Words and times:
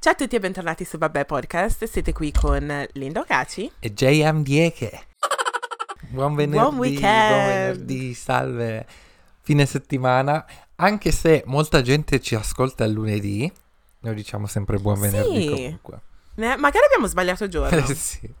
Ciao 0.00 0.12
a 0.12 0.14
tutti 0.14 0.36
e 0.36 0.38
bentornati 0.40 0.84
su 0.86 0.96
Vabbè 0.96 1.26
Podcast, 1.26 1.84
siete 1.84 2.12
qui 2.14 2.32
con 2.32 2.86
Linda 2.92 3.20
Ocaci 3.20 3.70
e 3.78 3.92
JM 3.92 4.42
Dieche. 4.42 5.06
Buon 6.08 6.34
venerdì, 6.34 6.58
buon 6.58 6.78
weekend. 6.78 7.28
buon 7.28 7.46
venerdì, 7.46 8.14
salve. 8.14 8.86
Fine 9.42 9.66
settimana, 9.66 10.46
anche 10.76 11.12
se 11.12 11.42
molta 11.46 11.82
gente 11.82 12.18
ci 12.20 12.34
ascolta 12.34 12.84
il 12.84 12.92
lunedì, 12.92 13.50
noi 14.00 14.14
diciamo 14.14 14.46
sempre 14.46 14.78
buon 14.78 15.00
venerdì 15.00 15.42
Sì. 15.42 15.48
comunque. 15.48 16.00
Eh, 16.36 16.56
magari 16.56 16.84
abbiamo 16.86 17.06
sbagliato 17.06 17.46
giorno. 17.48 17.76
Eh 17.86 17.94
sì, 17.94 18.32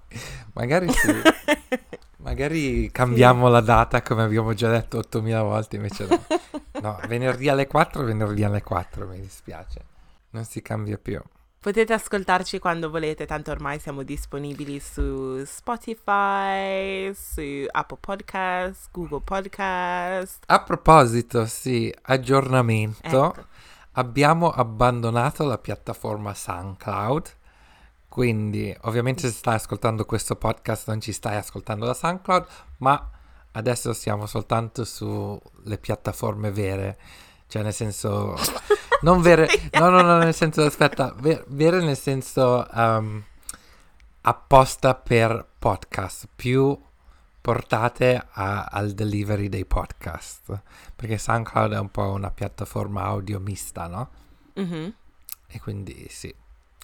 magari 0.54 0.90
sì. 0.92 1.12
Magari 2.28 2.90
cambiamo 2.92 3.48
la 3.48 3.62
data 3.62 4.02
come 4.02 4.22
abbiamo 4.22 4.52
già 4.52 4.70
detto 4.70 4.98
8000 4.98 5.42
volte, 5.42 5.76
invece 5.76 6.06
no. 6.06 6.24
No, 6.82 7.00
venerdì 7.08 7.48
alle 7.48 7.66
4, 7.66 8.04
venerdì 8.04 8.44
alle 8.44 8.62
4, 8.62 9.06
mi 9.06 9.18
dispiace. 9.18 9.80
Non 10.30 10.44
si 10.44 10.60
cambia 10.60 10.98
più. 10.98 11.20
Potete 11.58 11.94
ascoltarci 11.94 12.58
quando 12.58 12.90
volete, 12.90 13.24
tanto 13.24 13.50
ormai 13.50 13.80
siamo 13.80 14.02
disponibili 14.02 14.78
su 14.78 15.42
Spotify, 15.44 17.12
su 17.14 17.40
Apple 17.70 17.96
Podcast, 17.98 18.90
Google 18.92 19.22
Podcast. 19.24 20.44
A 20.46 20.62
proposito, 20.62 21.46
sì, 21.46 21.92
aggiornamento. 22.02 23.34
Ecco. 23.34 23.46
Abbiamo 23.92 24.50
abbandonato 24.50 25.46
la 25.46 25.56
piattaforma 25.56 26.34
SoundCloud. 26.34 27.36
Quindi, 28.08 28.74
ovviamente, 28.82 29.22
se 29.28 29.34
stai 29.34 29.54
ascoltando 29.56 30.04
questo 30.04 30.34
podcast, 30.36 30.88
non 30.88 31.00
ci 31.00 31.12
stai 31.12 31.36
ascoltando 31.36 31.84
da 31.86 31.94
SoundCloud, 31.94 32.46
ma 32.78 33.10
adesso 33.52 33.92
siamo 33.92 34.26
soltanto 34.26 34.84
sulle 34.84 35.78
piattaforme 35.80 36.50
vere. 36.50 36.98
Cioè, 37.46 37.62
nel 37.62 37.74
senso, 37.74 38.34
non 39.02 39.20
vere, 39.20 39.46
no, 39.72 39.88
no, 39.90 40.00
no, 40.02 40.18
nel 40.18 40.34
senso, 40.34 40.62
aspetta, 40.64 41.14
ve- 41.18 41.44
vere 41.48 41.80
nel 41.82 41.96
senso 41.98 42.66
um, 42.72 43.22
apposta 44.22 44.94
per 44.94 45.46
podcast, 45.58 46.28
più 46.34 46.76
portate 47.40 48.26
a- 48.32 48.64
al 48.64 48.92
delivery 48.92 49.48
dei 49.48 49.64
podcast. 49.64 50.62
Perché 50.96 51.18
SoundCloud 51.18 51.72
è 51.72 51.78
un 51.78 51.90
po' 51.90 52.10
una 52.10 52.30
piattaforma 52.30 53.02
audio 53.04 53.38
mista, 53.38 53.86
no? 53.86 54.10
Mhm. 54.54 54.94
E 55.46 55.60
quindi 55.60 56.06
sì, 56.10 56.34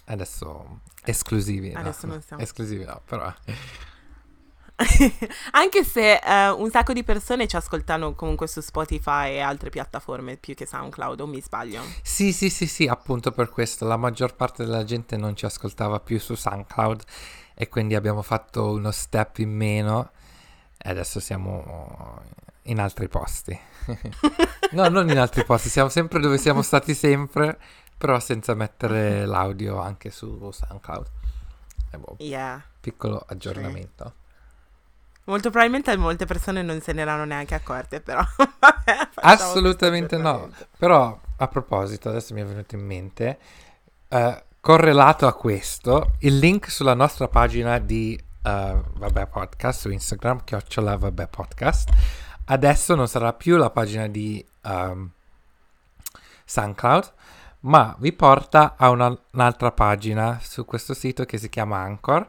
adesso 0.06 0.80
esclusivi. 1.04 1.72
no, 1.72 1.80
Adesso 1.80 2.06
non 2.06 2.16
no, 2.16 2.22
siamo- 2.26 2.42
Esclusivi 2.42 2.84
no, 2.84 3.00
però... 3.04 3.32
Anche 5.52 5.84
se 5.84 6.16
eh, 6.16 6.48
un 6.50 6.68
sacco 6.68 6.92
di 6.92 7.04
persone 7.04 7.46
ci 7.46 7.54
ascoltano 7.54 8.14
comunque 8.14 8.48
su 8.48 8.60
Spotify 8.60 9.30
e 9.34 9.40
altre 9.40 9.70
piattaforme 9.70 10.36
più 10.36 10.54
che 10.54 10.66
SoundCloud, 10.66 11.20
o 11.20 11.26
mi 11.26 11.40
sbaglio? 11.40 11.80
Sì, 12.02 12.32
sì, 12.32 12.50
sì, 12.50 12.66
sì, 12.66 12.86
appunto 12.86 13.30
per 13.30 13.50
questo 13.50 13.86
la 13.86 13.96
maggior 13.96 14.34
parte 14.34 14.64
della 14.64 14.82
gente 14.82 15.16
non 15.16 15.36
ci 15.36 15.44
ascoltava 15.44 16.00
più 16.00 16.18
su 16.18 16.34
SoundCloud 16.34 17.02
e 17.54 17.68
quindi 17.68 17.94
abbiamo 17.94 18.22
fatto 18.22 18.72
uno 18.72 18.90
step 18.90 19.38
in 19.38 19.50
meno 19.54 20.10
e 20.76 20.90
adesso 20.90 21.20
siamo 21.20 22.20
in 22.62 22.80
altri 22.80 23.08
posti. 23.08 23.56
no, 24.72 24.88
non 24.88 25.08
in 25.08 25.18
altri 25.18 25.44
posti, 25.44 25.68
siamo 25.68 25.88
sempre 25.88 26.18
dove 26.18 26.36
siamo 26.36 26.62
stati 26.62 26.94
sempre, 26.94 27.58
però 27.96 28.18
senza 28.20 28.54
mettere 28.54 29.24
l'audio 29.26 29.80
anche 29.80 30.10
su 30.10 30.50
SoundCloud. 30.50 31.06
E 31.90 31.98
boh, 31.98 32.16
Yeah. 32.18 32.62
piccolo 32.80 33.24
aggiornamento. 33.26 34.14
Molto 35.26 35.48
probabilmente 35.48 35.96
molte 35.96 36.26
persone 36.26 36.62
non 36.62 36.80
se 36.82 36.92
ne 36.92 37.00
erano 37.00 37.24
neanche 37.24 37.54
accorte, 37.54 38.00
però. 38.00 38.22
vabbè, 38.36 39.08
Assolutamente 39.14 40.18
no. 40.18 40.50
Però 40.76 41.18
a 41.36 41.48
proposito, 41.48 42.10
adesso 42.10 42.34
mi 42.34 42.42
è 42.42 42.44
venuto 42.44 42.74
in 42.74 42.84
mente, 42.84 43.38
eh, 44.08 44.44
correlato 44.60 45.26
a 45.26 45.32
questo, 45.32 46.12
il 46.20 46.38
link 46.38 46.70
sulla 46.70 46.94
nostra 46.94 47.28
pagina 47.28 47.78
di 47.78 48.18
eh, 48.42 48.82
Vabbè 48.92 49.26
Podcast 49.26 49.80
su 49.80 49.90
Instagram, 49.90 50.44
chiocciola 50.44 50.96
Vabbè 50.96 51.26
Podcast, 51.28 51.88
adesso 52.46 52.94
non 52.94 53.08
sarà 53.08 53.32
più 53.32 53.56
la 53.56 53.70
pagina 53.70 54.06
di 54.08 54.44
ehm, 54.62 55.10
SoundCloud, 56.44 57.12
ma 57.64 57.94
vi 57.98 58.12
porta 58.12 58.74
a 58.76 58.90
una- 58.90 59.16
un'altra 59.32 59.72
pagina 59.72 60.38
su 60.42 60.64
questo 60.64 60.94
sito 60.94 61.24
che 61.24 61.38
si 61.38 61.48
chiama 61.48 61.78
Anchor, 61.78 62.28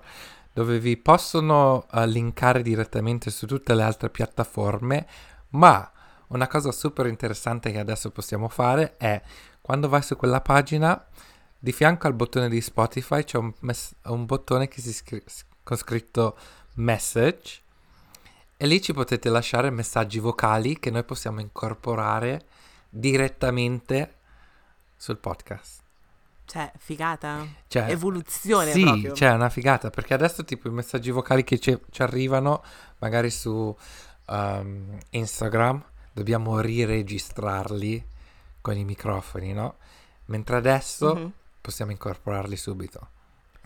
dove 0.53 0.79
vi 0.79 0.95
possono 0.97 1.85
eh, 1.91 2.07
linkare 2.07 2.61
direttamente 2.61 3.29
su 3.29 3.45
tutte 3.45 3.73
le 3.75 3.83
altre 3.83 4.09
piattaforme, 4.09 5.05
ma 5.49 5.89
una 6.27 6.47
cosa 6.47 6.71
super 6.71 7.05
interessante 7.07 7.71
che 7.71 7.79
adesso 7.79 8.11
possiamo 8.11 8.47
fare 8.47 8.95
è 8.97 9.21
quando 9.61 9.89
vai 9.89 10.01
su 10.01 10.15
quella 10.15 10.41
pagina, 10.41 11.05
di 11.59 11.71
fianco 11.71 12.07
al 12.07 12.13
bottone 12.13 12.47
di 12.47 12.61
Spotify 12.61 13.23
c'è 13.23 13.37
un, 13.37 13.51
mess- 13.61 13.95
un 14.05 14.25
bottone 14.25 14.67
che 14.67 14.81
si 14.81 14.93
scri- 14.93 15.23
con 15.63 15.75
scritto 15.75 16.37
message 16.75 17.61
e 18.55 18.67
lì 18.67 18.81
ci 18.81 18.93
potete 18.93 19.29
lasciare 19.29 19.69
messaggi 19.69 20.19
vocali 20.19 20.79
che 20.79 20.91
noi 20.91 21.03
possiamo 21.03 21.41
incorporare 21.41 22.45
direttamente 22.89 24.14
sul 24.95 25.17
podcast. 25.17 25.81
Cioè, 26.45 26.71
figata. 26.77 27.45
Cioè, 27.67 27.89
Evoluzione 27.89 28.71
sì, 28.71 28.83
proprio. 28.83 29.13
cioè 29.13 29.29
è 29.29 29.33
una 29.33 29.49
figata 29.49 29.89
perché 29.89 30.13
adesso 30.13 30.43
tipo 30.45 30.67
i 30.67 30.71
messaggi 30.71 31.09
vocali 31.09 31.43
che 31.43 31.57
ci, 31.59 31.75
ci 31.89 32.01
arrivano 32.03 32.63
magari 32.99 33.31
su 33.31 33.75
um, 34.27 34.97
Instagram 35.09 35.83
dobbiamo 36.13 36.59
riregistrarli 36.59 38.05
con 38.61 38.77
i 38.77 38.83
microfoni, 38.85 39.53
no? 39.53 39.75
Mentre 40.25 40.55
adesso 40.55 41.15
Mhm. 41.15 41.31
possiamo 41.61 41.91
incorporarli 41.91 42.55
subito. 42.55 43.09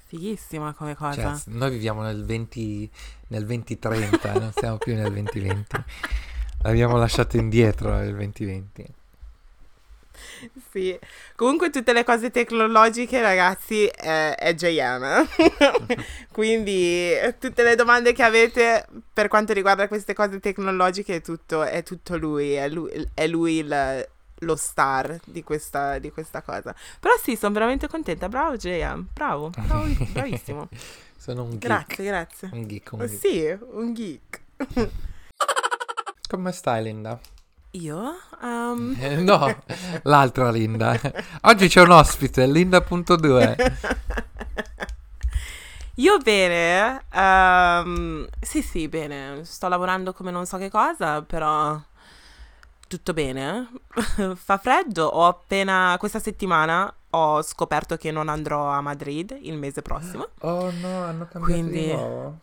Fighissima 0.05 0.73
come 0.73 0.95
cosa. 0.95 1.35
Cioè, 1.37 1.41
noi 1.55 1.69
viviamo 1.71 2.01
nel 2.01 2.25
20 2.25 2.89
nel 3.27 3.45
2030, 3.45 4.33
non 4.39 4.51
siamo 4.53 4.77
più 4.77 4.95
nel 4.95 5.11
2020. 5.11 5.83
L'abbiamo 6.63 6.97
lasciato 6.97 7.37
indietro 7.37 7.93
nel 7.93 8.15
2020. 8.15 8.85
Sì. 10.71 10.97
Comunque 11.35 11.69
tutte 11.69 11.93
le 11.93 12.03
cose 12.03 12.29
tecnologiche, 12.31 13.21
ragazzi, 13.21 13.85
è, 13.85 14.35
è 14.35 14.53
JM. 14.53 15.27
Quindi 16.31 17.11
tutte 17.39 17.63
le 17.63 17.75
domande 17.75 18.13
che 18.13 18.23
avete 18.23 18.85
per 19.11 19.27
quanto 19.27 19.53
riguarda 19.53 19.87
queste 19.87 20.13
cose 20.13 20.39
tecnologiche 20.39 21.15
è 21.15 21.21
tutto, 21.21 21.63
è 21.63 21.81
tutto 21.83 22.17
lui, 22.17 22.53
è 22.53 22.69
lui, 22.69 23.07
è 23.13 23.27
lui 23.27 23.57
il- 23.57 24.07
lo 24.43 24.55
star 24.55 25.19
di 25.25 25.43
questa, 25.43 25.97
di 25.99 26.11
questa 26.11 26.41
cosa. 26.41 26.73
Però 26.99 27.13
sì, 27.21 27.35
sono 27.35 27.53
veramente 27.53 27.87
contenta. 27.87 28.29
Bravo 28.29 28.55
JM, 28.55 29.07
bravo, 29.13 29.49
bravo 29.49 29.85
bravissimo. 30.13 30.69
Sono 31.19 31.43
un 31.43 31.49
geek. 31.57 31.61
Grazie, 31.63 32.05
grazie. 32.05 32.49
Un 32.53 32.65
geek, 32.65 32.91
un 32.93 32.99
geek. 32.99 33.19
sì, 33.19 33.57
un 33.71 33.93
geek. 33.93 34.41
Come 36.29 36.51
stai 36.53 36.83
Linda? 36.83 37.19
Io? 37.71 38.15
Um, 38.41 38.95
Eh, 38.99 39.17
no, 39.17 39.63
l'altra 40.03 40.49
Linda. 40.49 40.99
Oggi 41.41 41.67
c'è 41.67 41.81
un 41.81 41.91
ospite, 41.91 42.47
Linda.2. 42.47 43.73
Io 45.95 46.17
bene, 46.19 47.03
ehm, 47.11 48.27
sì 48.39 48.61
sì 48.61 48.87
bene, 48.87 49.43
sto 49.43 49.67
lavorando 49.67 50.13
come 50.13 50.31
non 50.31 50.45
so 50.45 50.57
che 50.57 50.69
cosa, 50.69 51.21
però 51.21 51.77
tutto 52.87 53.13
bene. 53.13 53.69
Fa 54.35 54.57
freddo, 54.57 55.05
ho 55.05 55.27
appena 55.27 55.95
questa 55.99 56.19
settimana 56.19 56.91
ho 57.11 57.41
scoperto 57.41 57.97
che 57.97 58.11
non 58.11 58.29
andrò 58.29 58.69
a 58.69 58.81
Madrid 58.81 59.37
il 59.41 59.57
mese 59.57 59.81
prossimo. 59.81 60.29
Oh 60.39 60.71
no, 60.71 61.03
hanno 61.03 61.27
cambiato 61.29 61.43
Quindi-. 61.43 62.37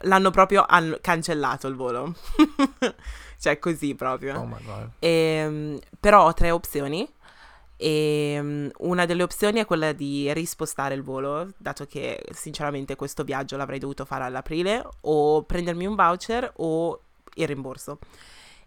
L'hanno 0.00 0.30
proprio 0.30 0.64
hanno 0.68 0.98
cancellato 1.00 1.68
il 1.68 1.74
volo. 1.74 2.14
cioè 3.38 3.58
così 3.58 3.94
proprio. 3.94 4.38
Oh 4.38 4.46
my 4.46 4.62
god. 4.64 4.90
Ehm, 4.98 5.78
però 5.98 6.26
ho 6.26 6.34
tre 6.34 6.50
opzioni. 6.50 7.08
E 7.78 8.38
mm, 8.40 8.68
una 8.78 9.04
delle 9.04 9.22
opzioni 9.22 9.60
è 9.60 9.66
quella 9.66 9.92
di 9.92 10.32
rispostare 10.32 10.94
il 10.94 11.02
volo, 11.02 11.48
dato 11.58 11.84
che 11.86 12.24
sinceramente 12.32 12.96
questo 12.96 13.22
viaggio 13.22 13.56
l'avrei 13.56 13.78
dovuto 13.78 14.04
fare 14.04 14.24
all'aprile, 14.24 14.86
o 15.02 15.42
prendermi 15.42 15.86
un 15.86 15.94
voucher 15.94 16.50
o 16.56 17.00
il 17.34 17.46
rimborso. 17.46 17.98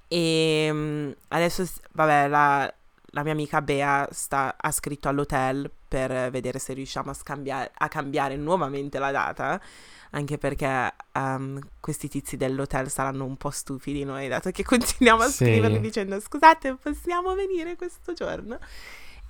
E 0.07 0.69
mm, 0.71 1.11
adesso, 1.29 1.65
vabbè, 1.93 2.27
la, 2.27 2.73
la 3.11 3.23
mia 3.23 3.31
amica 3.31 3.61
Bea 3.61 4.07
sta, 4.11 4.55
ha 4.57 4.71
scritto 4.71 5.07
all'hotel 5.09 5.69
per 5.89 6.29
vedere 6.31 6.59
se 6.59 6.71
riusciamo 6.73 7.09
a, 7.11 7.13
scambia- 7.13 7.69
a 7.75 7.87
cambiare 7.89 8.37
nuovamente 8.37 8.97
la 8.99 9.11
data. 9.11 9.59
Anche 10.11 10.37
perché 10.37 10.93
ehm, 11.11 11.59
questi 11.79 12.07
tizi 12.07 12.37
dell'hotel 12.37 12.89
saranno 12.89 13.25
un 13.25 13.35
po' 13.37 13.49
stufi 13.51 13.91
di 13.91 14.03
noi, 14.05 14.27
dato 14.27 14.49
che 14.51 14.63
continuiamo 14.65 15.21
a 15.23 15.27
Sì. 15.27 15.43
scriverli 15.45 15.79
dicendo 15.81 16.19
scusate, 16.19 16.75
possiamo 16.81 17.35
venire 17.35 17.75
questo 17.75 18.13
giorno? 18.13 18.57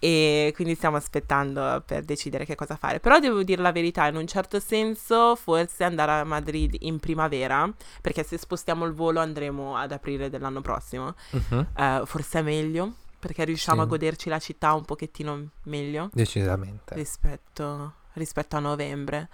E 0.01 0.53
quindi 0.56 0.75
stiamo 0.75 0.95
aspettando 0.95 1.83
per 1.85 2.03
decidere 2.03 2.45
che 2.45 2.56
cosa 2.56 2.77
fare. 2.77 3.01
Però 3.01 3.19
devo 3.19 3.44
dire 3.44 3.62
la 3.62 3.73
verità, 3.73 4.07
in 4.07 4.15
un 4.15 4.27
certo 4.27 4.62
senso, 4.62 5.35
forse 5.35 5.83
andare 5.83 6.12
a 6.13 6.23
Madrid 6.23 6.73
in 6.79 7.00
primavera, 7.00 7.69
perché 8.01 8.23
se 8.23 8.38
spostiamo 8.38 8.85
il 8.85 8.94
volo 8.94 9.19
andremo 9.19 9.75
ad 9.75 9.91
aprile 9.91 10.29
dell'anno 10.29 10.62
prossimo. 10.62 11.15
Mhm. 11.31 11.67
Eh, 11.75 12.01
forse 12.05 12.39
è 12.39 12.41
meglio 12.41 12.94
perché 13.19 13.44
riusciamo 13.44 13.80
Sì. 13.81 13.86
a 13.86 13.89
goderci 13.89 14.30
la 14.30 14.39
città 14.39 14.74
un 14.74 14.86
pochettino 14.86 15.50
meglio 15.63 16.10
Decisamente. 16.13 16.95
rispetto, 16.95 17.94
rispetto 18.13 18.56
a 18.56 18.60
novembre. 18.60 19.30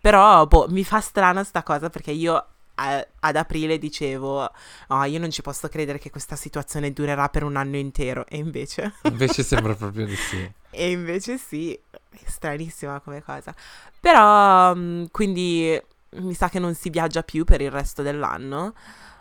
Però, 0.00 0.46
boh, 0.46 0.66
mi 0.68 0.82
fa 0.84 1.00
strana 1.00 1.44
sta 1.44 1.62
cosa 1.62 1.90
perché 1.90 2.10
io 2.10 2.44
a- 2.74 3.06
ad 3.20 3.36
aprile 3.36 3.76
dicevo, 3.78 4.50
oh, 4.88 5.04
io 5.04 5.18
non 5.18 5.30
ci 5.30 5.42
posso 5.42 5.68
credere 5.68 5.98
che 5.98 6.10
questa 6.10 6.36
situazione 6.36 6.92
durerà 6.92 7.28
per 7.28 7.42
un 7.44 7.56
anno 7.56 7.76
intero. 7.76 8.24
E 8.26 8.38
invece, 8.38 8.94
Invece 9.04 9.42
sembra 9.42 9.74
proprio 9.74 10.06
di 10.06 10.16
sì. 10.16 10.50
e 10.70 10.90
invece 10.90 11.36
sì, 11.36 11.78
è 11.92 12.18
stranissima 12.26 13.00
come 13.00 13.22
cosa. 13.22 13.54
Però, 14.00 14.74
mm, 14.74 15.04
quindi 15.10 15.78
mi 16.12 16.34
sa 16.34 16.48
che 16.48 16.58
non 16.58 16.74
si 16.74 16.88
viaggia 16.90 17.22
più 17.22 17.44
per 17.44 17.60
il 17.60 17.70
resto 17.70 18.00
dell'anno. 18.02 18.72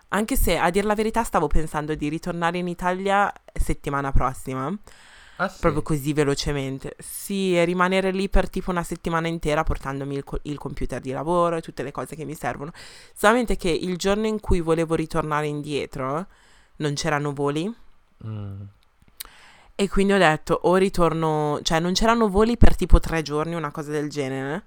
Anche 0.09 0.35
se, 0.35 0.57
a 0.57 0.69
dir 0.69 0.85
la 0.85 0.95
verità, 0.95 1.23
stavo 1.23 1.47
pensando 1.47 1.93
di 1.95 2.09
ritornare 2.09 2.57
in 2.57 2.67
Italia 2.67 3.31
settimana 3.53 4.11
prossima. 4.11 4.75
Ah, 5.35 5.47
sì? 5.47 5.59
Proprio 5.59 5.81
così 5.83 6.13
velocemente. 6.13 6.95
Sì, 6.99 7.55
e 7.55 7.63
rimanere 7.63 8.11
lì 8.11 8.27
per 8.27 8.49
tipo 8.49 8.71
una 8.71 8.83
settimana 8.83 9.27
intera 9.27 9.63
portandomi 9.63 10.15
il, 10.15 10.23
co- 10.23 10.39
il 10.43 10.57
computer 10.57 10.99
di 10.99 11.11
lavoro 11.11 11.55
e 11.57 11.61
tutte 11.61 11.83
le 11.83 11.91
cose 11.91 12.15
che 12.15 12.25
mi 12.25 12.33
servono. 12.35 12.71
Solamente 13.13 13.55
che 13.55 13.69
il 13.69 13.97
giorno 13.97 14.25
in 14.27 14.39
cui 14.39 14.59
volevo 14.61 14.95
ritornare 14.95 15.47
indietro 15.47 16.27
non 16.77 16.93
c'erano 16.93 17.33
voli 17.33 17.73
Mm. 18.25 18.61
e 19.75 19.87
quindi 19.87 20.11
ho 20.11 20.17
detto 20.17 20.59
o 20.63 20.75
ritorno, 20.75 21.59
cioè 21.63 21.79
non 21.79 21.93
c'erano 21.93 22.27
voli 22.27 22.57
per 22.57 22.75
tipo 22.75 22.99
tre 22.99 23.21
giorni, 23.21 23.55
una 23.55 23.71
cosa 23.71 23.91
del 23.91 24.09
genere. 24.09 24.63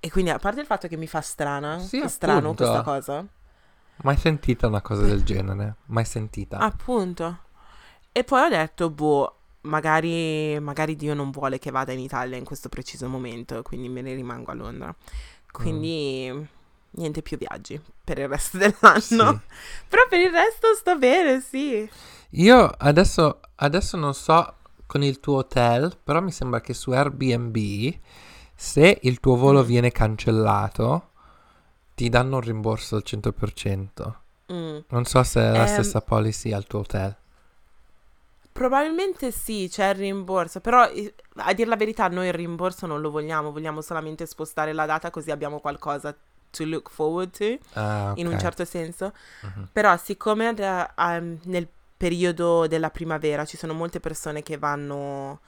E 0.00 0.10
quindi 0.10 0.30
a 0.30 0.38
parte 0.38 0.60
il 0.60 0.66
fatto 0.66 0.88
che 0.88 0.96
mi 0.96 1.06
fa 1.06 1.20
strana, 1.20 1.78
Sì, 1.78 2.02
strano 2.08 2.54
questa 2.54 2.82
cosa. 2.82 3.24
Mai 3.98 4.16
sentita 4.16 4.66
una 4.66 4.80
cosa 4.82 5.02
del 5.02 5.22
genere? 5.22 5.76
Mai 5.86 6.04
sentita? 6.04 6.58
Appunto. 6.58 7.38
E 8.10 8.24
poi 8.24 8.42
ho 8.44 8.48
detto, 8.48 8.90
boh, 8.90 9.36
magari, 9.62 10.58
magari 10.60 10.96
Dio 10.96 11.14
non 11.14 11.30
vuole 11.30 11.58
che 11.58 11.70
vada 11.70 11.92
in 11.92 12.00
Italia 12.00 12.36
in 12.36 12.44
questo 12.44 12.68
preciso 12.68 13.08
momento, 13.08 13.62
quindi 13.62 13.88
me 13.88 14.02
ne 14.02 14.14
rimango 14.14 14.50
a 14.50 14.54
Londra. 14.54 14.94
Quindi 15.50 16.48
niente 16.94 17.22
più 17.22 17.38
viaggi 17.38 17.80
per 18.04 18.18
il 18.18 18.28
resto 18.28 18.58
dell'anno. 18.58 19.00
Sì. 19.00 19.40
Però 19.88 20.06
per 20.08 20.18
il 20.20 20.30
resto 20.30 20.74
sto 20.74 20.98
bene, 20.98 21.40
sì. 21.40 21.88
Io 22.30 22.64
adesso, 22.78 23.40
adesso 23.56 23.96
non 23.96 24.14
so 24.14 24.54
con 24.86 25.02
il 25.02 25.20
tuo 25.20 25.36
hotel, 25.38 25.96
però 26.02 26.20
mi 26.20 26.32
sembra 26.32 26.60
che 26.60 26.74
su 26.74 26.90
Airbnb, 26.90 27.56
se 28.54 28.98
il 29.02 29.20
tuo 29.20 29.36
volo 29.36 29.62
Mm. 29.62 29.66
viene 29.66 29.90
cancellato, 29.92 31.10
ti 31.94 32.08
danno 32.08 32.36
un 32.36 32.42
rimborso 32.42 32.96
al 32.96 33.02
100%. 33.04 34.20
Mm. 34.52 34.78
Non 34.88 35.04
so 35.04 35.22
se 35.22 35.40
è 35.40 35.50
la 35.56 35.66
Ehm, 35.66 35.66
stessa 35.66 36.00
policy 36.02 36.52
al 36.52 36.66
tuo 36.66 36.80
hotel. 36.80 37.16
Probabilmente 38.52 39.30
sì, 39.30 39.66
c'è 39.70 39.88
il 39.90 39.94
rimborso, 39.94 40.60
però 40.60 40.86
eh, 40.90 41.14
a 41.36 41.54
dir 41.54 41.66
la 41.66 41.76
verità 41.76 42.06
noi 42.08 42.26
il 42.26 42.34
rimborso 42.34 42.86
non 42.86 43.00
lo 43.00 43.10
vogliamo, 43.10 43.50
vogliamo 43.50 43.80
solamente 43.80 44.26
spostare 44.26 44.74
la 44.74 44.84
data 44.84 45.08
così 45.10 45.30
abbiamo 45.30 45.58
qualcosa 45.58 46.14
to 46.50 46.64
look 46.66 46.90
forward 46.90 47.30
to. 47.30 47.58
Ah, 47.72 48.12
in 48.16 48.26
un 48.26 48.38
certo 48.38 48.66
senso. 48.66 49.14
Mhm. 49.40 49.68
Però 49.72 49.96
siccome 49.96 50.52
da- 50.52 50.92
ehm, 50.94 51.38
nel 51.44 51.66
periodo 51.96 52.66
della 52.66 52.90
primavera 52.90 53.46
ci 53.46 53.56
sono 53.56 53.72
molte 53.72 54.00
persone 54.00 54.42
che 54.42 54.58
vanno 54.58 55.40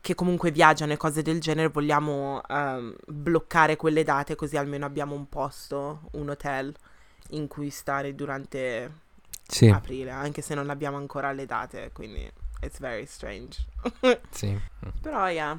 che 0.00 0.14
comunque 0.14 0.50
viaggiano 0.50 0.92
e 0.92 0.96
cose 0.96 1.22
del 1.22 1.40
genere, 1.40 1.68
vogliamo 1.68 2.40
ehm, 2.48 2.94
bloccare 3.06 3.76
quelle 3.76 4.02
date 4.04 4.34
così 4.34 4.56
almeno 4.56 4.86
abbiamo 4.86 5.14
un 5.14 5.28
posto, 5.28 6.08
un 6.12 6.30
hotel 6.30 6.74
in 7.30 7.46
cui 7.46 7.70
stare 7.70 8.14
durante 8.14 8.90
Sì, 9.46 9.68
aprile, 9.68 10.10
anche 10.10 10.42
se 10.42 10.54
non 10.54 10.70
abbiamo 10.70 10.96
ancora 10.96 11.32
le 11.32 11.46
date, 11.46 11.90
quindi 11.92 12.30
it's 12.60 12.78
very 12.78 13.06
strange. 13.06 13.64
sì. 14.30 14.58
Però 15.00 15.28
yeah, 15.28 15.58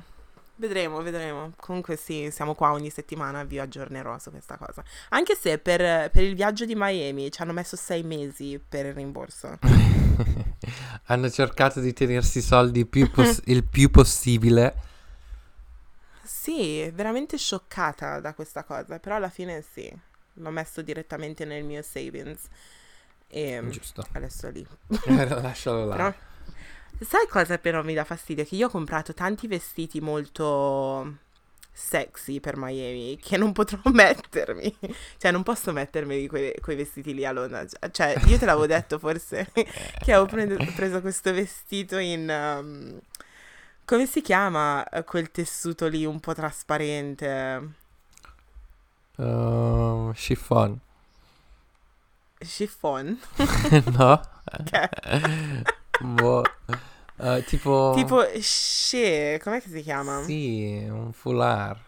vedremo, 0.55 1.01
vedremo. 1.01 1.51
Comunque 1.57 1.95
sì, 1.95 2.29
siamo 2.31 2.53
qua 2.55 2.71
ogni 2.71 2.89
settimana, 2.89 3.43
vi 3.43 3.59
aggiornerò 3.59 4.17
su 4.19 4.29
questa 4.31 4.57
cosa. 4.57 4.83
Anche 5.09 5.35
se 5.35 5.57
per, 5.57 6.09
per 6.09 6.23
il 6.23 6.35
viaggio 6.35 6.65
di 6.65 6.73
Miami 6.75 7.31
ci 7.31 7.41
hanno 7.41 7.53
messo 7.53 7.75
sei 7.75 8.03
mesi 8.03 8.59
per 8.67 8.85
il 8.85 8.93
rimborso. 8.93 9.57
Hanno 11.05 11.29
cercato 11.29 11.79
di 11.79 11.93
tenersi 11.93 12.39
i 12.39 12.41
soldi 12.41 12.85
più 12.85 13.09
poss- 13.11 13.41
il 13.47 13.63
più 13.63 13.89
possibile. 13.89 14.75
Sì, 16.23 16.89
veramente 16.91 17.37
scioccata 17.37 18.19
da 18.19 18.33
questa 18.33 18.63
cosa, 18.63 18.99
però 18.99 19.15
alla 19.15 19.29
fine 19.29 19.61
sì, 19.61 19.91
l'ho 20.33 20.49
messo 20.49 20.81
direttamente 20.81 21.45
nel 21.45 21.63
mio 21.63 21.81
savings 21.81 22.47
e 23.27 23.61
Giusto. 23.69 24.05
adesso 24.13 24.49
lì. 24.49 24.65
Lascialo 25.07 25.85
là. 25.85 25.95
Però, 25.95 26.13
sai 26.99 27.27
cosa 27.27 27.57
però 27.57 27.83
mi 27.83 27.93
dà 27.93 28.03
fastidio? 28.03 28.45
Che 28.45 28.55
io 28.55 28.67
ho 28.67 28.69
comprato 28.69 29.13
tanti 29.13 29.47
vestiti 29.47 29.99
molto 30.01 31.17
sexy 31.77 32.39
per 32.39 32.57
Miami 32.57 33.17
che 33.21 33.37
non 33.37 33.51
potrò 33.53 33.79
mettermi. 33.91 34.75
Cioè, 35.17 35.31
non 35.31 35.43
posso 35.43 35.71
mettermi 35.71 36.27
quei, 36.27 36.53
quei 36.59 36.75
vestiti 36.75 37.13
lì 37.13 37.23
a 37.23 37.31
Londra. 37.31 37.65
Cioè, 37.91 38.15
io 38.25 38.37
te 38.37 38.45
l'avevo 38.45 38.65
detto 38.65 38.97
forse 38.97 39.49
che 39.53 40.11
avevo 40.11 40.25
pre- 40.25 40.73
preso 40.75 41.01
questo 41.01 41.31
vestito 41.31 41.97
in... 41.97 42.27
um, 42.29 42.99
come 43.85 44.05
si 44.05 44.21
chiama 44.21 44.83
eh, 44.89 45.03
quel 45.05 45.31
tessuto 45.31 45.87
lì 45.87 46.03
un 46.05 46.19
po' 46.19 46.33
trasparente? 46.33 47.69
Um, 49.15 50.13
chiffon. 50.13 50.79
Chiffon? 52.39 53.17
no? 53.93 54.21
Boh. 56.01 56.43
Eh, 57.19 57.43
tipo... 57.45 57.93
Tipo, 57.95 58.23
she, 58.39 59.39
com'è 59.43 59.61
che 59.61 59.69
si 59.69 59.81
chiama? 59.81 60.21
Sì, 60.23 60.85
un 60.89 61.11
foulard. 61.13 61.79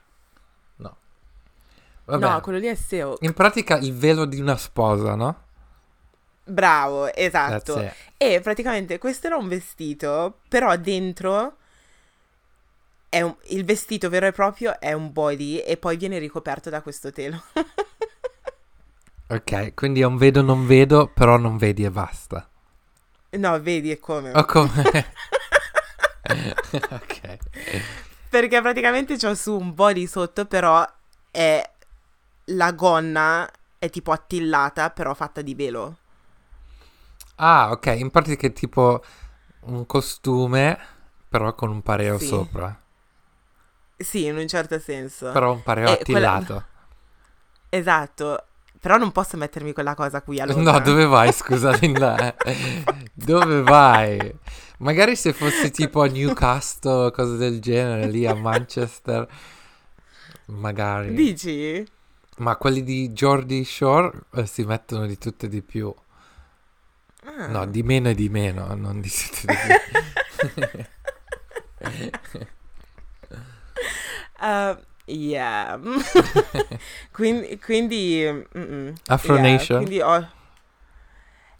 No. 0.77 0.97
Vabbè. 2.05 2.27
No, 2.27 2.41
quello 2.41 2.57
lì 2.57 2.67
è 2.67 2.75
SEO. 2.75 3.17
In 3.21 3.33
pratica 3.33 3.77
il 3.77 3.93
velo 3.95 4.25
di 4.25 4.39
una 4.39 4.57
sposa, 4.57 5.15
no? 5.15 5.43
Bravo, 6.43 7.13
esatto. 7.13 7.91
E 8.17 8.39
praticamente 8.41 8.97
questo 8.97 9.27
era 9.27 9.37
un 9.37 9.47
vestito, 9.47 10.39
però 10.47 10.75
dentro 10.77 11.57
è 13.07 13.21
un- 13.21 13.35
il 13.49 13.63
vestito 13.65 14.09
vero 14.09 14.25
e 14.25 14.31
proprio 14.31 14.79
è 14.79 14.93
un 14.93 15.11
body 15.11 15.57
e 15.57 15.77
poi 15.77 15.97
viene 15.97 16.17
ricoperto 16.17 16.69
da 16.69 16.81
questo 16.81 17.11
telo. 17.11 17.41
Ok, 19.31 19.75
quindi 19.75 20.01
è 20.01 20.05
un 20.05 20.17
vedo 20.17 20.41
non 20.41 20.65
vedo, 20.65 21.11
però 21.13 21.37
non 21.37 21.57
vedi 21.57 21.83
e 21.83 21.91
basta. 21.91 22.49
No, 23.31 23.59
vedi 23.61 23.91
è 23.91 23.99
come. 23.99 24.31
O 24.31 24.45
come... 24.45 25.13
ok. 26.91 27.37
Perché 28.29 28.61
praticamente 28.61 29.17
c'ho 29.17 29.33
su 29.35 29.57
un 29.57 29.73
body 29.73 30.05
sotto, 30.07 30.45
però 30.45 30.85
è 31.31 31.69
la 32.45 32.71
gonna 32.73 33.49
è 33.77 33.89
tipo 33.89 34.11
attillata, 34.11 34.89
però 34.91 35.13
fatta 35.13 35.41
di 35.41 35.55
velo. 35.55 35.97
Ah, 37.35 37.71
ok, 37.71 37.85
in 37.97 38.11
pratica 38.11 38.47
è 38.47 38.53
tipo 38.53 39.01
un 39.61 39.85
costume, 39.85 40.77
però 41.27 41.53
con 41.55 41.69
un 41.69 41.81
pareo 41.81 42.17
Sì. 42.17 42.27
sopra. 42.27 42.77
Sì, 43.97 44.25
in 44.25 44.37
un 44.37 44.47
certo 44.47 44.79
senso. 44.79 45.31
Però 45.31 45.51
un 45.53 45.63
pareo 45.63 45.97
Eh, 45.97 46.03
quella- 46.03 46.33
attillato. 46.33 46.65
Esatto. 47.69 48.43
Però 48.79 48.97
non 48.97 49.11
posso 49.11 49.35
mettermi 49.35 49.73
quella 49.73 49.93
cosa 49.93 50.21
qui 50.21 50.39
allora. 50.39 50.61
No, 50.61 50.79
dove 50.79 51.05
vai, 51.05 51.31
scusa, 51.33 51.71
Linda? 51.71 52.33
dove 53.13 53.61
vai? 53.61 54.33
Magari 54.77 55.17
se 55.17 55.33
fossi 55.33 55.69
tipo 55.71 56.01
a 56.01 56.07
Newcastle, 56.07 57.11
cose 57.11 57.35
del 57.35 57.59
genere, 57.59 58.07
lì 58.07 58.25
a 58.25 58.33
Manchester, 58.33 59.27
magari. 60.45 61.13
Dici? 61.13 61.85
Ma 62.37 62.55
quelli 62.55 62.83
di 62.83 63.11
Geordie 63.11 63.65
Shore 63.65 64.17
eh, 64.35 64.45
si 64.45 64.63
mettono 64.63 65.05
di 65.05 65.17
tutto 65.17 65.45
e 65.45 65.49
di 65.49 65.61
più. 65.61 65.93
Ah. 67.25 67.47
No, 67.47 67.65
di 67.65 67.83
meno 67.83 68.07
e 68.07 68.15
di 68.15 68.29
meno, 68.29 68.73
non 68.75 69.01
di 69.01 69.09
tutto 69.09 69.51
e 69.51 69.57
di 69.57 69.67
più. 70.71 72.45
Uh, 74.39 74.79
yeah. 75.09 75.79
quindi, 77.11 77.59
quindi 77.59 78.23
mm-mm. 78.55 78.93
Afro 79.07 79.35
Yeah, 79.37 79.65
quindi 79.65 80.01
ho- 80.01 80.37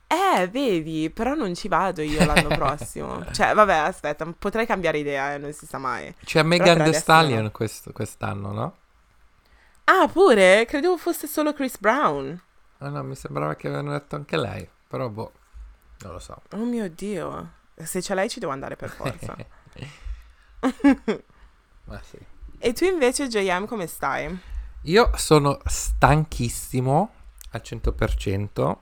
Eh, 0.08 0.48
vedi, 0.48 1.10
però 1.12 1.34
non 1.36 1.54
ci 1.56 1.68
vado 1.68 2.02
io 2.02 2.26
l'anno 2.26 2.48
prossimo. 2.56 3.24
Cioè, 3.32 3.54
vabbè, 3.54 3.74
aspetta, 3.76 4.26
potrei 4.38 4.66
cambiare 4.66 4.98
idea, 4.98 5.34
eh, 5.34 5.38
non 5.38 5.54
si 5.54 5.66
sa 5.68 5.78
mai. 5.78 6.14
C'è 6.24 6.40
per 6.40 6.46
Megan 6.46 6.82
adesso 6.82 7.00
Stallion 7.00 7.44
no. 7.44 7.52
questo- 7.52 7.92
quest'anno, 7.92 8.52
no? 8.52 8.76
Ah, 9.86 10.08
pure? 10.08 10.66
Credevo 10.68 10.98
fosse 10.98 11.28
solo 11.28 11.54
Chris 11.54 11.78
Brown. 11.80 12.40
Ah 12.80 12.90
no, 12.90 13.04
mi 13.04 13.16
sembrava 13.16 13.56
che 13.56 13.68
avevano 13.68 13.92
detto 13.92 14.16
anche 14.16 14.38
lei, 14.38 14.68
però 14.88 15.10
boh, 15.10 15.32
non 16.02 16.14
lo 16.14 16.20
so. 16.20 16.42
Oh 16.52 16.64
mio 16.64 16.90
Dio. 16.90 17.54
Se 17.76 18.00
c'è 18.02 18.14
lei 18.14 18.30
ci 18.30 18.40
devo 18.40 18.52
andare 18.52 18.76
per 18.76 18.90
forza. 18.90 19.36
Ma 21.86 22.02
sì. 22.04 22.18
E 22.60 22.74
tu 22.74 22.84
invece, 22.86 23.28
JM, 23.28 23.66
come 23.66 23.88
stai? 23.88 24.38
Io 24.84 25.12
sono 25.16 25.60
stanchissimo 25.66 27.12
al 27.52 27.62
100% 27.64 28.78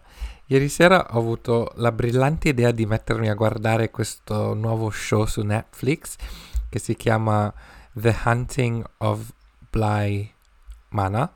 Ieri 0.50 0.70
sera 0.70 1.08
ho 1.12 1.18
avuto 1.20 1.74
la 1.76 1.92
brillante 1.92 2.48
idea 2.48 2.72
di 2.72 2.86
mettermi 2.86 3.30
a 3.30 3.34
guardare 3.34 3.92
questo 3.92 4.54
nuovo 4.54 4.90
show 4.90 5.26
su 5.26 5.42
Netflix 5.42 6.16
che 6.70 6.80
si 6.80 6.96
chiama 6.96 7.54
The 7.92 8.16
Hunting 8.24 8.82
of 9.00 9.30
Bly 9.70 10.32
Mana, 10.90 11.30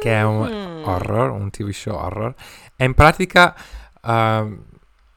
che 0.00 0.10
è 0.10 0.22
un 0.22 0.48
Mm. 0.48 0.84
horror, 0.88 1.30
un 1.32 1.50
TV 1.50 1.68
show 1.70 1.94
horror. 1.96 2.34
È 2.76 2.84
in 2.84 2.94
pratica 2.94 3.54
ehm, 4.02 4.64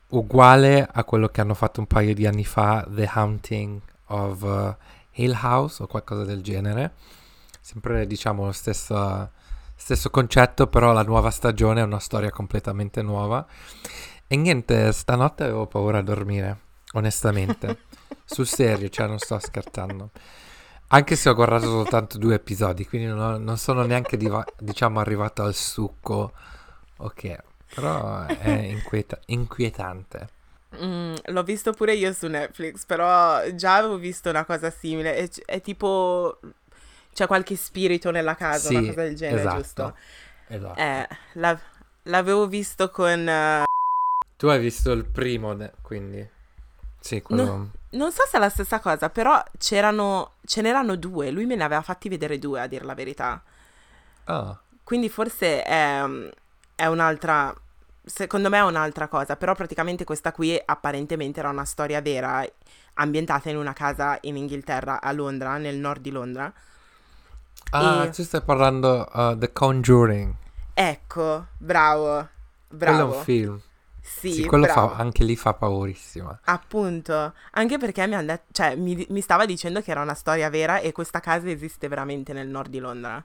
uguale 0.09 0.85
a 0.91 1.03
quello 1.05 1.29
che 1.29 1.39
hanno 1.39 1.53
fatto 1.53 1.79
un 1.79 1.87
paio 1.87 2.13
di 2.13 2.25
anni 2.25 2.43
fa, 2.45 2.85
The 2.89 3.09
Hunting 3.15 3.79
of 4.07 4.43
eh, 4.43 4.75
Hill 5.17 5.37
House 5.41 5.83
o 5.83 5.87
qualcosa 5.87 6.23
del 6.23 6.41
genere. 6.41 6.93
Sempre 7.61 8.07
diciamo 8.07 8.45
lo 8.45 8.51
stesso, 8.51 9.31
stesso 9.75 10.09
concetto, 10.09 10.67
però 10.67 10.93
la 10.93 11.03
nuova 11.03 11.31
stagione 11.31 11.81
è 11.81 11.83
una 11.83 11.99
storia 11.99 12.31
completamente 12.31 13.01
nuova. 13.01 13.45
E 14.27 14.35
niente, 14.35 14.91
stanotte 14.91 15.43
avevo 15.43 15.67
paura 15.67 15.99
a 15.99 16.01
dormire, 16.01 16.59
onestamente. 16.93 17.83
Sul 18.25 18.47
serio, 18.47 18.89
cioè 18.89 19.07
non 19.07 19.19
sto 19.19 19.39
scherzando. 19.39 20.11
Anche 20.89 21.15
se 21.15 21.29
ho 21.29 21.33
guardato 21.33 21.65
soltanto 21.65 22.17
due 22.17 22.35
episodi, 22.35 22.85
quindi 22.87 23.07
non, 23.07 23.43
non 23.43 23.57
sono 23.57 23.83
neanche 23.83 24.15
diva- 24.15 24.45
diciamo 24.57 24.99
arrivato 24.99 25.43
al 25.43 25.53
succo. 25.53 26.31
Ok, 26.97 27.35
però 27.73 28.25
è 28.25 28.49
inquieta- 28.49 29.19
inquietante. 29.27 30.29
Mm, 30.75 31.15
l'ho 31.25 31.43
visto 31.43 31.71
pure 31.71 31.93
io 31.93 32.11
su 32.13 32.27
Netflix, 32.27 32.85
però 32.85 33.49
già 33.51 33.75
avevo 33.77 33.97
visto 33.97 34.29
una 34.29 34.45
cosa 34.45 34.69
simile. 34.69 35.15
È, 35.15 35.29
è 35.45 35.61
tipo. 35.61 36.39
C'è 37.13 37.25
qualche 37.25 37.55
spirito 37.55 38.11
nella 38.11 38.35
casa, 38.35 38.69
una 38.69 38.81
Sì, 38.81 38.87
cosa 38.87 39.01
del 39.03 39.15
genere, 39.15 39.41
esatto. 39.41 39.57
giusto? 39.57 39.95
Esatto. 40.47 40.79
Eh, 40.79 41.07
la- 41.33 41.59
l'avevo 42.03 42.47
visto 42.47 42.89
con. 42.91 43.27
eh, 43.27 43.63
Tu 44.37 44.47
hai 44.47 44.59
visto 44.59 44.91
il 44.91 45.05
primo, 45.05 45.55
quindi... 45.81 46.27
Sì, 46.99 47.21
quello... 47.21 47.71
non 47.91 48.11
so 48.11 48.23
se 48.27 48.37
è 48.37 48.39
la 48.39 48.49
stessa 48.49 48.79
cosa, 48.79 49.09
però 49.09 49.41
c'erano. 49.57 50.33
Ce 50.45 50.61
n'erano 50.61 50.95
due. 50.95 51.31
Lui 51.31 51.45
me 51.45 51.55
ne 51.55 51.63
aveva 51.63 51.81
fatti 51.81 52.09
vedere 52.09 52.39
due, 52.39 52.61
a 52.61 52.67
dir 52.67 52.83
la 52.85 52.93
verità. 52.93 53.41
Ah, 54.27 54.59
Quindi 54.83 55.09
forse 55.09 55.63
è, 55.63 56.01
è 56.75 56.85
un'altra. 56.85 57.53
Secondo 58.07 58.49
me 58.49 58.57
è 58.57 58.63
un'altra 58.63 59.07
cosa, 59.07 59.35
però 59.35 59.53
praticamente 59.53 60.03
questa 60.05 60.31
qui 60.31 60.59
apparentemente 60.63 61.39
era 61.39 61.49
una 61.49 61.65
storia 61.65 62.01
vera, 62.01 62.43
ambientata 62.95 63.49
in 63.49 63.57
una 63.57 63.73
casa 63.73 64.17
in 64.21 64.37
Inghilterra, 64.37 65.01
a 65.01 65.11
Londra, 65.11 65.57
nel 65.57 65.75
nord 65.77 66.01
di 66.01 66.11
Londra. 66.11 66.51
Ah, 67.71 68.07
E- 68.07 68.13
tu 68.13 68.23
stai 68.23 68.41
parlando 68.41 69.07
uh, 69.13 69.37
The 69.37 69.53
Conjuring. 69.53 70.35
Ecco, 70.73 71.47
bravo, 71.57 72.29
Quello 72.79 73.01
è 73.01 73.03
bravo. 73.03 73.05
un 73.05 73.11
film. 73.13 73.61
Sì, 74.25 74.41
Sì, 74.41 74.45
quello 74.45 74.65
bravo. 74.65 74.89
fa, 74.89 74.95
anche 74.95 75.23
lì 75.23 75.35
fa 75.35 75.53
paurissima. 75.53 76.39
Appunto, 76.49 77.33
anche 77.51 77.77
perché 77.77 78.07
mi, 78.07 78.15
han 78.15 78.25
det- 78.25 78.45
cioè, 78.51 78.75
mi, 78.75 79.05
mi 79.09 79.21
stava 79.21 79.45
dicendo 79.45 79.81
che 79.81 79.91
era 79.91 80.01
una 80.01 80.13
storia 80.15 80.49
vera 80.49 80.79
e 80.79 80.91
questa 80.93 81.19
casa 81.19 81.47
esiste 81.49 81.87
veramente 81.89 82.31
nel 82.33 82.47
nord 82.47 82.69
di 82.71 82.79
Londra. 82.79 83.23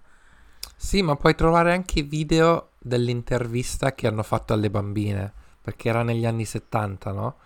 Sì, 0.77 1.03
ma 1.03 1.17
puoi 1.17 1.35
trovare 1.35 1.73
anche 1.73 2.03
video 2.03 2.72
dell'intervista 2.83 3.95
che 3.95 4.07
hanno 4.07 4.23
fatto 4.23 4.53
alle 4.53 4.71
bambine, 4.71 5.33
perché 5.61 5.89
era 5.89 6.03
negli 6.03 6.27
anni 6.27 6.45
70, 6.45 7.13
no? 7.13 7.37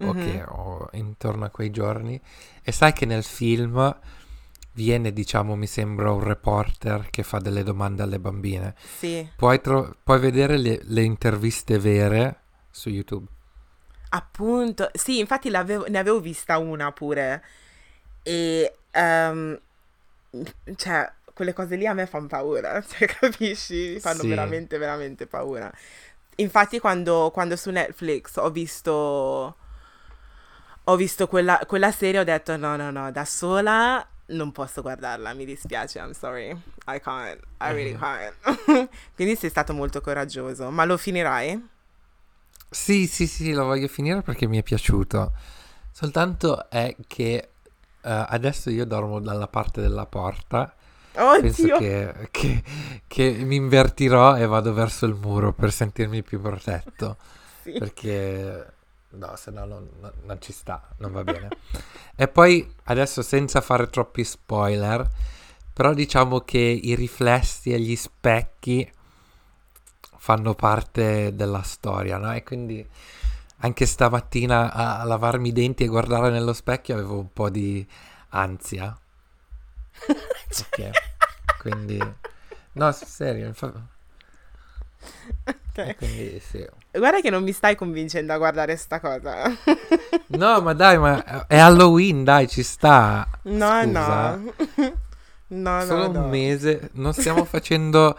O 0.00 0.14
Mhm. 0.14 0.18
che- 0.18 0.44
o 0.46 0.88
intorno 0.92 1.44
a 1.44 1.50
quei 1.50 1.70
giorni. 1.70 2.20
E 2.62 2.72
sai 2.72 2.92
che 2.92 3.06
nel 3.06 3.22
film 3.24 3.96
viene, 4.72 5.12
diciamo, 5.12 5.54
mi 5.56 5.66
sembra 5.66 6.10
un 6.12 6.20
reporter 6.20 7.08
che 7.10 7.22
fa 7.22 7.38
delle 7.38 7.62
domande 7.62 8.02
alle 8.02 8.18
bambine. 8.18 8.74
Sì, 8.84 9.28
Puoi, 9.36 9.60
tro- 9.60 9.96
puoi 10.02 10.20
vedere 10.20 10.56
le, 10.58 10.80
le 10.84 11.02
interviste 11.02 11.78
vere 11.78 12.40
su 12.70 12.88
YouTube. 12.90 13.26
appunto. 14.10 14.90
Sì, 14.94 15.18
infatti 15.18 15.48
ne 15.50 15.56
avevo 15.98 16.20
vista 16.20 16.58
una 16.58 16.92
pure. 16.92 17.42
E, 18.22 18.78
ehm, 18.90 19.60
cioè, 20.76 21.12
quelle 21.42 21.52
cose 21.52 21.76
lì 21.76 21.86
a 21.86 21.92
me 21.94 22.06
fanno 22.06 22.26
paura, 22.28 22.80
cioè, 22.86 23.06
capisci? 23.08 23.90
Mi 23.94 24.00
fanno 24.00 24.24
Sì. 24.24 24.26
veramente, 24.26 24.78
veramente 24.78 25.26
paura. 25.26 25.70
Infatti, 26.36 26.78
quando, 26.80 27.30
quando 27.32 27.56
su 27.56 27.70
Netflix 27.70 28.36
ho 28.38 28.50
visto, 28.50 29.56
ho 30.84 30.96
visto 30.96 31.28
quella, 31.28 31.60
quella 31.66 31.92
serie, 31.92 32.20
ho 32.20 32.24
detto: 32.24 32.56
no, 32.56 32.76
no, 32.76 32.90
no, 32.90 33.10
da 33.12 33.24
sola 33.24 34.04
non 34.26 34.50
posso 34.52 34.82
guardarla, 34.82 35.32
mi 35.34 35.44
dispiace, 35.44 35.98
I'm 35.98 36.12
sorry. 36.12 36.50
I 36.86 36.98
can't, 37.00 37.40
I 37.60 37.72
really 37.72 37.92
Mhm. 37.92 37.96
can't. 37.96 38.34
Quindi 39.14 39.36
sei 39.36 39.50
stato 39.50 39.72
molto 39.74 40.00
coraggioso, 40.00 40.70
ma 40.70 40.84
lo 40.84 40.96
finirai? 40.96 41.68
Sì, 42.70 43.06
sì, 43.06 43.26
sì, 43.26 43.52
lo 43.52 43.64
voglio 43.66 43.86
finire 43.88 44.22
perché 44.22 44.46
mi 44.46 44.58
è 44.58 44.62
piaciuto. 44.62 45.32
Soltanto 45.90 46.70
è 46.70 46.96
che 47.06 47.34
eh, 47.36 47.46
adesso 48.02 48.70
io 48.70 48.86
dormo 48.86 49.20
dalla 49.20 49.46
parte 49.48 49.80
della 49.82 50.06
porta. 50.06 50.74
Penso 51.12 51.62
Oddio! 51.62 51.78
che, 51.78 52.28
che- 52.30 52.62
che 53.06 53.30
mi 53.44 53.56
invertirò 53.56 54.36
e 54.36 54.46
vado 54.46 54.72
verso 54.72 55.06
il 55.06 55.14
muro 55.14 55.52
per 55.52 55.72
sentirmi 55.72 56.22
più 56.22 56.40
protetto. 56.40 57.16
Sì. 57.62 57.70
Perché 57.78 58.72
no, 59.10 59.36
se 59.36 59.52
no 59.52 59.64
non, 59.64 59.88
non- 60.24 60.40
ci 60.40 60.52
sta, 60.52 60.82
non 60.96 61.12
va 61.12 61.22
bene. 61.22 61.48
E 62.16 62.26
poi 62.26 62.68
adesso 62.84 63.22
senza 63.22 63.60
fare 63.60 63.86
troppi 63.88 64.24
spoiler, 64.24 65.08
però 65.72 65.94
diciamo 65.94 66.40
che 66.40 66.58
i 66.58 66.96
riflessi 66.96 67.70
e 67.72 67.78
gli 67.78 67.94
specchi 67.94 68.90
fanno 70.18 70.54
parte 70.54 71.34
della 71.34 71.62
storia, 71.62 72.18
no? 72.18 72.32
E 72.34 72.42
quindi 72.42 72.84
anche 73.58 73.86
stamattina 73.86 74.72
a 74.72 75.04
lavarmi 75.04 75.48
i 75.48 75.52
denti 75.52 75.84
e 75.84 75.88
guardare 75.88 76.30
nello 76.30 76.52
specchio 76.52 76.94
avevo 76.94 77.18
un 77.18 77.32
po' 77.32 77.48
di 77.48 77.86
ansia. 78.30 78.96
Ok, 80.08 80.90
quindi 81.60 81.98
no, 82.72 82.92
sul 82.92 83.06
serio, 83.06 83.46
infa- 83.46 83.72
Ok. 85.74 85.96
quindi 85.96 86.40
sì. 86.40 86.66
Guarda 86.90 87.20
che 87.20 87.30
non 87.30 87.42
mi 87.42 87.52
stai 87.52 87.74
convincendo 87.76 88.32
a 88.32 88.36
guardare 88.38 88.76
sta 88.76 89.00
cosa. 89.00 89.44
No, 90.32 90.60
ma 90.62 90.72
dai, 90.72 90.98
ma 90.98 91.46
è 91.46 91.58
Halloween, 91.58 92.24
dai, 92.24 92.48
ci 92.48 92.62
sta. 92.62 93.28
No, 93.42 93.80
Scusa. 93.82 94.36
no. 94.36 94.52
No, 95.52 95.84
Solo 95.84 96.06
no, 96.06 96.12
no. 96.12 96.24
un 96.24 96.30
mese, 96.30 96.88
non 96.94 97.12
stiamo 97.12 97.44
facendo 97.44 98.16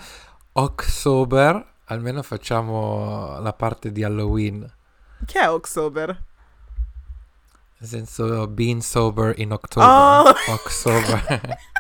October, 0.52 1.66
almeno 1.86 2.22
facciamo 2.22 3.40
la 3.40 3.54
parte 3.54 3.92
di 3.92 4.04
Halloween. 4.04 4.72
Che 5.26 5.40
è 5.40 5.50
October? 5.50 6.08
Nel 7.80 7.90
senso, 7.90 8.46
being 8.48 8.82
sober 8.82 9.34
in 9.40 9.52
October. 9.52 9.88
Oh! 9.90 10.54
October. 10.54 11.58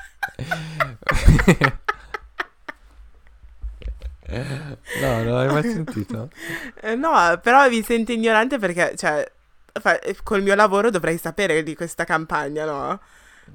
no, 4.93 5.23
non 5.23 5.33
l'hai 5.35 5.49
mai 5.49 5.63
sentito? 5.63 6.29
Eh, 6.81 6.95
no, 6.95 7.11
però 7.41 7.67
mi 7.69 7.81
sento 7.83 8.11
ignorante 8.11 8.57
perché, 8.59 8.95
cioè, 8.95 9.29
fa- 9.79 9.99
col 10.23 10.41
mio 10.41 10.55
lavoro 10.55 10.89
dovrei 10.89 11.17
sapere 11.17 11.63
di 11.63 11.75
questa 11.75 12.03
campagna, 12.05 12.65
no? 12.65 12.99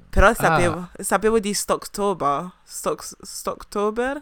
Però 0.09 0.33
sapevo, 0.33 0.89
sapevo 0.97 1.39
di 1.39 1.53
Stocktober. 1.53 2.51
Stock, 2.63 3.05
Stocktober? 3.21 4.21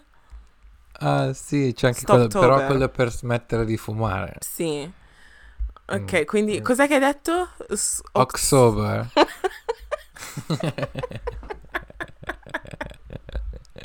Ah, 0.99 1.31
sì, 1.33 1.73
c'è 1.75 1.87
anche 1.87 2.05
quello, 2.05 2.27
però 2.27 2.63
quello 2.63 2.89
per 2.89 3.11
smettere 3.11 3.65
di 3.65 3.77
fumare. 3.77 4.35
Sì. 4.39 4.91
Ok, 5.89 6.23
Mm, 6.23 6.25
quindi 6.25 6.59
mm. 6.59 6.61
cos'è 6.61 6.87
che 6.87 6.95
hai 6.95 6.99
detto? 6.99 7.49
S- 7.73 8.01
Ox- 8.13 8.51
October. 8.53 9.09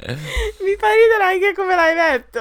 Mi 0.64 0.76
fa 0.78 0.88
ridere 0.92 1.22
anche 1.24 1.52
come 1.54 1.74
l'hai 1.74 1.94
detto. 1.94 2.40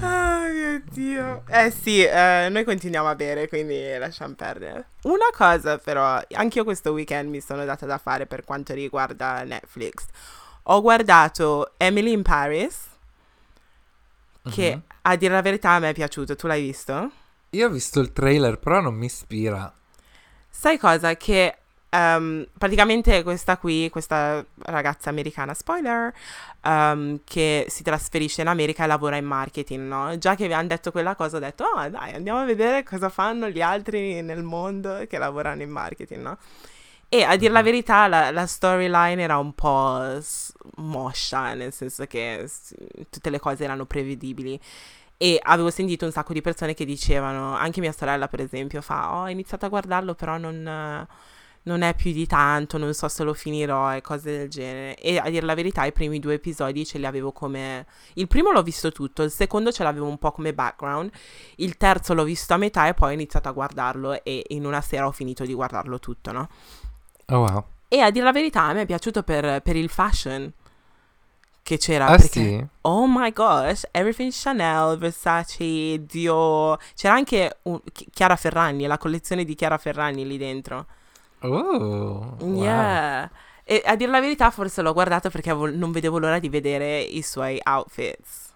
Oh 0.00 0.40
mio 0.52 0.82
Dio. 0.90 1.42
Eh 1.48 1.70
sì, 1.70 2.02
eh, 2.04 2.48
noi 2.50 2.64
continuiamo 2.64 3.08
a 3.08 3.14
bere, 3.14 3.48
quindi 3.48 3.96
lasciamo 3.98 4.34
perdere. 4.34 4.86
Una 5.02 5.28
cosa 5.32 5.78
però, 5.78 6.20
anche 6.32 6.58
io 6.58 6.64
questo 6.64 6.92
weekend 6.92 7.28
mi 7.30 7.40
sono 7.40 7.64
data 7.64 7.86
da 7.86 7.98
fare 7.98 8.26
per 8.26 8.44
quanto 8.44 8.74
riguarda 8.74 9.42
Netflix. 9.44 10.04
Ho 10.64 10.80
guardato 10.80 11.72
Emily 11.76 12.12
in 12.12 12.22
Paris, 12.22 12.76
che 14.50 14.74
Mhm. 14.74 14.82
a 15.02 15.16
dire 15.16 15.34
la 15.34 15.42
verità 15.42 15.70
a 15.70 15.78
me 15.78 15.90
è 15.90 15.94
piaciuto. 15.94 16.34
Tu 16.36 16.46
l'hai 16.46 16.62
visto? 16.62 17.10
Io 17.50 17.66
ho 17.66 17.70
visto 17.70 18.00
il 18.00 18.12
trailer, 18.12 18.58
però 18.58 18.80
non 18.80 18.94
mi 18.94 19.06
ispira. 19.06 19.72
Sai 20.50 20.78
cosa? 20.78 21.16
Che 21.16 21.57
ehm, 21.90 22.46
praticamente 22.56 23.22
questa 23.22 23.56
qui, 23.58 23.88
questa 23.90 24.44
ragazza 24.62 25.10
americana, 25.10 25.54
spoiler, 25.54 26.12
ehm, 26.62 27.20
che 27.24 27.66
si 27.68 27.82
trasferisce 27.82 28.42
in 28.42 28.48
America 28.48 28.84
e 28.84 28.86
lavora 28.86 29.16
in 29.16 29.24
marketing, 29.26 29.86
no? 29.88 30.18
Già 30.18 30.34
che 30.34 30.46
vi 30.46 30.52
hanno 30.52 30.68
detto 30.68 30.90
quella 30.90 31.14
cosa, 31.14 31.36
ho 31.36 31.40
detto, 31.40 31.64
oh 31.64 31.88
dai, 31.88 32.14
andiamo 32.14 32.40
a 32.40 32.44
vedere 32.44 32.82
cosa 32.82 33.08
fanno 33.08 33.48
gli 33.48 33.60
altri 33.60 34.22
nel 34.22 34.42
mondo 34.42 35.06
che 35.08 35.18
lavorano 35.18 35.62
in 35.62 35.70
marketing, 35.70 36.22
no? 36.22 36.38
E 37.10 37.22
a 37.22 37.36
dire 37.36 37.52
la 37.52 37.62
verità, 37.62 38.06
la, 38.06 38.30
la 38.30 38.46
storyline 38.46 39.22
era 39.22 39.38
un 39.38 39.54
po' 39.54 40.20
moscia, 40.76 41.54
nel 41.54 41.72
senso 41.72 42.04
che 42.06 42.46
tutte 43.08 43.30
le 43.30 43.38
cose 43.38 43.64
erano 43.64 43.86
prevedibili. 43.86 44.60
E 45.16 45.38
avevo 45.42 45.70
sentito 45.70 46.04
un 46.04 46.12
sacco 46.12 46.32
di 46.32 46.42
persone 46.42 46.74
che 46.74 46.84
dicevano, 46.84 47.54
anche 47.56 47.80
mia 47.80 47.92
sorella 47.92 48.28
per 48.28 48.40
esempio, 48.40 48.82
fa, 48.82 49.14
oh, 49.16 49.22
ho 49.22 49.28
iniziato 49.28 49.66
a 49.66 49.68
guardarlo, 49.68 50.14
però 50.14 50.36
non, 50.38 51.06
non 51.68 51.82
è 51.82 51.94
più 51.94 52.12
di 52.12 52.26
tanto, 52.26 52.78
non 52.78 52.94
so 52.94 53.08
se 53.08 53.22
lo 53.22 53.34
finirò 53.34 53.94
e 53.94 54.00
cose 54.00 54.38
del 54.38 54.48
genere. 54.48 54.96
E 54.96 55.18
a 55.18 55.28
dire 55.28 55.44
la 55.44 55.54
verità, 55.54 55.84
i 55.84 55.92
primi 55.92 56.18
due 56.18 56.34
episodi 56.34 56.84
ce 56.86 56.98
li 56.98 57.04
avevo 57.04 57.30
come... 57.30 57.86
Il 58.14 58.26
primo 58.26 58.50
l'ho 58.50 58.62
visto 58.62 58.90
tutto, 58.90 59.22
il 59.22 59.30
secondo 59.30 59.70
ce 59.70 59.82
l'avevo 59.82 60.06
un 60.06 60.18
po' 60.18 60.32
come 60.32 60.54
background, 60.54 61.10
il 61.56 61.76
terzo 61.76 62.14
l'ho 62.14 62.24
visto 62.24 62.54
a 62.54 62.56
metà 62.56 62.88
e 62.88 62.94
poi 62.94 63.10
ho 63.10 63.14
iniziato 63.14 63.48
a 63.48 63.52
guardarlo 63.52 64.24
e 64.24 64.44
in 64.48 64.64
una 64.64 64.80
sera 64.80 65.06
ho 65.06 65.12
finito 65.12 65.44
di 65.44 65.52
guardarlo 65.52 65.98
tutto, 66.00 66.32
no? 66.32 66.48
Oh 67.26 67.38
wow. 67.40 67.64
E 67.86 68.00
a 68.00 68.10
dire 68.10 68.24
la 68.24 68.32
verità, 68.32 68.62
a 68.62 68.72
me 68.72 68.82
è 68.82 68.86
piaciuto 68.86 69.22
per, 69.22 69.60
per 69.60 69.76
il 69.76 69.90
fashion 69.90 70.50
che 71.62 71.76
c'era. 71.76 72.06
Ah 72.06 72.16
perché, 72.16 72.28
sì? 72.28 72.66
oh 72.82 73.06
my 73.06 73.30
gosh, 73.30 73.86
everything 73.90 74.32
Chanel, 74.32 74.96
Versace, 74.96 76.02
Dior. 76.06 76.78
C'era 76.94 77.12
anche 77.12 77.58
un- 77.64 77.80
Chi- 77.92 78.08
Chiara 78.10 78.36
Ferragni, 78.36 78.86
la 78.86 78.96
collezione 78.96 79.44
di 79.44 79.54
Chiara 79.54 79.76
Ferragni 79.76 80.26
lì 80.26 80.38
dentro. 80.38 80.86
Oh, 81.42 82.36
wow. 82.40 82.40
Yeah. 82.40 83.30
E 83.64 83.82
a 83.84 83.96
dire 83.96 84.10
la 84.10 84.20
verità, 84.20 84.50
forse 84.50 84.80
l'ho 84.82 84.92
guardato 84.92 85.28
perché 85.30 85.50
avevo- 85.50 85.70
non 85.70 85.92
vedevo 85.92 86.18
l'ora 86.18 86.38
di 86.38 86.48
vedere 86.48 87.00
i 87.00 87.22
suoi 87.22 87.60
outfits. 87.62 88.52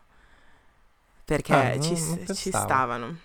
Perché 1.24 1.54
Ah, 1.54 1.78
ci, 1.78 1.94
ci 2.34 2.50
stavano. 2.50 3.16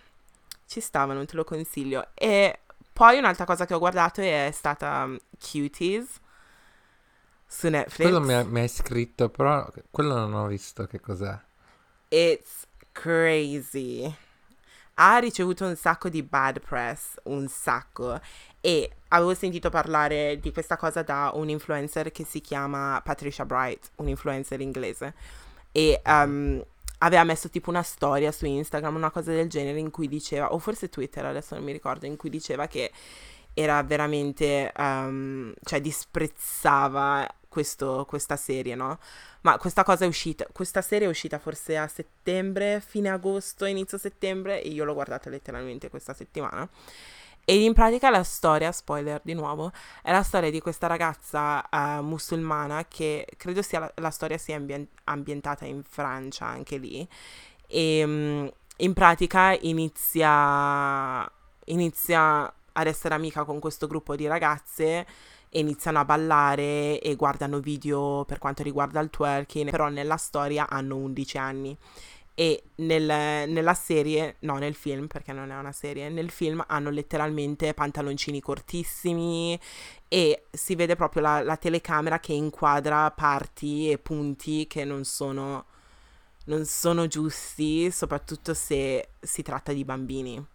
Ci 0.68 0.82
stavano, 0.82 1.26
te 1.26 1.36
lo 1.36 1.44
consiglio. 1.44 2.10
E 2.14 2.60
poi 2.94 3.18
un'altra 3.18 3.46
cosa 3.46 3.66
che 3.66 3.74
ho 3.74 3.80
guardato 3.80 4.22
è 4.22 4.50
stata 4.54 5.04
um, 5.06 5.18
Cuties 5.40 6.20
su 7.48 7.70
Netflix. 7.70 8.04
Quello 8.04 8.22
mi, 8.22 8.34
ha- 8.34 8.44
mi 8.44 8.60
hai 8.62 8.68
scritto, 8.70 9.30
però 9.30 9.70
quello 9.92 10.16
non 10.16 10.34
ho 10.34 10.48
visto 10.48 10.86
che 10.86 11.00
cos'è. 11.00 11.40
It's 12.10 12.66
crazy. 12.94 14.14
Ha 14.96 15.18
ricevuto 15.20 15.66
un 15.66 15.76
sacco 15.76 16.10
di 16.10 16.24
bad 16.24 16.60
press, 16.62 17.18
un 17.26 17.48
sacco. 17.48 18.20
E 18.62 18.92
avevo 19.10 19.34
sentito 19.34 19.70
parlare 19.70 20.40
di 20.40 20.52
questa 20.52 20.78
cosa 20.78 21.02
da 21.02 21.32
un 21.34 21.50
influencer 21.50 22.12
che 22.12 22.26
si 22.26 22.42
chiama 22.42 23.02
Patricia 23.04 23.46
Bright, 23.46 23.92
un 23.96 24.08
influencer 24.08 24.60
inglese. 24.60 25.14
E 25.72 26.02
um, 26.06 26.64
aveva 27.00 27.24
messo 27.24 27.50
tipo 27.50 27.70
una 27.70 27.84
storia 27.84 28.32
su 28.32 28.46
Instagram, 28.46 28.96
una 28.96 29.12
cosa 29.12 29.32
del 29.32 29.48
genere, 29.48 29.80
in 29.80 29.92
cui 29.92 30.08
diceva, 30.08 30.54
o 30.54 30.60
forse 30.60 30.90
Twitter, 30.90 31.26
adesso 31.26 31.56
non 31.56 31.64
mi 31.64 31.72
ricordo, 31.72 32.06
in 32.06 32.16
cui 32.18 32.30
diceva 32.30 32.68
che 32.68 32.92
era 33.54 33.82
veramente, 33.84 34.72
um, 34.78 35.54
cioè 35.64 35.82
disprezzava 35.82 37.28
questo- 37.48 38.06
questa 38.08 38.36
serie, 38.36 38.76
no? 38.76 39.00
Ma 39.42 39.58
questa 39.58 39.84
cosa 39.84 40.06
è 40.06 40.08
uscita, 40.08 40.46
questa 40.52 40.82
serie 40.82 41.08
è 41.08 41.10
uscita 41.10 41.40
forse 41.40 41.78
a 41.78 41.88
settembre, 41.88 42.82
fine 42.86 43.10
agosto, 43.10 43.66
inizio 43.66 43.98
settembre, 43.98 44.62
e 44.62 44.68
io 44.70 44.84
l'ho 44.84 44.94
guardata 44.94 45.30
letteralmente 45.30 45.90
questa 45.90 46.14
settimana. 46.14 46.68
E 47.50 47.63
in 47.63 47.72
pratica 47.72 48.10
la 48.10 48.24
storia, 48.24 48.74
spoiler 48.74 49.22
di 49.24 49.34
nuovo, 49.34 49.72
è 50.04 50.12
la 50.12 50.22
storia 50.22 50.51
di 50.51 50.60
questa 50.60 50.86
ragazza 50.86 51.63
eh, 51.70 52.01
musulmana 52.01 52.84
che 52.89 53.25
credo 53.38 53.62
sia 53.62 53.80
la, 53.80 53.92
la 53.96 54.10
storia 54.10 54.38
sia 54.38 54.58
ambien- 54.58 54.89
ambientata 55.06 55.63
in 55.63 55.82
Francia 55.88 56.46
anche 56.46 56.75
lì. 56.75 57.08
E 57.66 58.04
mm, 58.06 58.48
in 58.80 58.92
pratica 58.92 59.58
inizia, 59.62 61.25
inizia 61.68 62.54
ad 62.74 62.86
essere 62.86 63.16
amica 63.16 63.46
con 63.46 63.60
questo 63.60 63.88
gruppo 63.88 64.18
di 64.18 64.27
ragazze 64.27 65.06
e 65.50 65.60
iniziano 65.60 66.00
a 66.00 66.06
ballare 66.06 67.00
e 67.00 67.16
guardano 67.16 67.62
video 67.62 68.25
per 68.25 68.39
quanto 68.39 68.62
riguarda 68.62 69.00
il 69.00 69.10
twerking, 69.10 69.70
però 69.70 69.88
nella 69.88 70.18
storia 70.18 70.68
hanno 70.68 70.98
11 70.98 71.38
anni 71.38 71.77
e 72.39 72.65
nel- 72.75 73.50
nella 73.50 73.74
serie, 73.74 74.36
no 74.41 74.58
nel 74.60 74.75
film 74.75 75.08
perché 75.08 75.34
non 75.34 75.50
è 75.51 75.58
una 75.58 75.72
serie, 75.72 76.08
nel 76.10 76.29
film 76.29 76.64
hanno 76.68 76.92
letteralmente 76.92 77.74
pantaloncini 77.74 78.40
cortissimi 78.42 79.59
e 80.07 80.44
si 80.51 80.75
vede 80.75 80.96
proprio 80.96 81.24
la, 81.24 81.42
la 81.42 81.57
telecamera 81.57 82.20
che 82.20 82.33
inquadra 82.33 83.09
parti 83.09 83.90
e 83.90 83.98
punti 83.98 84.68
che 84.68 84.85
non 84.85 85.03
sono, 85.03 85.66
non 86.46 86.66
sono 86.66 87.07
giusti, 87.07 87.90
soprattutto 87.92 88.53
se 88.53 89.09
si 89.20 89.42
tratta 89.42 89.74
di 89.74 89.83
bambini. 89.83 90.46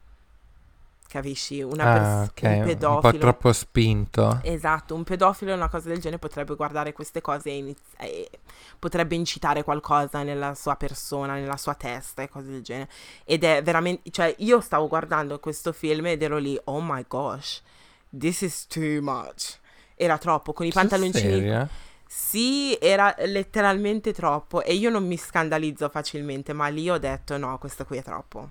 Capisci? 1.13 1.61
Una 1.61 1.85
Ah, 1.85 1.99
pers- 1.99 2.31
ok, 2.31 2.43
un 2.43 2.51
un 2.53 2.63
po' 2.63 2.65
pedofilo. 2.65 3.19
troppo 3.19 3.53
spinto. 3.53 4.41
Esatto, 4.43 4.95
un 4.95 5.05
pedofilo 5.05 5.53
o 5.53 5.55
una 5.57 5.69
cosa 5.69 5.89
del 5.91 5.99
genere 5.99 6.19
potrebbe 6.19 6.55
guardare 6.55 6.95
queste 6.95 7.21
cose 7.21 7.51
e, 7.51 7.57
iniz- 7.59 7.83
e 7.99 8.31
potrebbe 8.79 9.15
incitare 9.15 9.63
qualcosa 9.63 10.23
nella 10.23 10.55
sua 10.55 10.75
persona, 10.77 11.35
nella 11.35 11.59
sua 11.59 11.75
testa 11.75 12.23
e 12.23 12.31
cose 12.31 12.49
del 12.49 12.63
genere. 12.63 12.89
Ed 13.27 13.45
è 13.45 13.63
veramente, 13.63 14.11
cioè 14.11 14.35
io 14.39 14.61
stavo 14.63 14.89
guardando 14.89 15.39
questo 15.39 15.73
film 15.75 16.07
ed 16.07 16.23
ero 16.23 16.39
lì, 16.39 16.59
oh 16.65 16.81
my 16.81 17.05
gosh, 17.07 17.61
this 18.09 18.41
is 18.41 18.67
too 18.67 19.03
much. 19.03 19.59
Era 19.95 20.17
troppo, 20.17 20.55
con 20.55 20.65
i 20.65 20.73
pantaloncini. 20.73 21.31
serio? 21.31 21.69
Sì, 22.07 22.75
era 22.81 23.15
letteralmente 23.27 24.15
troppo 24.15 24.63
e 24.63 24.73
io 24.73 24.89
non 24.89 25.07
mi 25.07 25.19
scandalizzo 25.19 25.91
facilmente, 25.91 26.55
ma 26.55 26.69
lì 26.69 26.89
ho 26.89 26.97
detto 26.97 27.37
no, 27.37 27.59
questo 27.59 27.85
qui 27.85 27.99
è 27.99 28.03
troppo. 28.03 28.49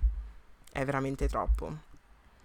È 0.70 0.84
veramente 0.84 1.26
troppo. 1.26 1.90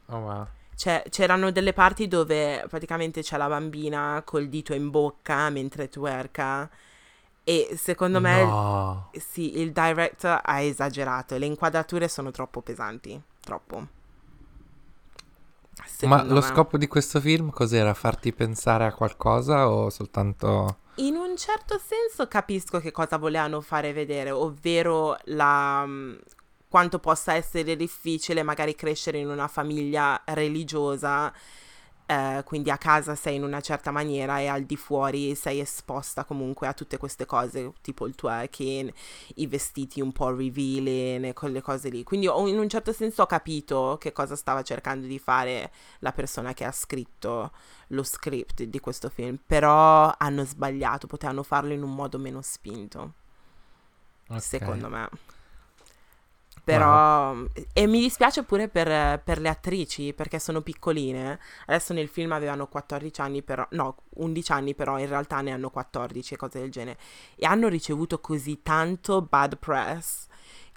Oh 0.09 0.17
wow. 0.19 0.47
Cioè, 0.75 1.03
c'erano 1.09 1.51
delle 1.51 1.73
parti 1.73 2.07
dove 2.07 2.63
praticamente 2.69 3.21
c'è 3.21 3.37
la 3.37 3.47
bambina 3.47 4.21
col 4.23 4.47
dito 4.47 4.73
in 4.75 4.89
bocca 4.91 5.49
mentre 5.49 5.89
twerka 5.89 6.69
e 7.43 7.75
secondo 7.77 8.19
me 8.21 8.43
No. 8.43 9.09
sì, 9.13 9.59
il 9.59 9.71
director 9.71 10.39
ha 10.43 10.59
esagerato 10.61 11.33
e 11.35 11.39
le 11.39 11.45
inquadrature 11.47 12.07
sono 12.07 12.29
troppo 12.31 12.61
pesanti, 12.61 13.19
troppo. 13.39 13.87
Ma 16.03 16.23
Secondo 16.23 16.33
lo 16.33 16.41
me. 16.41 16.45
scopo 16.45 16.77
di 16.77 16.87
questo 16.87 17.19
film 17.19 17.49
cos'era? 17.49 17.93
Farti 17.93 18.33
pensare 18.33 18.85
a 18.85 18.93
qualcosa 18.93 19.69
o 19.69 19.89
soltanto... 19.89 20.77
In 20.99 21.15
un 21.15 21.37
certo 21.37 21.77
senso 21.79 22.27
capisco 22.27 22.79
che 22.79 22.91
cosa 22.91 23.17
volevano 23.17 23.61
fare 23.61 23.93
vedere, 23.93 24.31
ovvero 24.31 25.15
la, 25.25 25.85
mh, 25.85 26.19
quanto 26.69 26.99
possa 26.99 27.33
essere 27.33 27.75
difficile 27.75 28.43
magari 28.43 28.75
crescere 28.75 29.19
in 29.19 29.29
una 29.29 29.47
famiglia 29.47 30.21
religiosa, 30.25 31.33
eh, 32.09 32.41
quindi 32.45 32.71
a 32.71 32.77
casa 32.77 33.15
sei 33.15 33.35
in 33.35 33.43
una 33.43 33.59
certa 33.59 33.91
maniera 33.91 34.39
e 34.39 34.47
al 34.47 34.63
di 34.63 34.77
fuori 34.77 35.35
sei 35.35 35.59
esposta 35.59 36.23
comunque 36.23 36.67
a 36.67 36.73
tutte 36.73 36.97
queste 36.97 37.25
cose, 37.25 37.73
tipo 37.81 38.07
il 38.07 38.15
twerking, 38.15 38.93
i 39.35 39.47
vestiti 39.47 39.99
un 39.99 40.13
po' 40.13 40.33
revealing 40.33 41.25
e 41.25 41.33
quelle 41.33 41.61
cose 41.61 41.89
lì. 41.89 42.03
Quindi 42.03 42.27
ho- 42.27 42.47
in 42.47 42.57
un 42.59 42.69
certo 42.69 42.93
senso 42.93 43.23
ho 43.23 43.25
capito 43.25 43.97
che 43.99 44.13
cosa 44.13 44.35
stava 44.37 44.61
cercando 44.61 45.05
di 45.05 45.19
fare 45.19 45.71
la 45.99 46.13
persona 46.13 46.53
che 46.53 46.63
ha 46.63 46.71
scritto 46.71 47.51
lo 47.89 48.03
script 48.03 48.63
di 48.63 48.79
questo 48.79 49.09
film, 49.09 49.37
però 49.45 50.13
hanno 50.17 50.45
sbagliato, 50.45 51.07
potevano 51.07 51.43
farlo 51.43 51.73
in 51.73 51.83
un 51.83 51.93
modo 51.93 52.17
meno 52.17 52.41
spinto, 52.41 53.13
Ok. 54.29 54.61
secondo 54.61 54.89
me. 54.89 55.09
Però, 56.67 57.33
e 57.71 57.87
mi 57.87 58.01
dispiace 58.01 58.43
pure 58.43 58.67
per, 58.67 59.21
per 59.23 59.39
le 59.39 59.47
attrici 59.47 60.13
perché 60.13 60.37
sono 60.37 60.59
piccoline. 60.59 61.39
Adesso 61.67 61.93
nel 61.93 62.09
film 62.09 62.33
avevano 62.33 62.67
14 62.67 63.21
anni, 63.21 63.41
però, 63.41 63.65
no, 63.71 63.95
11 64.15 64.51
anni, 64.51 64.75
però 64.75 64.99
in 64.99 65.07
realtà 65.07 65.39
ne 65.39 65.51
hanno 65.51 65.69
14 65.69 66.33
e 66.33 66.37
cose 66.37 66.59
del 66.59 66.69
genere. 66.69 66.97
E 67.37 67.45
hanno 67.45 67.69
ricevuto 67.69 68.19
così 68.19 68.63
tanto 68.63 69.21
bad 69.21 69.57
press 69.57 70.25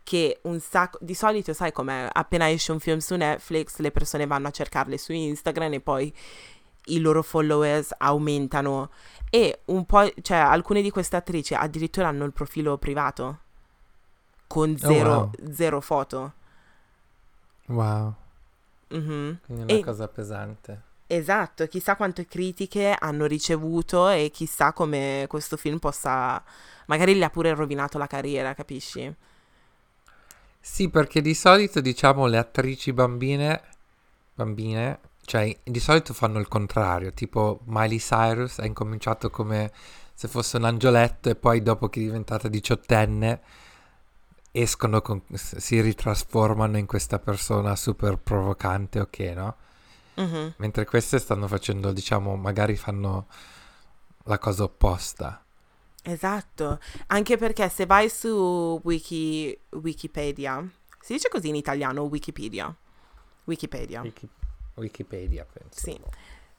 che 0.04 0.38
un 0.42 0.60
sacco 0.60 0.98
di 1.00 1.14
solito 1.14 1.52
sai 1.52 1.72
com'è 1.72 2.08
appena 2.10 2.48
esce 2.48 2.72
un 2.72 2.80
film 2.80 2.98
su 2.98 3.16
Netflix 3.16 3.78
le 3.78 3.90
persone 3.90 4.26
vanno 4.26 4.48
a 4.48 4.50
cercarle 4.50 4.96
su 4.96 5.12
Instagram 5.12 5.74
e 5.74 5.80
poi 5.80 6.12
i 6.86 7.00
loro 7.00 7.22
followers 7.22 7.94
aumentano 7.98 8.90
e 9.28 9.60
un 9.66 9.84
po' 9.84 10.10
cioè 10.22 10.38
alcune 10.38 10.80
di 10.80 10.90
queste 10.90 11.16
attrici 11.16 11.54
addirittura 11.54 12.08
hanno 12.08 12.24
il 12.24 12.32
profilo 12.32 12.78
privato 12.78 13.40
con 14.50 14.76
zero, 14.78 15.12
wow. 15.12 15.30
zero 15.52 15.80
foto 15.80 16.32
Wow. 17.68 18.14
Mhm. 18.88 19.40
Quindi 19.44 19.62
è 19.62 19.66
una 19.66 19.78
E- 19.78 19.80
cosa 19.80 20.08
pesante. 20.08 20.82
esatto 21.06 21.66
chissà 21.66 21.96
quante 21.96 22.26
critiche 22.26 22.94
hanno 22.98 23.26
ricevuto 23.26 24.08
e 24.08 24.30
chissà 24.32 24.72
come 24.72 25.26
questo 25.28 25.56
film 25.56 25.78
possa 25.78 26.42
magari 26.86 27.16
gli 27.16 27.22
ha 27.22 27.30
pure 27.30 27.54
rovinato 27.54 27.98
la 27.98 28.06
carriera 28.06 28.54
capisci 28.54 29.14
Sì, 30.62 30.88
perché 30.90 31.20
di 31.22 31.34
solito 31.34 31.80
diciamo 31.80 32.26
le 32.26 32.36
attrici 32.38 32.92
bambine, 32.92 33.62
bambine, 34.34 35.00
cioè 35.24 35.56
di 35.62 35.80
solito 35.80 36.12
fanno 36.14 36.38
il 36.38 36.48
contrario, 36.48 37.12
tipo 37.12 37.60
Miley 37.64 37.98
Cyrus 37.98 38.58
ha 38.58 38.66
incominciato 38.66 39.30
come 39.30 39.72
se 40.14 40.28
fosse 40.28 40.58
un 40.58 40.64
angioletto 40.64 41.30
e 41.30 41.36
poi 41.36 41.62
dopo 41.62 41.88
che 41.88 42.00
è 42.00 42.02
diventata 42.04 42.48
diciottenne 42.48 43.40
escono, 44.52 45.00
con, 45.00 45.22
si 45.34 45.80
ritrasformano 45.80 46.76
in 46.78 46.86
questa 46.86 47.18
persona 47.18 47.76
super 47.76 48.16
provocante, 48.18 49.00
ok, 49.00 49.18
no? 49.34 49.56
Mhm. 50.14 50.54
mentre 50.58 50.84
queste 50.84 51.18
stanno 51.18 51.46
facendo, 51.46 51.92
diciamo, 51.92 52.36
magari 52.36 52.76
fanno 52.76 53.26
la 54.24 54.38
cosa 54.38 54.64
opposta. 54.64 55.42
Esatto, 56.02 56.78
anche 57.06 57.36
perché 57.36 57.68
se 57.68 57.86
vai 57.86 58.08
su 58.10 58.80
Wiki, 58.82 59.58
Wikipedia, 59.70 60.66
si 61.00 61.14
dice 61.14 61.28
così 61.28 61.48
in 61.48 61.54
italiano 61.54 62.02
Wikipedia? 62.02 62.74
Wikipedia, 63.44 64.00
Wiki- 64.02 64.28
Wikipedia, 64.74 65.46
penso. 65.50 65.80
sì. 65.80 66.00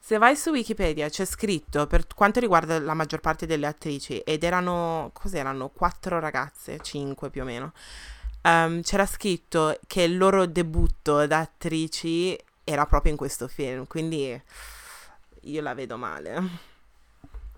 Se 0.04 0.18
vai 0.18 0.34
su 0.36 0.50
Wikipedia 0.50 1.08
c'è 1.08 1.24
scritto 1.24 1.86
per 1.86 2.06
quanto 2.12 2.40
riguarda 2.40 2.80
la 2.80 2.92
maggior 2.92 3.20
parte 3.20 3.46
delle 3.46 3.68
attrici 3.68 4.18
ed 4.18 4.42
erano, 4.42 5.10
cos'erano? 5.12 5.68
Quattro 5.68 6.18
ragazze, 6.18 6.80
cinque 6.82 7.30
più 7.30 7.42
o 7.42 7.44
meno. 7.44 7.72
Ehm, 8.42 8.82
c'era 8.82 9.06
scritto 9.06 9.78
che 9.86 10.02
il 10.02 10.16
loro 10.18 10.46
debutto 10.46 11.24
da 11.28 11.38
attrici 11.38 12.36
era 12.64 12.84
proprio 12.86 13.12
in 13.12 13.16
questo 13.16 13.46
film, 13.46 13.86
quindi 13.86 14.38
io 15.42 15.62
la 15.62 15.72
vedo 15.74 15.96
male. 15.96 16.42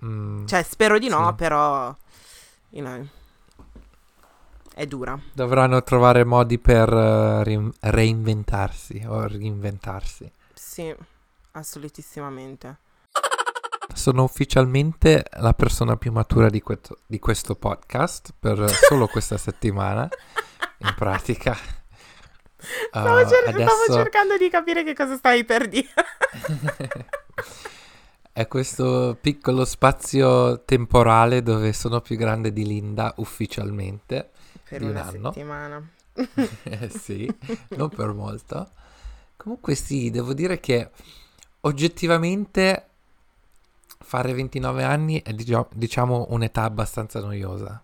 Mm, 0.05 0.45
Cioè, 0.47 0.63
spero 0.65 0.99
di 0.99 1.09
no, 1.09 1.29
Sì. 1.31 1.35
però 1.37 1.97
you 2.71 2.85
know, 2.85 3.09
è 4.75 4.85
dura. 4.87 5.19
Dovranno 5.33 5.83
trovare 5.83 6.25
modi 6.25 6.59
per 6.59 6.93
eh, 6.93 7.43
rin- 7.43 7.73
reinventarsi 7.81 9.03
o 9.07 9.27
reinventarsi. 9.27 10.31
Sì, 10.53 10.95
assolutissimamente. 11.55 12.79
Sono 13.95 14.25
ufficialmente 14.25 15.25
la 15.39 15.55
persona 15.55 15.97
più 15.97 16.11
matura 16.13 16.49
di, 16.49 16.61
questo- 16.61 16.99
di 17.07 17.19
questo 17.19 17.55
podcast 17.55 18.35
per 18.39 18.69
solo 18.71 19.07
questa 19.07 19.37
settimana, 19.39 20.09
in 20.79 20.95
pratica. 20.97 21.55
Stavo, 21.55 23.21
Uh, 23.21 23.29
cer- 23.29 23.43
stavo 23.43 23.63
adesso 23.63 23.93
cercando 23.93 24.37
di 24.39 24.49
capire 24.49 24.85
che 24.85 24.95
cosa 24.95 25.17
stavi 25.17 25.45
per 25.45 25.69
dire. 25.69 25.89
è 28.33 28.49
questo 28.49 29.17
piccolo 29.21 29.65
spazio 29.65 30.65
temporale 30.65 31.43
dove 31.43 31.73
sono 31.73 32.01
più 32.01 32.17
grande 32.17 32.53
di 32.53 32.67
Linda 32.67 33.13
ufficialmente. 33.19 34.31
per 34.69 34.79
Di 34.81 34.85
un 34.87 34.91
una 34.91 35.05
anno. 35.05 35.33
settimana. 35.33 35.89
Eh, 36.65 36.89
sì, 36.91 37.33
non 37.71 37.89
per 37.91 38.13
molto. 38.13 38.71
Comunque 39.37 39.75
sì, 39.75 40.11
devo 40.11 40.33
dire 40.33 40.59
che 40.61 40.91
oggettivamente 41.65 42.89
fare 44.01 44.33
29 44.33 44.83
anni 44.85 45.23
è 45.23 45.33
dicia- 45.33 45.67
diciamo 45.73 46.27
un'età 46.31 46.63
abbastanza 46.63 47.21
noiosa. 47.21 47.83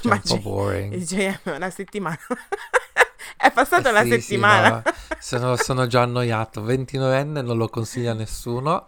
Ma 0.08 0.14
un 0.14 0.22
po' 0.22 0.38
boring. 0.38 0.94
Dice, 0.94 1.40
una 1.44 1.70
settimana. 1.70 2.18
è 3.36 3.52
passata 3.52 3.88
Eh 3.88 3.92
una 3.92 4.02
sì, 4.02 4.20
sì, 4.20 4.20
settimana. 4.20 4.82
no, 4.84 4.92
sono, 5.18 5.56
sono 5.56 5.86
già 5.86 6.02
annoiato. 6.02 6.62
29enne 6.62 7.42
non 7.44 7.56
lo 7.56 7.68
consiglia 7.68 8.12
a 8.12 8.14
nessuno, 8.14 8.86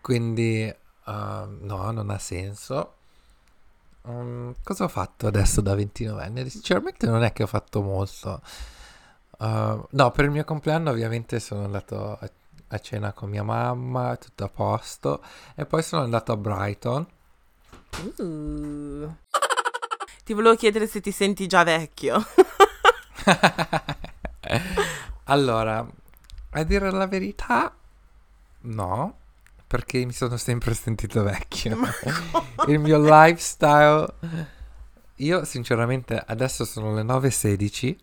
quindi 0.00 0.62
eh, 0.64 0.76
no, 1.04 1.90
non 1.90 2.10
ha 2.10 2.18
senso. 2.18 2.94
Um, 4.02 4.54
cosa 4.62 4.84
ho 4.84 4.88
fatto 4.88 5.26
adesso 5.26 5.60
da 5.60 5.74
29enne? 5.74 6.46
Sinceramente 6.46 7.06
non 7.06 7.22
è 7.24 7.32
che 7.32 7.42
ho 7.42 7.46
fatto 7.46 7.82
molto. 7.82 8.40
Uh, 9.38 9.86
no, 9.90 10.10
per 10.12 10.24
il 10.24 10.30
mio 10.30 10.44
compleanno 10.44 10.90
ovviamente 10.90 11.40
sono 11.40 11.64
andato 11.64 12.16
a, 12.18 12.30
a 12.68 12.78
cena 12.78 13.12
con 13.12 13.30
mia 13.30 13.42
mamma, 13.42 14.16
tutto 14.16 14.44
a 14.44 14.48
posto, 14.48 15.22
e 15.54 15.66
poi 15.66 15.82
sono 15.82 16.02
andato 16.02 16.32
a 16.32 16.36
Brighton. 16.36 17.06
Uh. 18.18 19.14
Ti 20.24 20.32
volevo 20.32 20.56
chiedere 20.56 20.88
se 20.88 21.00
ti 21.00 21.12
senti 21.12 21.46
già 21.46 21.62
vecchio. 21.62 22.20
allora, 25.24 25.88
a 26.50 26.62
dire 26.64 26.90
la 26.90 27.06
verità, 27.06 27.72
no, 28.62 29.18
perché 29.68 30.04
mi 30.04 30.12
sono 30.12 30.36
sempre 30.36 30.74
sentito 30.74 31.22
vecchio. 31.22 31.78
Il 32.66 32.80
mio 32.80 32.98
lifestyle. 33.00 34.14
Io, 35.16 35.44
sinceramente, 35.44 36.22
adesso 36.26 36.64
sono 36.64 36.94
le 36.94 37.02
9.16. 37.02 37.96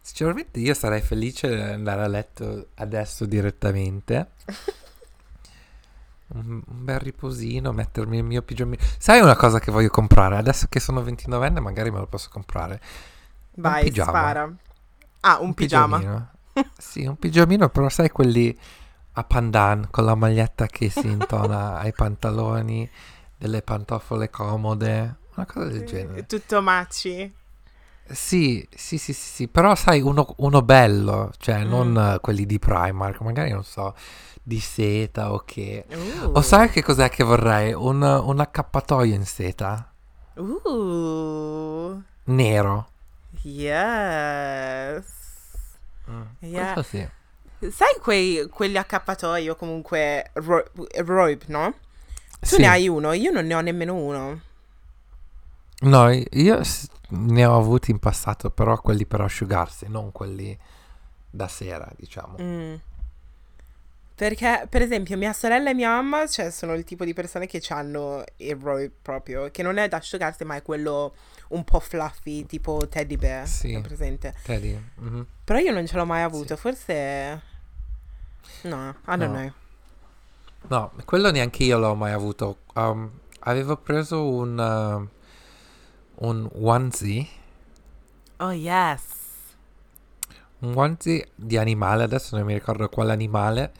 Sinceramente, 0.00 0.60
io 0.60 0.74
sarei 0.74 1.00
felice 1.00 1.48
di 1.48 1.60
andare 1.60 2.02
a 2.02 2.06
letto 2.06 2.68
adesso 2.74 3.24
direttamente. 3.26 4.30
Un, 6.32 6.62
un 6.64 6.84
bel 6.84 7.00
riposino, 7.00 7.72
mettermi 7.72 8.18
il 8.18 8.22
mio 8.22 8.42
pigiamino. 8.42 8.80
Sai 8.98 9.20
una 9.20 9.34
cosa 9.34 9.58
che 9.58 9.72
voglio 9.72 9.88
comprare? 9.88 10.36
Adesso 10.36 10.68
che 10.68 10.78
sono 10.78 11.02
29enne, 11.02 11.58
magari 11.58 11.90
me 11.90 11.98
lo 11.98 12.06
posso 12.06 12.28
comprare. 12.30 12.80
Vai, 13.56 13.90
spara. 13.92 14.48
Ah, 15.22 15.40
un, 15.40 15.54
pigiama. 15.54 15.96
pigiamino. 15.96 16.30
sì, 16.78 17.04
un 17.04 17.16
pigiamino, 17.16 17.68
però 17.68 17.88
sai 17.88 18.10
quelli 18.10 18.56
a 19.14 19.24
pandan 19.24 19.88
con 19.90 20.04
la 20.04 20.14
maglietta 20.14 20.66
che 20.66 20.88
si 20.88 21.06
intona 21.10 21.78
ai 21.78 21.92
pantaloni, 21.92 22.88
delle 23.36 23.62
pantofole 23.62 24.30
comode, 24.30 25.16
una 25.34 25.46
cosa 25.46 25.66
del 25.66 25.84
genere. 25.84 26.26
Tutto 26.26 26.60
macci. 26.62 27.34
Sì, 28.10 28.66
sì, 28.74 28.98
sì, 28.98 29.12
sì, 29.12 29.28
sì, 29.28 29.48
però 29.48 29.74
sai 29.76 30.00
uno, 30.00 30.34
uno 30.38 30.62
bello, 30.62 31.30
cioè 31.38 31.64
Mm. 31.64 31.68
non 31.68 32.18
quelli 32.20 32.44
di 32.44 32.58
Primark, 32.58 33.20
magari 33.20 33.50
non 33.52 33.62
so, 33.62 33.94
di 34.42 34.58
seta 34.58 35.32
o 35.32 35.42
che. 35.44 35.84
Uh. 35.88 36.30
O 36.32 36.40
sai 36.42 36.70
che 36.70 36.82
cos'è 36.82 37.08
che 37.08 37.22
vorrei? 37.22 37.72
Un, 37.72 38.02
un 38.02 38.40
accappatoio 38.40 39.14
in 39.14 39.24
seta, 39.24 39.92
Uh. 40.34 42.02
nero. 42.24 42.88
Yes. 43.42 45.04
Mm, 46.10 46.22
Yeah. 46.40 46.72
Questo 46.72 46.96
sì. 46.96 47.08
Sai 47.70 47.94
quei, 48.00 48.48
quegli 48.48 48.76
accappatoi 48.76 49.48
o 49.50 49.54
comunque 49.54 50.30
ro- 50.34 50.64
robe, 50.96 51.40
no? 51.46 51.74
Tu 52.40 52.46
Sì. 52.56 52.60
ne 52.62 52.68
hai 52.68 52.88
uno, 52.88 53.12
io 53.12 53.30
non 53.30 53.46
ne 53.46 53.54
ho 53.54 53.60
nemmeno 53.60 53.94
uno. 53.94 54.40
No, 55.80 56.10
io 56.10 56.60
ne 57.10 57.44
ho 57.44 57.56
avuti 57.56 57.90
in 57.90 57.98
passato, 57.98 58.50
però 58.50 58.78
quelli 58.80 59.06
per 59.06 59.20
asciugarsi, 59.22 59.86
non 59.88 60.12
quelli 60.12 60.56
da 61.30 61.48
sera, 61.48 61.90
diciamo. 61.96 62.36
Mm. 62.40 62.74
Perché, 64.14 64.66
per 64.68 64.82
esempio, 64.82 65.16
mia 65.16 65.32
sorella 65.32 65.70
e 65.70 65.74
mia 65.74 65.88
mamma, 65.88 66.26
cioè, 66.26 66.50
sono 66.50 66.74
il 66.74 66.84
tipo 66.84 67.06
di 67.06 67.14
persone 67.14 67.46
che 67.46 67.62
hanno 67.70 68.22
il 68.36 68.54
robe 68.56 68.90
proprio, 69.00 69.50
che 69.50 69.62
non 69.62 69.78
è 69.78 69.88
da 69.88 69.96
asciugarsi, 69.96 70.44
ma 70.44 70.56
è 70.56 70.62
quello 70.62 71.14
un 71.48 71.64
po' 71.64 71.80
fluffy, 71.80 72.44
tipo 72.44 72.86
teddy 72.86 73.16
bear, 73.16 73.46
Sì. 73.48 73.80
presente? 73.80 74.34
Teddy? 74.42 74.78
mhm. 74.96 75.26
Però 75.42 75.58
io 75.58 75.72
non 75.72 75.86
ce 75.86 75.96
l'ho 75.96 76.04
mai 76.04 76.20
avuto, 76.22 76.54
Sì. 76.54 76.60
forse... 76.60 77.42
No, 78.64 78.90
I 79.06 79.16
don't 79.16 79.20
No. 79.20 79.38
know. 79.38 79.52
No, 80.68 80.92
quello 81.06 81.30
neanche 81.30 81.64
io 81.64 81.78
l'ho 81.78 81.94
mai 81.94 82.12
avuto. 82.12 82.58
Um, 82.74 83.10
avevo 83.40 83.78
preso 83.78 84.22
un, 84.28 84.58
uh, 84.58 85.08
un 86.20 86.48
onesie, 86.62 87.26
Oh, 88.38 88.52
yes. 88.52 89.02
un 90.60 90.72
onesie 90.76 91.28
di 91.34 91.56
animale, 91.58 92.04
adesso 92.04 92.36
non 92.36 92.46
mi 92.46 92.54
ricordo 92.54 92.88
quale 92.88 93.12
animale, 93.12 93.70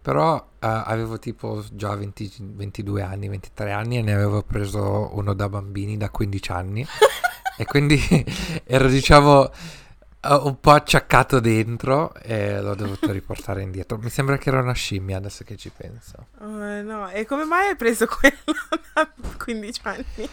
però 0.00 0.36
uh, 0.36 0.42
avevo 0.58 1.18
tipo 1.18 1.62
già 1.72 1.94
20 1.94 2.32
22 2.38 3.02
anni, 3.02 3.28
23 3.28 3.70
anni 3.72 3.98
e 3.98 4.02
ne 4.02 4.14
avevo 4.14 4.42
preso 4.42 5.10
uno 5.14 5.34
da 5.34 5.48
bambini 5.48 5.96
da 5.98 6.08
15 6.08 6.52
anni 6.52 6.86
e 7.58 7.64
quindi 7.66 8.00
ero 8.64 8.88
diciamo 8.88 9.40
uh, 9.40 10.46
un 10.46 10.60
po' 10.60 10.70
acciaccato 10.70 11.40
dentro 11.40 12.14
e 12.14 12.60
l'ho 12.60 12.74
dovuto 12.74 13.12
riportare 13.12 13.60
indietro. 13.62 13.98
Mi 13.98 14.08
sembra 14.10 14.38
che 14.38 14.48
era 14.48 14.60
una 14.62 14.72
scimmia 14.72 15.18
adesso 15.18 15.44
che 15.44 15.56
ci 15.56 15.70
penso. 15.76 16.28
Oh, 16.40 16.82
no, 16.82 17.08
e 17.10 17.26
come 17.26 17.44
mai 17.44 17.68
hai 17.68 17.76
preso 17.76 18.06
quello 18.06 18.36
da 18.94 19.10
15 19.36 19.80
anni? 19.84 20.28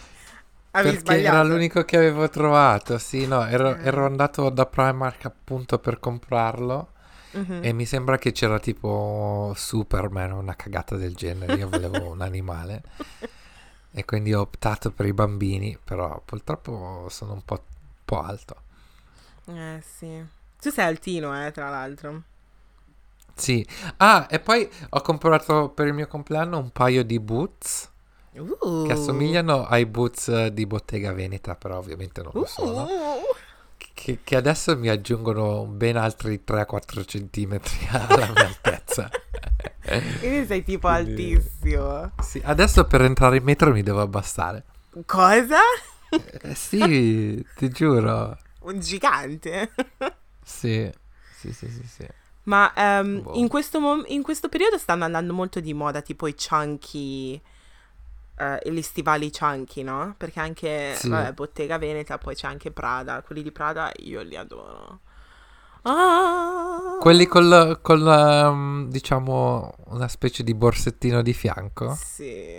Avevi 0.76 0.98
Perché 1.02 1.24
era 1.24 1.42
sbagliato. 1.42 1.48
l'unico 1.48 1.84
che 1.84 1.96
avevo 1.96 2.28
trovato, 2.28 2.98
sì, 2.98 3.26
no, 3.26 3.44
ero, 3.46 3.76
Eh. 3.76 3.84
ero 3.84 4.04
andato 4.06 4.48
da 4.50 4.66
Primark 4.66 5.24
appunto 5.24 5.78
per 5.78 5.98
comprarlo 5.98 6.92
Mhm. 7.32 7.60
e 7.62 7.72
mi 7.72 7.86
sembra 7.86 8.18
che 8.18 8.32
c'era 8.32 8.58
tipo 8.58 9.52
Superman 9.56 10.32
o 10.32 10.38
una 10.38 10.54
cagata 10.56 10.96
del 10.96 11.14
genere, 11.14 11.56
io 11.56 11.68
volevo 11.68 12.10
un 12.10 12.20
animale 12.22 12.82
e 13.90 14.04
quindi 14.04 14.34
ho 14.34 14.40
optato 14.42 14.90
per 14.92 15.06
i 15.06 15.12
bambini, 15.14 15.78
però 15.82 16.20
purtroppo 16.24 17.06
sono 17.08 17.32
un 17.32 17.42
po', 17.44 17.54
un 17.54 18.04
po' 18.04 18.20
alto. 18.22 18.56
Eh, 19.46 19.80
sì. 19.82 20.24
Tu 20.60 20.70
sei 20.70 20.84
altino, 20.86 21.46
eh, 21.46 21.50
tra 21.52 21.70
l'altro. 21.70 22.22
Sì, 23.34 23.66
ah, 23.98 24.26
e 24.30 24.40
poi 24.40 24.68
ho 24.90 25.00
comprato 25.02 25.68
per 25.70 25.86
il 25.86 25.92
mio 25.92 26.06
compleanno 26.06 26.58
un 26.58 26.70
paio 26.70 27.04
di 27.04 27.20
boots 27.20 27.90
Uh. 28.38 28.86
che 28.86 28.92
assomigliano 28.92 29.64
ai 29.66 29.86
boots 29.86 30.46
di 30.48 30.66
Bottega 30.66 31.12
Veneta, 31.12 31.54
però 31.54 31.78
ovviamente 31.78 32.22
non 32.22 32.32
lo 32.34 32.44
sono. 32.46 32.82
Uh. 32.84 33.34
Che, 33.94 34.18
che 34.22 34.36
adesso 34.36 34.76
mi 34.76 34.88
aggiungono 34.88 35.64
ben 35.64 35.96
altri 35.96 36.42
3-4 36.46 37.04
centimetri 37.06 37.76
alla 37.90 38.30
mia 38.32 38.46
altezza. 38.46 39.08
Quindi 40.18 40.46
sei 40.46 40.62
tipo 40.62 40.88
Quindi- 40.88 41.34
altissimo. 41.34 42.12
Sì, 42.22 42.40
adesso 42.44 42.84
per 42.84 43.02
entrare 43.02 43.36
in 43.38 43.44
metro 43.44 43.72
mi 43.72 43.82
devo 43.82 44.00
abbassare. 44.00 44.64
Cosa? 45.06 45.58
Eh, 46.10 46.54
sì, 46.54 47.44
ti 47.56 47.68
giuro. 47.68 48.36
Un 48.60 48.80
gigante. 48.80 49.72
Sì, 50.42 50.90
sì, 51.38 51.52
sì, 51.52 51.68
sì, 51.68 51.86
sì. 51.86 52.06
Ma 52.44 52.72
ehm, 52.74 53.22
Boh. 53.22 53.34
in, 53.34 53.48
questo 53.48 53.80
mom- 53.80 54.04
in 54.06 54.22
questo 54.22 54.48
periodo 54.48 54.78
stanno 54.78 55.04
andando 55.04 55.32
molto 55.32 55.58
di 55.60 55.74
moda 55.74 56.00
tipo 56.00 56.26
i 56.26 56.34
chunky, 56.34 57.40
e 58.36 58.70
gli 58.72 58.82
stivali 58.82 59.30
chunky, 59.30 59.82
no? 59.82 60.14
Perché 60.16 60.40
anche, 60.40 60.94
Sì. 60.96 61.08
vabbè, 61.08 61.32
Bottega 61.32 61.78
Veneta, 61.78 62.18
poi 62.18 62.34
c'è 62.34 62.46
anche 62.46 62.70
Prada. 62.70 63.22
Quelli 63.22 63.42
di 63.42 63.50
Prada 63.52 63.90
io 63.98 64.22
li 64.22 64.36
adoro. 64.36 65.00
Ah! 65.82 66.98
Quelli 67.00 67.26
col, 67.26 67.78
col, 67.80 68.06
ehm, 68.06 68.88
diciamo, 68.90 69.74
una 69.86 70.08
specie 70.08 70.42
di 70.42 70.54
borsettino 70.54 71.22
di 71.22 71.32
fianco. 71.32 71.96
Sì. 71.98 72.58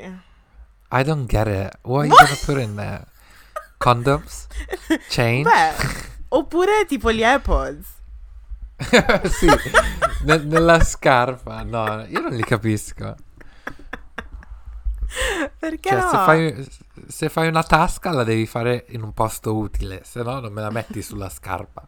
I 0.89 1.03
don't 1.03 1.25
get 1.25 1.47
it. 1.47 1.77
What 1.83 2.05
are 2.05 2.07
you 2.07 2.15
gonna 2.15 2.37
put 2.45 2.57
in 2.59 2.75
there? 2.75 3.03
Condoms? 3.77 4.47
Chain? 5.09 5.43
Beh, 5.43 5.73
oppure 6.29 6.85
tipo 6.87 7.11
gli 7.11 7.23
AirPods. 7.23 7.85
sì, 9.29 9.47
ne- 10.23 10.37
nella 10.43 10.81
scarpa. 10.81 11.63
No, 11.63 12.05
io 12.07 12.21
non 12.21 12.31
li 12.33 12.43
capisco. 12.43 13.15
Perché 15.59 15.91
Cioè, 15.91 16.01
no? 16.01 16.09
se, 16.09 16.17
fai, 16.17 16.67
se 17.07 17.29
fai 17.29 17.47
una 17.47 17.63
tasca 17.63 18.11
la 18.11 18.23
devi 18.23 18.45
fare 18.45 18.85
in 18.89 19.01
un 19.03 19.13
posto 19.13 19.55
utile, 19.55 20.01
se 20.03 20.21
no 20.21 20.39
non 20.39 20.51
me 20.53 20.61
la 20.61 20.69
metti 20.69 21.01
sulla 21.01 21.29
scarpa. 21.29 21.87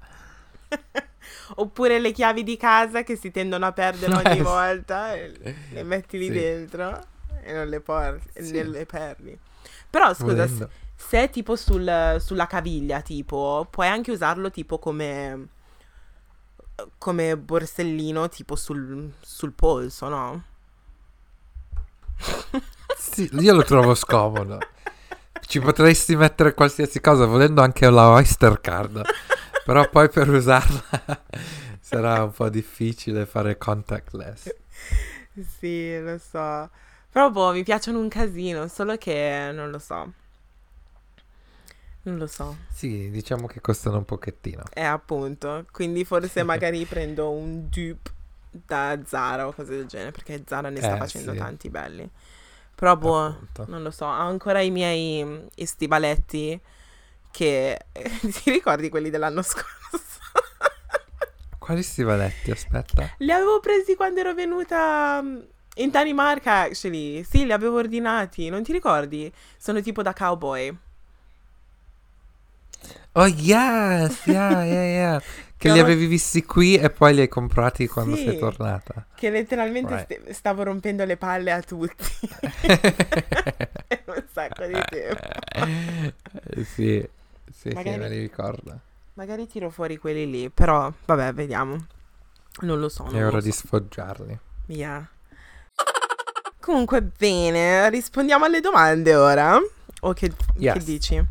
Oppure 1.55 1.99
le 1.99 2.11
chiavi 2.11 2.43
di 2.43 2.57
casa 2.57 3.03
che 3.03 3.15
si 3.15 3.31
tendono 3.31 3.65
a 3.65 3.71
perdere 3.71 4.13
Eh, 4.13 4.15
ogni 4.15 4.41
sì. 4.41 4.41
volta 4.41 5.13
e 5.15 5.33
le 5.69 5.83
metti 5.83 6.17
lì 6.17 6.29
Sì. 6.29 6.31
dentro 6.31 7.07
e 7.41 7.53
non 7.53 7.67
le 7.67 7.81
porti, 7.81 8.29
Sì. 8.37 8.63
le 8.63 8.85
perdi. 8.85 9.37
Però 9.89 10.13
scusa, 10.13 10.47
se, 10.47 10.67
se 10.95 11.23
è 11.23 11.29
tipo 11.29 11.55
sul- 11.55 12.17
sulla 12.19 12.47
caviglia, 12.47 13.01
tipo, 13.01 13.67
puoi 13.69 13.87
anche 13.87 14.11
usarlo 14.11 14.51
tipo 14.51 14.79
come 14.79 15.47
come 16.97 17.37
borsellino 17.37 18.27
tipo 18.29 18.55
sul, 18.55 19.13
sul 19.21 19.53
polso, 19.53 20.07
no? 20.09 20.43
Sì, 22.93 23.29
io 23.37 23.53
lo 23.53 23.63
trovo 23.63 23.95
scomodo. 23.95 24.67
Ci 25.41 25.59
potresti 25.61 26.15
mettere 26.15 26.53
qualsiasi 26.53 26.99
cosa, 27.01 27.25
volendo 27.25 27.61
anche 27.61 27.89
la 27.89 28.09
Oyster 28.09 28.59
Card. 28.61 29.07
Però 29.63 29.89
poi 29.89 30.09
per 30.09 30.29
usarla 30.29 30.83
sarà 31.79 32.23
un 32.23 32.31
po' 32.31 32.49
difficile 32.49 33.25
fare 33.25 33.57
contactless. 33.57 34.53
Sì, 35.57 35.99
lo 36.01 36.17
so. 36.17 36.69
Però 37.11 37.29
boh, 37.31 37.51
mi 37.51 37.63
piacciono 37.63 37.99
un 37.99 38.09
casino, 38.09 38.67
solo 38.67 38.97
che 38.97 39.51
non 39.53 39.69
lo 39.71 39.79
so. 39.79 40.13
Non 42.03 42.17
lo 42.17 42.27
so. 42.27 42.57
Sì, 42.67 43.09
diciamo 43.11 43.47
che 43.47 43.61
costano 43.61 43.97
un 43.97 44.05
pochettino. 44.05 44.63
Eh, 44.71 44.81
appunto. 44.83 45.65
Quindi 45.71 46.05
forse 46.05 46.43
magari 46.43 46.85
prendo 46.85 47.31
un 47.31 47.69
dupe 47.69 48.11
da 48.51 48.99
Zara 49.05 49.47
o 49.47 49.53
cose 49.53 49.75
del 49.75 49.85
genere, 49.87 50.11
perché 50.11 50.43
Zara 50.45 50.69
ne 50.69 50.81
sta 50.81 50.95
Eh, 50.95 50.97
facendo 50.97 51.33
sì. 51.33 51.37
tanti 51.37 51.69
belli. 51.69 52.09
Però 52.79 52.95
boh, 52.95 53.25
Appunto. 53.25 53.65
non 53.65 53.83
lo 53.83 53.91
so, 53.91 54.05
ho 54.05 54.09
ancora 54.09 54.61
i 54.61 54.71
miei 54.71 55.23
mm, 55.23 55.47
stivaletti 55.63 56.59
che 57.31 57.79
ti 58.43 58.51
ricordi 58.51 58.89
quelli 58.89 59.09
dell'anno 59.09 59.41
scorso? 59.43 59.67
Quali 61.59 61.83
stivaletti? 61.83 62.51
Aspetta. 62.51 63.11
Li 63.17 63.31
avevo 63.31 63.59
presi 63.59 63.95
quando 63.95 64.19
ero 64.21 64.33
venuta 64.33 65.21
mm, 65.21 65.39
in 65.75 65.89
Danimarca, 65.91 66.61
actually. 66.61 67.23
Sì, 67.23 67.45
li 67.45 67.51
avevo 67.51 67.77
ordinati, 67.77 68.49
non 68.49 68.63
ti 68.63 68.71
ricordi? 68.71 69.31
Sono 69.57 69.81
tipo 69.81 70.01
da 70.01 70.13
cowboy. 70.13 70.75
Oh 73.15 73.25
yes, 73.27 74.25
yeah, 74.27 74.63
yeah, 74.63 74.85
yeah. 74.85 75.19
Che 75.59 75.71
li 75.73 75.79
avevi 75.79 76.05
visti 76.05 76.45
qui 76.45 76.77
e 76.77 76.89
poi 76.89 77.13
li 77.13 77.19
hai 77.19 77.27
comprati 77.27 77.85
quando 77.87 78.15
Sì. 78.15 78.23
sei 78.23 78.39
tornata. 78.39 79.05
Che 79.13 79.29
letteralmente 79.29 79.93
Right. 79.93 80.21
st- 80.23 80.29
stavo 80.31 80.63
rompendo 80.63 81.03
le 81.03 81.17
palle 81.17 81.51
a 81.51 81.61
tutti. 81.61 82.29
Per 82.61 84.03
un 84.15 84.23
sacco 84.31 84.65
di 84.65 84.81
tempo. 84.89 85.27
Sì, 86.63 87.05
sì, 87.53 87.69
Magari- 87.73 87.91
sì, 87.95 87.99
me 87.99 88.09
li 88.09 88.19
ricordo. 88.19 88.79
Magari 89.15 89.47
tiro 89.47 89.69
fuori 89.69 89.97
quelli 89.97 90.29
lì, 90.29 90.49
però 90.49 90.89
vabbè, 91.05 91.33
vediamo. 91.33 91.85
Non 92.61 92.79
lo 92.79 92.87
so. 92.87 93.03
non 93.03 93.15
È 93.17 93.25
ora 93.25 93.39
so. 93.39 93.45
di 93.45 93.51
sfoggiarli. 93.51 94.39
Yeah. 94.67 95.05
Comunque, 96.61 97.01
bene, 97.01 97.89
rispondiamo 97.89 98.45
alle 98.45 98.61
domande 98.61 99.13
ora. 99.15 99.59
O 100.01 100.13
che, 100.13 100.29
che 100.29 100.35
Yes. 100.55 100.83
dici? 100.85 101.21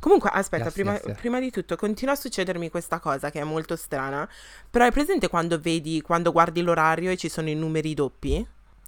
Comunque, 0.00 0.30
aspetta, 0.32 0.64
Yes, 0.64 0.72
prima, 0.72 0.92
yes, 0.92 1.02
yes. 1.06 1.16
prima 1.18 1.40
di 1.40 1.50
tutto, 1.50 1.76
continua 1.76 2.14
a 2.14 2.16
succedermi 2.16 2.70
questa 2.70 2.98
cosa 3.00 3.30
che 3.30 3.40
è 3.40 3.44
molto 3.44 3.76
strana. 3.76 4.28
Però 4.70 4.84
hai 4.84 4.92
presente 4.92 5.28
quando 5.28 5.58
vedi, 5.58 6.00
quando 6.02 6.32
guardi 6.32 6.62
l'orario 6.62 7.10
e 7.10 7.16
ci 7.16 7.28
sono 7.28 7.48
i 7.48 7.54
numeri 7.54 7.94
doppi? 7.94 8.46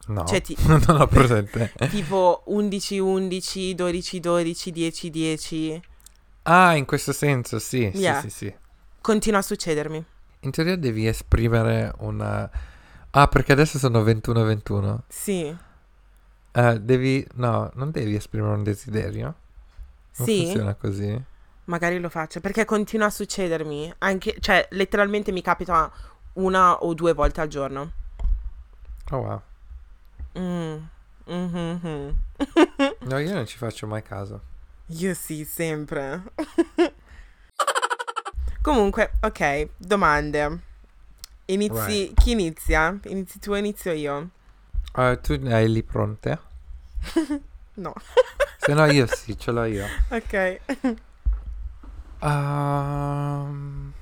No, 0.09 0.25
Cioè, 0.25 0.41
ti- 0.41 0.57
non 0.67 1.01
ho 1.01 1.07
presente. 1.07 1.73
tipo 1.91 2.43
11, 2.47 2.99
11, 2.99 3.75
12, 3.75 4.21
12, 4.21 4.71
10, 4.71 5.11
10. 5.11 5.83
Ah, 6.45 6.75
in 6.77 6.87
questo 6.87 7.13
senso, 7.13 7.59
sì, 7.59 7.91
Yeah. 7.95 8.21
sì, 8.21 8.31
sì, 8.31 8.37
sì. 8.37 8.55
Continua 9.01 9.41
a 9.41 9.43
succedermi. 9.43 10.05
In 10.41 10.51
teoria 10.51 10.77
devi 10.77 11.07
esprimere 11.07 11.93
una... 11.99 12.49
Ah, 13.11 13.27
perché 13.29 13.53
adesso 13.53 13.79
sono 13.79 14.03
21-21. 14.03 14.99
Sì. 15.09 15.55
Eh, 16.53 16.81
devi... 16.81 17.27
No, 17.35 17.71
non 17.75 17.91
devi 17.91 18.15
esprimere 18.15 18.55
un 18.55 18.63
desiderio. 18.63 19.35
Non 20.16 20.27
Sì. 20.27 20.44
funziona 20.44 20.75
così. 20.75 21.23
Magari 21.64 21.99
lo 22.01 22.09
faccio 22.09 22.40
perché 22.40 22.64
continua 22.64 23.07
a 23.07 23.11
succedermi. 23.11 23.92
Anche, 23.99 24.37
cioè, 24.40 24.66
letteralmente 24.71 25.33
mi 25.33 25.42
capita 25.42 25.90
una 26.35 26.83
o 26.83 26.94
due 26.94 27.12
volte 27.12 27.40
al 27.40 27.49
giorno. 27.49 27.92
Oh 29.11 29.16
wow. 29.18 29.42
Mm. 30.38 30.77
Mhm. 31.27 32.16
No, 33.01 33.18
io 33.18 33.33
non 33.35 33.47
ci 33.47 33.57
faccio 33.59 33.87
mai 33.87 34.03
caso. 34.03 34.40
Io 34.87 35.12
sì, 35.14 35.44
sempre. 35.44 36.23
Comunque, 38.62 39.12
ok, 39.21 39.68
domande. 39.77 40.61
Inizi, 41.47 41.75
Right. 42.09 42.14
chi 42.21 42.31
inizia? 42.33 42.99
Inizi 43.05 43.38
tu 43.38 43.53
o 43.53 43.57
inizio 43.57 43.92
io? 43.92 44.29
Eh, 44.94 45.18
tu 45.23 45.37
ne 45.38 45.55
hai 45.55 45.71
lì 45.71 45.83
pronte? 45.83 46.38
No. 47.79 47.95
Se 48.59 48.75
no 48.75 48.85
io 48.87 49.07
sì, 49.07 49.38
ce 49.38 49.51
l'ho 49.53 49.64
io. 49.64 49.87
Ok. 50.11 50.61
Ehm, 52.21 53.93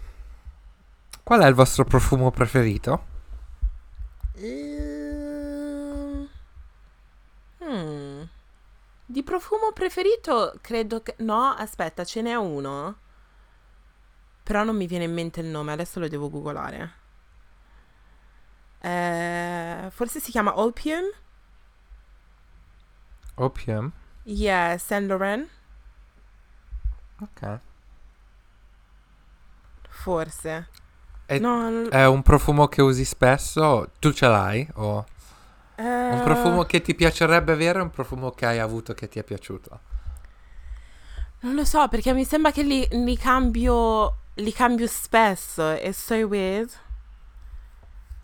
qual 1.22 1.40
è 1.40 1.46
il 1.46 1.54
vostro 1.54 1.84
profumo 1.84 2.30
preferito? 2.30 3.04
Ehm, 4.36 6.28
hmm. 7.62 8.22
Di 9.04 9.22
profumo 9.22 9.72
preferito 9.72 10.54
credo 10.62 11.02
che... 11.02 11.14
No, 11.18 11.50
aspetta, 11.50 12.04
ce 12.04 12.22
n'è 12.22 12.34
uno. 12.34 12.96
Però 14.42 14.64
non 14.64 14.76
mi 14.76 14.86
viene 14.86 15.04
in 15.04 15.12
mente 15.12 15.40
il 15.40 15.46
nome, 15.46 15.72
adesso 15.72 16.00
lo 16.00 16.08
devo 16.08 16.30
googolare. 16.30 17.04
Eh, 18.80 19.88
forse 19.90 20.20
si 20.20 20.30
chiama 20.30 20.58
Opium? 20.60 21.04
Opium? 23.38 23.92
Yeah, 24.26 24.76
Saint 24.78 25.08
Laurent? 25.08 25.48
Ok. 27.22 27.60
Forse. 29.90 30.66
E- 31.28 31.38
no, 31.40 31.88
È 31.88 32.04
un 32.04 32.22
profumo 32.22 32.66
che 32.68 32.82
usi 32.82 33.04
spesso? 33.04 33.90
Tu 34.00 34.12
ce 34.12 34.26
l'hai? 34.26 34.66
O 34.74 35.04
un 36.08 36.18
eh, 36.18 36.20
profumo 36.20 36.64
che 36.64 36.80
ti 36.80 36.94
piacerebbe 36.96 37.52
avere 37.52 37.78
o 37.78 37.84
un 37.84 37.90
profumo 37.90 38.32
che 38.32 38.44
hai 38.46 38.58
avuto 38.58 38.92
che 38.92 39.08
ti 39.08 39.18
è 39.20 39.24
piaciuto? 39.24 39.80
Non 41.40 41.54
lo 41.54 41.64
so, 41.64 41.86
perché 41.88 42.12
mi 42.12 42.24
sembra 42.24 42.50
che 42.50 42.62
li, 42.62 42.86
li 42.90 43.16
cambio. 43.16 44.16
Li 44.34 44.52
cambio 44.52 44.86
spesso. 44.86 45.70
È 45.70 45.92
so 45.92 46.14
weird. 46.14 46.70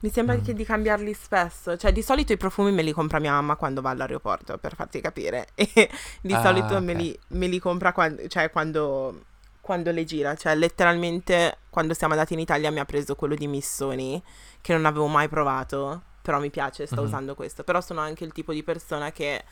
Mi 0.02 0.10
sembra 0.10 0.36
Mm. 0.36 0.42
che 0.42 0.52
di 0.54 0.64
cambiarli 0.64 1.12
spesso. 1.14 1.76
Cioè, 1.76 1.92
di 1.92 2.02
solito 2.02 2.32
i 2.32 2.36
profumi 2.36 2.72
me 2.72 2.82
li 2.82 2.92
compra 2.92 3.18
mia 3.20 3.32
mamma 3.32 3.56
quando 3.56 3.80
va 3.80 3.90
all'aeroporto, 3.90 4.58
per 4.58 4.74
farti 4.74 5.00
capire. 5.00 5.48
E 5.54 5.90
di 6.20 6.32
Ah, 6.34 6.42
solito 6.42 6.74
ok. 6.76 6.80
me, 6.82 6.94
li, 6.94 7.18
me 7.28 7.46
li 7.46 7.58
compra 7.60 7.92
quando, 7.92 8.26
cioè, 8.26 8.50
quando, 8.50 9.22
quando 9.60 9.90
le 9.92 10.04
gira. 10.04 10.34
Cioè, 10.34 10.54
letteralmente, 10.56 11.58
quando 11.70 11.94
siamo 11.94 12.14
andati 12.14 12.32
in 12.34 12.40
Italia 12.40 12.70
mi 12.72 12.80
ha 12.80 12.84
preso 12.84 13.14
quello 13.14 13.34
di 13.36 13.46
Missoni, 13.46 14.20
che 14.60 14.72
non 14.72 14.86
avevo 14.86 15.06
mai 15.06 15.28
provato. 15.28 16.02
Però 16.20 16.38
mi 16.40 16.50
piace, 16.50 16.86
sto 16.86 17.00
Mhm. 17.00 17.06
usando 17.06 17.34
questo. 17.36 17.62
Però 17.64 17.80
sono 17.80 18.00
anche 18.00 18.24
il 18.24 18.32
tipo 18.32 18.52
di 18.52 18.62
persona 18.64 19.12
che 19.12 19.44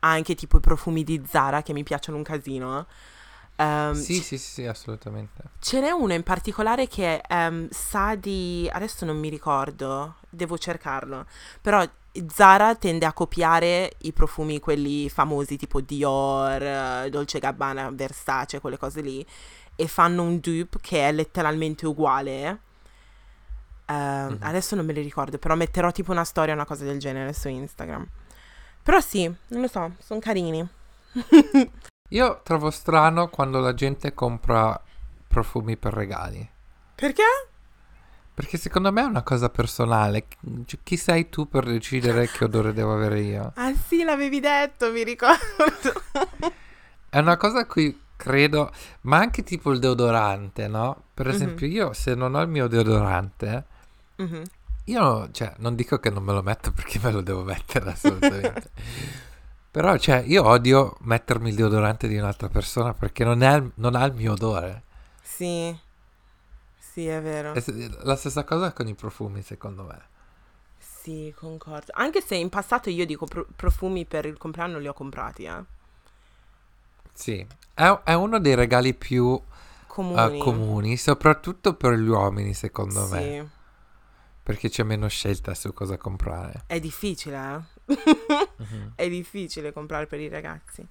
ha 0.00 0.10
anche 0.10 0.34
tipo 0.34 0.56
i 0.56 0.60
profumi 0.60 1.04
di 1.04 1.22
Zara 1.28 1.62
che 1.62 1.72
mi 1.74 1.82
piacciono 1.82 2.16
un 2.16 2.22
casino. 2.22 2.86
Ehm, 3.56 3.94
Sì, 3.94 4.14
sì, 4.14 4.22
sì, 4.22 4.38
sì, 4.38 4.66
assolutamente. 4.66 5.42
Ce 5.60 5.80
n'è 5.80 5.90
uno 5.90 6.12
in 6.14 6.22
particolare 6.22 6.88
che 6.88 7.22
ehm, 7.26 7.68
sa 7.70 8.14
di... 8.14 8.68
adesso 8.72 9.04
non 9.04 9.18
mi 9.18 9.28
ricordo, 9.28 10.16
devo 10.28 10.58
cercarlo. 10.58 11.26
Però 11.60 11.84
Zara 12.28 12.74
tende 12.74 13.06
a 13.06 13.12
copiare 13.12 13.92
i 14.02 14.12
profumi, 14.12 14.60
quelli 14.60 15.08
famosi 15.08 15.56
tipo 15.56 15.80
Dior, 15.80 17.08
Dolce 17.08 17.38
Gabbana, 17.38 17.90
Versace, 17.90 18.60
quelle 18.60 18.76
cose 18.78 19.00
lì, 19.00 19.24
e 19.76 19.86
fanno 19.88 20.22
un 20.22 20.38
dupe 20.38 20.78
che 20.80 21.08
è 21.08 21.12
letteralmente 21.12 21.86
uguale. 21.86 22.60
Uh, 23.86 24.36
Adesso 24.40 24.74
non 24.74 24.86
me 24.86 24.92
li 24.92 25.02
ricordo, 25.02 25.38
però 25.38 25.54
metterò 25.54 25.90
tipo 25.92 26.12
una 26.12 26.24
storia, 26.24 26.54
una 26.54 26.64
cosa 26.64 26.84
del 26.84 26.98
genere 26.98 27.32
su 27.32 27.48
Instagram. 27.48 28.06
Però 28.82 29.00
sì, 29.00 29.24
non 29.48 29.60
lo 29.60 29.68
so, 29.68 29.92
sono 29.98 30.20
carini. 30.20 30.66
Io 32.12 32.40
trovo 32.42 32.70
strano 32.70 33.28
quando 33.28 33.58
la 33.60 33.72
gente 33.74 34.12
compra 34.12 34.78
profumi 35.26 35.76
per 35.78 35.94
regali. 35.94 36.46
Perché? 36.94 37.22
Perché 38.34 38.58
secondo 38.58 38.92
me 38.92 39.00
è 39.00 39.04
una 39.04 39.22
cosa 39.22 39.48
personale. 39.48 40.26
Cioè, 40.66 40.80
chi 40.82 40.96
sei 40.98 41.28
tu 41.30 41.48
per 41.48 41.64
decidere 41.64 42.28
che 42.28 42.44
odore 42.44 42.74
devo 42.74 42.92
avere 42.94 43.20
io? 43.20 43.52
Ah 43.56 43.72
sì, 43.74 44.02
l'avevi 44.02 44.40
detto, 44.40 44.90
mi 44.92 45.02
ricordo. 45.04 45.92
è 47.08 47.18
una 47.18 47.36
cosa 47.38 47.60
a 47.60 47.66
cui 47.66 47.98
credo, 48.16 48.70
ma 49.02 49.16
anche 49.18 49.42
tipo 49.42 49.70
il 49.72 49.78
deodorante, 49.78 50.68
no? 50.68 51.04
Per 51.14 51.26
Mhm. 51.26 51.32
esempio, 51.32 51.66
io 51.66 51.92
se 51.94 52.14
non 52.14 52.34
ho 52.34 52.42
il 52.42 52.48
mio 52.48 52.68
deodorante, 52.68 53.64
Mhm. 54.16 54.42
io 54.84 55.30
cioè, 55.32 55.54
non 55.58 55.74
dico 55.74 55.98
che 55.98 56.10
non 56.10 56.22
me 56.24 56.32
lo 56.34 56.42
metto 56.42 56.72
perché 56.72 56.98
me 57.02 57.10
lo 57.10 57.22
devo 57.22 57.42
mettere 57.42 57.90
assolutamente. 57.90 58.70
Però, 59.72 59.96
cioè, 59.96 60.22
io 60.26 60.44
odio 60.46 60.96
mettermi 61.00 61.48
il 61.48 61.56
deodorante 61.56 62.06
di 62.06 62.16
un'altra 62.16 62.48
persona 62.48 62.92
perché 62.94 63.24
non, 63.24 63.42
è, 63.42 63.60
non 63.76 63.94
ha 63.96 64.04
il 64.04 64.12
mio 64.12 64.32
odore. 64.32 64.82
Sì, 65.22 65.74
sì, 66.78 67.06
è 67.06 67.20
vero. 67.22 67.54
È 67.54 67.62
la 68.02 68.16
stessa 68.16 68.44
cosa 68.44 68.72
con 68.72 68.86
i 68.86 68.94
profumi, 68.94 69.42
secondo 69.42 69.84
me. 69.84 70.00
Sì, 70.78 71.32
concordo. 71.36 71.90
Anche 71.94 72.20
se 72.20 72.34
in 72.36 72.50
passato 72.50 72.90
io 72.90 73.06
dico 73.06 73.26
pro- 73.26 73.46
profumi 73.56 74.04
per 74.04 74.26
il 74.26 74.36
compleanno 74.36 74.78
li 74.78 74.88
ho 74.88 74.92
comprati, 74.92 75.44
eh. 75.44 75.64
Sì, 77.14 77.44
è, 77.74 78.00
è 78.04 78.12
uno 78.14 78.38
dei 78.40 78.54
regali 78.54 78.94
più 78.94 79.34
eh, 79.34 79.50
Comuni. 79.86 80.38
comuni, 80.38 80.96
soprattutto 80.96 81.74
per 81.74 81.94
gli 81.94 82.08
uomini, 82.08 82.54
secondo 82.54 83.06
me, 83.08 83.20
Sì. 83.22 83.48
perché 84.42 84.68
c'è 84.68 84.82
meno 84.82 85.08
scelta 85.08 85.54
su 85.54 85.72
cosa 85.72 85.96
comprare. 85.96 86.64
È 86.66 86.78
difficile, 86.80 87.36
eh. 87.54 87.60
Mhm. 88.58 88.92
È 88.96 89.08
difficile 89.08 89.72
comprare 89.72 90.06
per 90.06 90.20
i 90.20 90.28
ragazzi. 90.28 90.86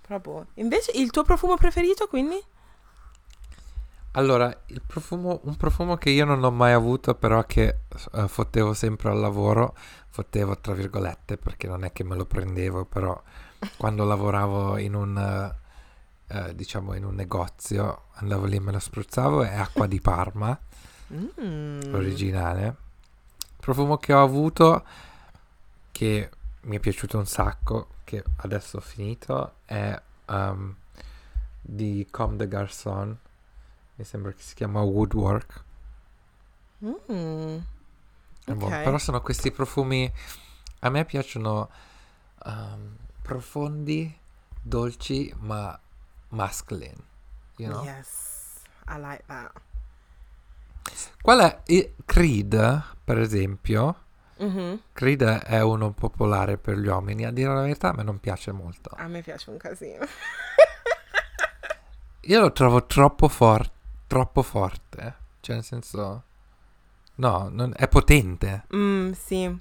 Proprio. 0.00 0.46
Invece 0.54 0.92
il 0.94 1.10
tuo 1.10 1.22
profumo 1.22 1.56
preferito, 1.56 2.06
quindi? 2.08 2.42
Allora, 4.12 4.54
il 4.66 4.80
profumo, 4.86 5.40
un 5.44 5.56
profumo 5.56 5.96
che 5.96 6.10
io 6.10 6.24
non 6.24 6.44
ho 6.44 6.50
mai 6.52 6.72
avuto, 6.72 7.14
però 7.14 7.42
che 7.44 7.78
eh, 8.12 8.28
fottevo 8.28 8.72
sempre 8.72 9.10
al 9.10 9.18
lavoro, 9.18 9.74
fottevo 10.10 10.56
tra 10.58 10.72
virgolette, 10.72 11.36
perché 11.36 11.66
non 11.66 11.82
è 11.84 11.92
che 11.92 12.04
me 12.04 12.14
lo 12.14 12.24
prendevo, 12.24 12.84
però 12.84 13.20
quando 13.76 14.04
lavoravo 14.04 14.76
in 14.78 14.94
un, 14.94 15.52
eh, 16.28 16.54
diciamo, 16.54 16.94
in 16.94 17.04
un 17.04 17.14
negozio, 17.16 18.02
andavo 18.14 18.44
lì 18.44 18.56
e 18.56 18.60
me 18.60 18.70
lo 18.70 18.78
spruzzavo, 18.78 19.42
è 19.42 19.54
acqua 19.54 19.86
di 19.86 20.00
Parma, 20.00 20.56
Mm. 21.12 21.92
originale. 21.94 22.76
Profumo 23.58 23.96
che 23.98 24.12
ho 24.12 24.22
avuto, 24.22 24.84
che 25.92 26.30
mi 26.64 26.76
è 26.76 26.80
piaciuto 26.80 27.18
un 27.18 27.26
sacco, 27.26 27.88
che 28.04 28.22
adesso 28.36 28.78
ho 28.78 28.80
finito, 28.80 29.56
è 29.64 30.00
um, 30.26 30.74
di 31.60 32.06
Comme 32.10 32.36
des 32.36 32.48
Garçons. 32.48 33.16
Mi 33.96 34.04
sembra 34.04 34.32
che 34.32 34.42
si 34.42 34.54
chiama 34.54 34.80
Woodwork. 34.80 35.62
Mm. 36.84 37.58
È 38.44 38.52
buono. 38.52 38.82
Però 38.82 38.98
sono 38.98 39.20
questi 39.20 39.50
profumi. 39.50 40.12
A 40.80 40.90
me 40.90 41.04
piacciono 41.04 41.70
um, 42.44 42.96
profondi, 43.22 44.18
dolci, 44.60 45.32
ma 45.38 45.78
masculine. 46.28 47.12
You 47.56 47.70
know? 47.70 47.84
Yes, 47.84 48.60
I 48.88 48.98
like 48.98 49.24
that. 49.26 49.52
Qual 51.22 51.40
è 51.40 51.62
il 51.66 51.94
Creed, 52.04 52.82
per 53.02 53.18
esempio? 53.18 54.03
Mhm. 54.38 54.80
Creed 54.92 55.22
è 55.22 55.60
uno 55.60 55.92
popolare 55.92 56.56
per 56.58 56.76
gli 56.78 56.86
uomini. 56.86 57.24
A 57.24 57.30
dire 57.30 57.52
la 57.54 57.62
verità, 57.62 57.90
a 57.90 57.92
me 57.92 58.02
non 58.02 58.18
piace 58.18 58.52
molto. 58.52 58.90
A 58.96 59.06
me 59.06 59.22
piace 59.22 59.50
un 59.50 59.56
casino. 59.56 60.04
Io 62.26 62.40
lo 62.40 62.52
trovo 62.52 62.86
troppo, 62.86 63.28
for- 63.28 63.70
troppo 64.06 64.42
forte. 64.42 65.14
Cioè, 65.40 65.56
nel 65.56 65.64
senso. 65.64 66.22
No, 67.16 67.48
non- 67.50 67.72
è 67.76 67.86
potente. 67.88 68.64
Mm, 68.74 69.12
sì. 69.12 69.58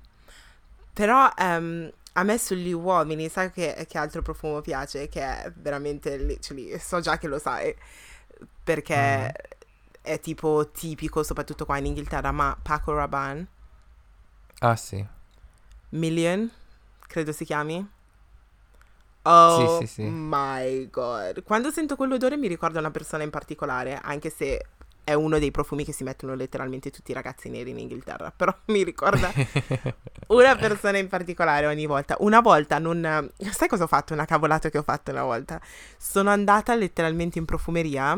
Però 0.93 1.29
ehm, 1.35 1.91
a 2.13 2.23
me 2.23 2.37
sugli 2.37 2.71
uomini, 2.71 3.27
sai 3.29 3.51
che, 3.51 3.85
che 3.87 3.97
altro 3.97 4.21
profumo 4.21 4.61
piace? 4.61 5.09
Che 5.09 5.21
è 5.21 5.51
veramente 5.55 6.17
lì, 6.17 6.39
cioè 6.39 6.77
so 6.77 6.99
già 6.99 7.17
che 7.17 7.27
lo 7.27 7.39
sai, 7.39 7.75
perché 8.63 9.33
è 10.01 10.19
tipo 10.19 10.69
tipico, 10.71 11.23
soprattutto 11.23 11.65
qua 11.65 11.77
in 11.77 11.87
Inghilterra, 11.87 12.31
ma 12.31 12.55
Paco 12.61 12.93
Rabanne, 12.93 13.47
Ah, 14.63 14.77
sì. 14.77 15.05
Million, 15.89 16.49
credo 17.05 17.33
si 17.33 17.43
chiami. 17.43 17.85
Oh 19.23 19.79
Sì, 19.79 19.87
sì, 19.87 19.93
sì. 19.93 20.03
my 20.09 20.89
god. 20.89 21.43
Quando 21.43 21.69
sento 21.69 21.97
quell'odore 21.97 22.37
mi 22.37 22.47
ricorda 22.47 22.79
una 22.79 22.89
persona 22.89 23.23
in 23.23 23.29
particolare, 23.29 23.99
anche 24.01 24.29
se 24.29 24.67
è 25.03 25.13
uno 25.13 25.37
dei 25.37 25.51
profumi 25.51 25.83
che 25.83 25.91
si 25.91 26.05
mettono 26.05 26.33
letteralmente 26.33 26.91
tutti 26.91 27.11
i 27.11 27.13
ragazzi 27.13 27.49
neri 27.49 27.71
in 27.71 27.79
Inghilterra, 27.79 28.31
però 28.35 28.55
mi 28.67 28.83
ricorda 28.83 29.33
una 30.27 30.55
persona 30.55 30.97
in 30.97 31.09
particolare 31.09 31.65
ogni 31.65 31.85
volta. 31.85 32.15
Una 32.19 32.39
volta 32.39 32.79
non... 32.79 33.31
Sai 33.51 33.67
cosa 33.67 33.83
ho 33.83 33.87
fatto? 33.87 34.13
Una 34.13 34.25
cavolata 34.25 34.69
che 34.69 34.77
ho 34.77 34.83
fatto 34.83 35.11
una 35.11 35.23
volta. 35.23 35.59
Sono 35.97 36.29
andata 36.29 36.73
letteralmente 36.73 37.37
in 37.37 37.43
profumeria 37.43 38.17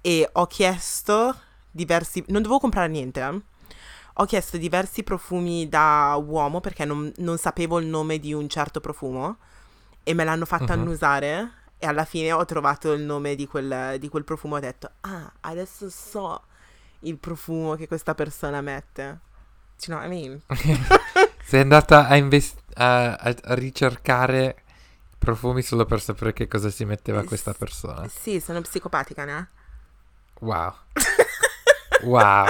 e 0.00 0.28
ho 0.32 0.46
chiesto 0.48 1.36
diversi... 1.70 2.24
Non 2.26 2.42
dovevo 2.42 2.58
comprare 2.58 2.88
niente, 2.88 3.20
eh. 3.20 3.54
Ho 4.18 4.24
chiesto 4.24 4.56
diversi 4.56 5.02
profumi 5.02 5.68
da 5.68 6.18
uomo 6.22 6.60
perché 6.60 6.84
non, 6.84 7.12
non 7.18 7.36
sapevo 7.38 7.78
il 7.78 7.86
nome 7.86 8.18
di 8.18 8.32
un 8.32 8.48
certo 8.48 8.80
profumo 8.80 9.36
e 10.02 10.14
me 10.14 10.24
l'hanno 10.24 10.46
fatta 10.46 10.74
Mhm. 10.74 10.80
annusare 10.80 11.50
e 11.78 11.86
alla 11.86 12.04
fine 12.06 12.32
ho 12.32 12.44
trovato 12.46 12.92
il 12.92 13.02
nome 13.02 13.34
di 13.34 13.46
quel, 13.46 13.98
di 13.98 14.08
quel 14.08 14.24
profumo 14.24 14.54
e 14.56 14.58
ho 14.58 14.62
detto 14.62 14.90
ah, 15.02 15.30
adesso 15.40 15.90
so 15.90 16.42
il 17.00 17.18
profumo 17.18 17.74
che 17.74 17.86
questa 17.86 18.14
persona 18.14 18.60
mette. 18.62 19.20
Do 19.86 19.92
you 19.92 19.98
know 19.98 19.98
what 19.98 20.06
I 20.06 20.08
mean? 20.08 20.40
Sei 21.44 21.60
andata 21.60 22.06
a, 22.08 22.16
invest- 22.16 22.62
a- 22.74 23.12
a- 23.14 23.34
ricercare 23.54 24.62
profumi 25.18 25.60
solo 25.60 25.84
per 25.84 26.00
sapere 26.00 26.32
che 26.32 26.48
cosa 26.48 26.70
si 26.70 26.84
metteva 26.86 27.22
questa 27.24 27.52
persona. 27.52 28.08
Sì, 28.08 28.40
sono 28.40 28.62
psicopatica, 28.62 29.24
ne? 29.26 29.48
Wow. 30.40 30.72
Wow. 32.04 32.46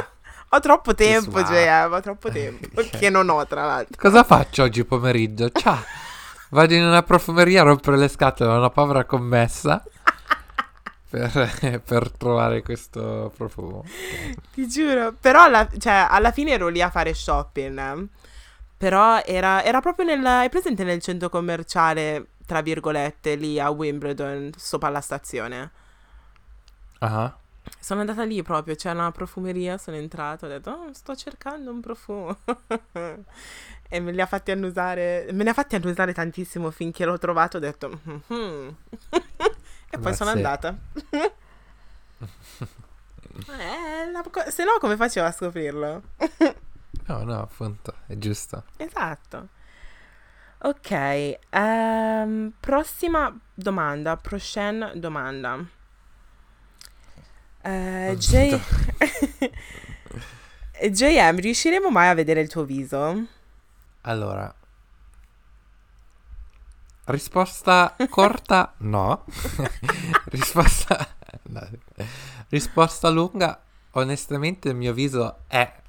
Ho 0.57 0.61
troppo 0.61 0.95
tempo, 0.95 1.39
wow. 1.39 1.45
JM, 1.45 1.93
ho 1.93 2.01
troppo 2.01 2.31
tempo. 2.31 2.67
che 2.99 3.11
non 3.11 3.29
ho, 3.29 3.47
tra 3.47 3.67
l'altro. 3.67 3.97
Cosa 4.01 4.25
faccio 4.25 4.63
oggi 4.63 4.87
pomeriggio? 4.87 5.51
Ciao. 5.51 5.85
Vado 6.49 6.73
in 6.73 6.83
una 6.83 7.03
profumeria 7.03 7.61
a 7.61 7.65
rompere 7.65 7.99
le 7.99 8.09
scatole 8.09 8.51
a 8.51 8.57
una 8.57 8.71
povera 8.71 9.05
commessa 9.05 9.85
per, 11.11 11.83
per 11.85 12.11
trovare 12.11 12.63
questo 12.63 13.31
profumo. 13.37 13.85
Ti 14.55 14.67
giuro. 14.67 15.13
Però 15.21 15.43
alla, 15.43 15.69
cioè, 15.77 16.07
alla 16.09 16.31
fine 16.31 16.53
ero 16.53 16.69
lì 16.69 16.81
a 16.81 16.89
fare 16.89 17.13
shopping. 17.13 17.79
eh. 17.79 18.07
Però 18.79 19.21
era, 19.27 19.63
era 19.63 19.83
proprio 19.83 20.07
nel... 20.07 20.25
Hai 20.25 20.49
presente 20.49 20.85
nel 20.85 21.03
centro 21.03 21.29
commerciale, 21.29 22.29
tra 22.47 22.63
virgolette, 22.63 23.35
lì 23.35 23.61
a 23.61 23.69
Wimbledon, 23.69 24.53
sopra 24.57 24.89
la 24.89 25.03
stazione? 25.03 25.71
Ah. 27.01 27.37
Sono 27.81 28.01
andata 28.01 28.25
lì 28.25 28.43
proprio, 28.43 28.75
c'è 28.75 28.91
una 28.91 29.11
profumeria, 29.13 29.79
sono 29.79 29.97
entrata, 29.97 30.47
ho 30.47 30.49
detto, 30.49 30.71
"Oh, 30.71 30.93
sto 30.93 31.15
cercando 31.15 31.71
un 31.71 31.81
profumo. 31.81 32.39
e 33.89 34.01
me 34.01 34.13
li 34.13 34.21
ha 34.21 34.27
fatti 34.27 34.51
annusare, 34.51 35.29
me 35.33 35.45
ne 35.45 35.51
ha 35.51 35.55
fatti 35.55 35.77
annusare 35.77 36.13
tantissimo 36.13 36.71
finché 36.71 37.05
l'ho 37.05 37.19
trovato, 37.19 37.57
ho 37.59 37.61
detto, 37.61 38.01
"Mhm." 38.03 38.77
e 39.91 39.99
poi 39.99 40.15
sono 40.15 40.31
andata. 40.31 40.77
eh, 43.49 44.11
la 44.11 44.25
se 44.51 44.65
no 44.65 44.79
come 44.81 44.97
facevo 44.97 45.27
a 45.27 45.33
scoprirlo? 45.33 46.03
No, 47.07 47.23
no, 47.23 47.41
appunto, 47.41 47.95
è 48.07 48.17
giusto. 48.19 48.65
Esatto. 48.77 49.49
Ok, 50.59 51.39
ehm, 51.51 52.53
prossima 52.59 53.39
domanda, 53.55 54.17
prochaine 54.17 54.93
domanda. 54.97 55.65
Eh, 57.67 58.15
J- 58.17 58.61
JM, 60.89 61.37
riusciremo 61.41 61.91
mai 61.91 62.09
a 62.09 62.15
vedere 62.15 62.41
il 62.41 62.49
tuo 62.49 62.65
viso? 62.65 63.27
Allora, 64.03 64.55
risposta 67.07 67.97
corta 68.09 68.73
no. 68.87 69.25
risposta, 70.31 71.09
no. 71.43 71.69
risposta 72.51 73.09
lunga, 73.09 73.61
onestamente 73.93 74.69
il 74.69 74.77
mio 74.77 74.93
viso 74.93 75.39
è 75.49 75.83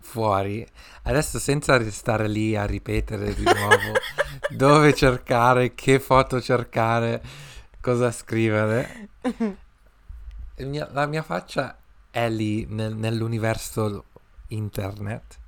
fuori. 0.00 0.66
Adesso 1.02 1.38
senza 1.38 1.76
restare 1.76 2.26
lì 2.26 2.56
a 2.56 2.64
ripetere 2.64 3.32
di 3.34 3.44
nuovo 3.44 3.92
dove 4.50 4.94
cercare, 4.94 5.76
che 5.76 6.00
foto 6.00 6.40
cercare, 6.40 7.22
cosa 7.80 8.10
scrivere. 8.10 9.10
Mia- 10.58 10.88
la 10.92 11.06
mia 11.06 11.22
faccia 11.22 11.76
è 12.10 12.28
lì 12.28 12.66
nel- 12.66 12.94
nell'universo 12.94 14.04
internet. 14.48 15.38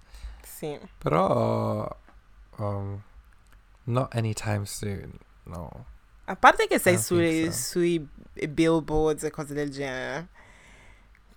Sì. 0.43 0.79
Però 0.99 1.89
um, 2.57 3.01
not 3.85 4.15
anytime 4.15 4.65
soon, 4.67 5.13
no. 5.45 5.87
A 6.25 6.37
parte 6.37 6.67
che 6.67 6.79
sei 6.79 6.99
sui, 6.99 7.51
so. 7.51 7.53
sui 7.53 8.09
billboards 8.49 9.25
e 9.25 9.31
cose 9.31 9.55
del 9.55 9.71
genere. 9.71 10.29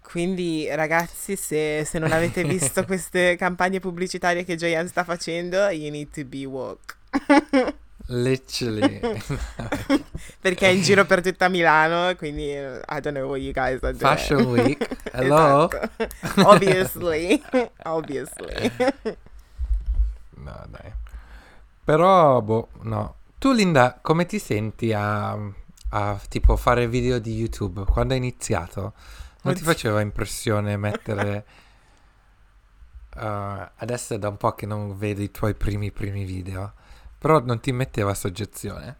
Quindi, 0.01 0.67
ragazzi, 0.69 1.37
se, 1.37 1.85
se 1.85 1.97
non 1.99 2.11
avete 2.11 2.43
visto 2.43 2.83
queste 2.85 3.37
campagne 3.37 3.79
pubblicitarie 3.79 4.43
che 4.43 4.55
JM 4.55 4.87
sta 4.87 5.05
facendo, 5.05 5.69
you 5.69 5.89
need 5.89 6.09
to 6.11 6.25
be 6.25 6.43
woke. 6.43 6.95
Literally. 8.07 8.99
Perché 10.39 10.67
è 10.67 10.71
in 10.71 10.81
giro 10.81 11.05
per 11.05 11.21
tutta 11.21 11.47
Milano, 11.47 12.15
quindi 12.15 12.51
eh, 12.51 12.81
I 12.89 12.99
don't 12.99 13.15
know 13.15 13.27
what 13.27 13.39
you 13.39 13.51
guys 13.51 13.81
are 13.83 13.93
doing. 13.93 13.99
Fashion 13.99 14.45
Week. 14.45 14.87
Hello? 15.13 15.69
Esatto. 15.69 16.49
Obviously. 16.49 17.41
Obviously. 17.83 18.71
No, 20.37 20.65
dai. 20.69 20.91
Però, 21.83 22.41
boh, 22.41 22.69
no. 22.81 23.15
Tu, 23.37 23.51
Linda, 23.51 23.99
come 24.01 24.25
ti 24.25 24.39
senti 24.39 24.93
a, 24.93 25.37
a, 25.89 26.19
tipo 26.27 26.55
fare 26.55 26.87
video 26.87 27.19
di 27.19 27.35
YouTube? 27.35 27.85
Quando 27.85 28.13
hai 28.13 28.19
iniziato? 28.19 28.93
Non 29.43 29.55
ti 29.55 29.63
faceva 29.63 30.01
impressione 30.01 30.77
mettere... 30.77 31.45
uh, 33.15 33.67
adesso 33.75 34.13
è 34.13 34.19
da 34.19 34.29
un 34.29 34.37
po' 34.37 34.53
che 34.53 34.67
non 34.67 34.97
vedo 34.97 35.21
i 35.21 35.31
tuoi 35.31 35.55
primi 35.55 35.91
primi 35.91 36.23
video. 36.23 36.73
Però 37.21 37.39
non 37.39 37.59
ti 37.61 37.71
metteva 37.71 38.13
soggezione? 38.15 38.97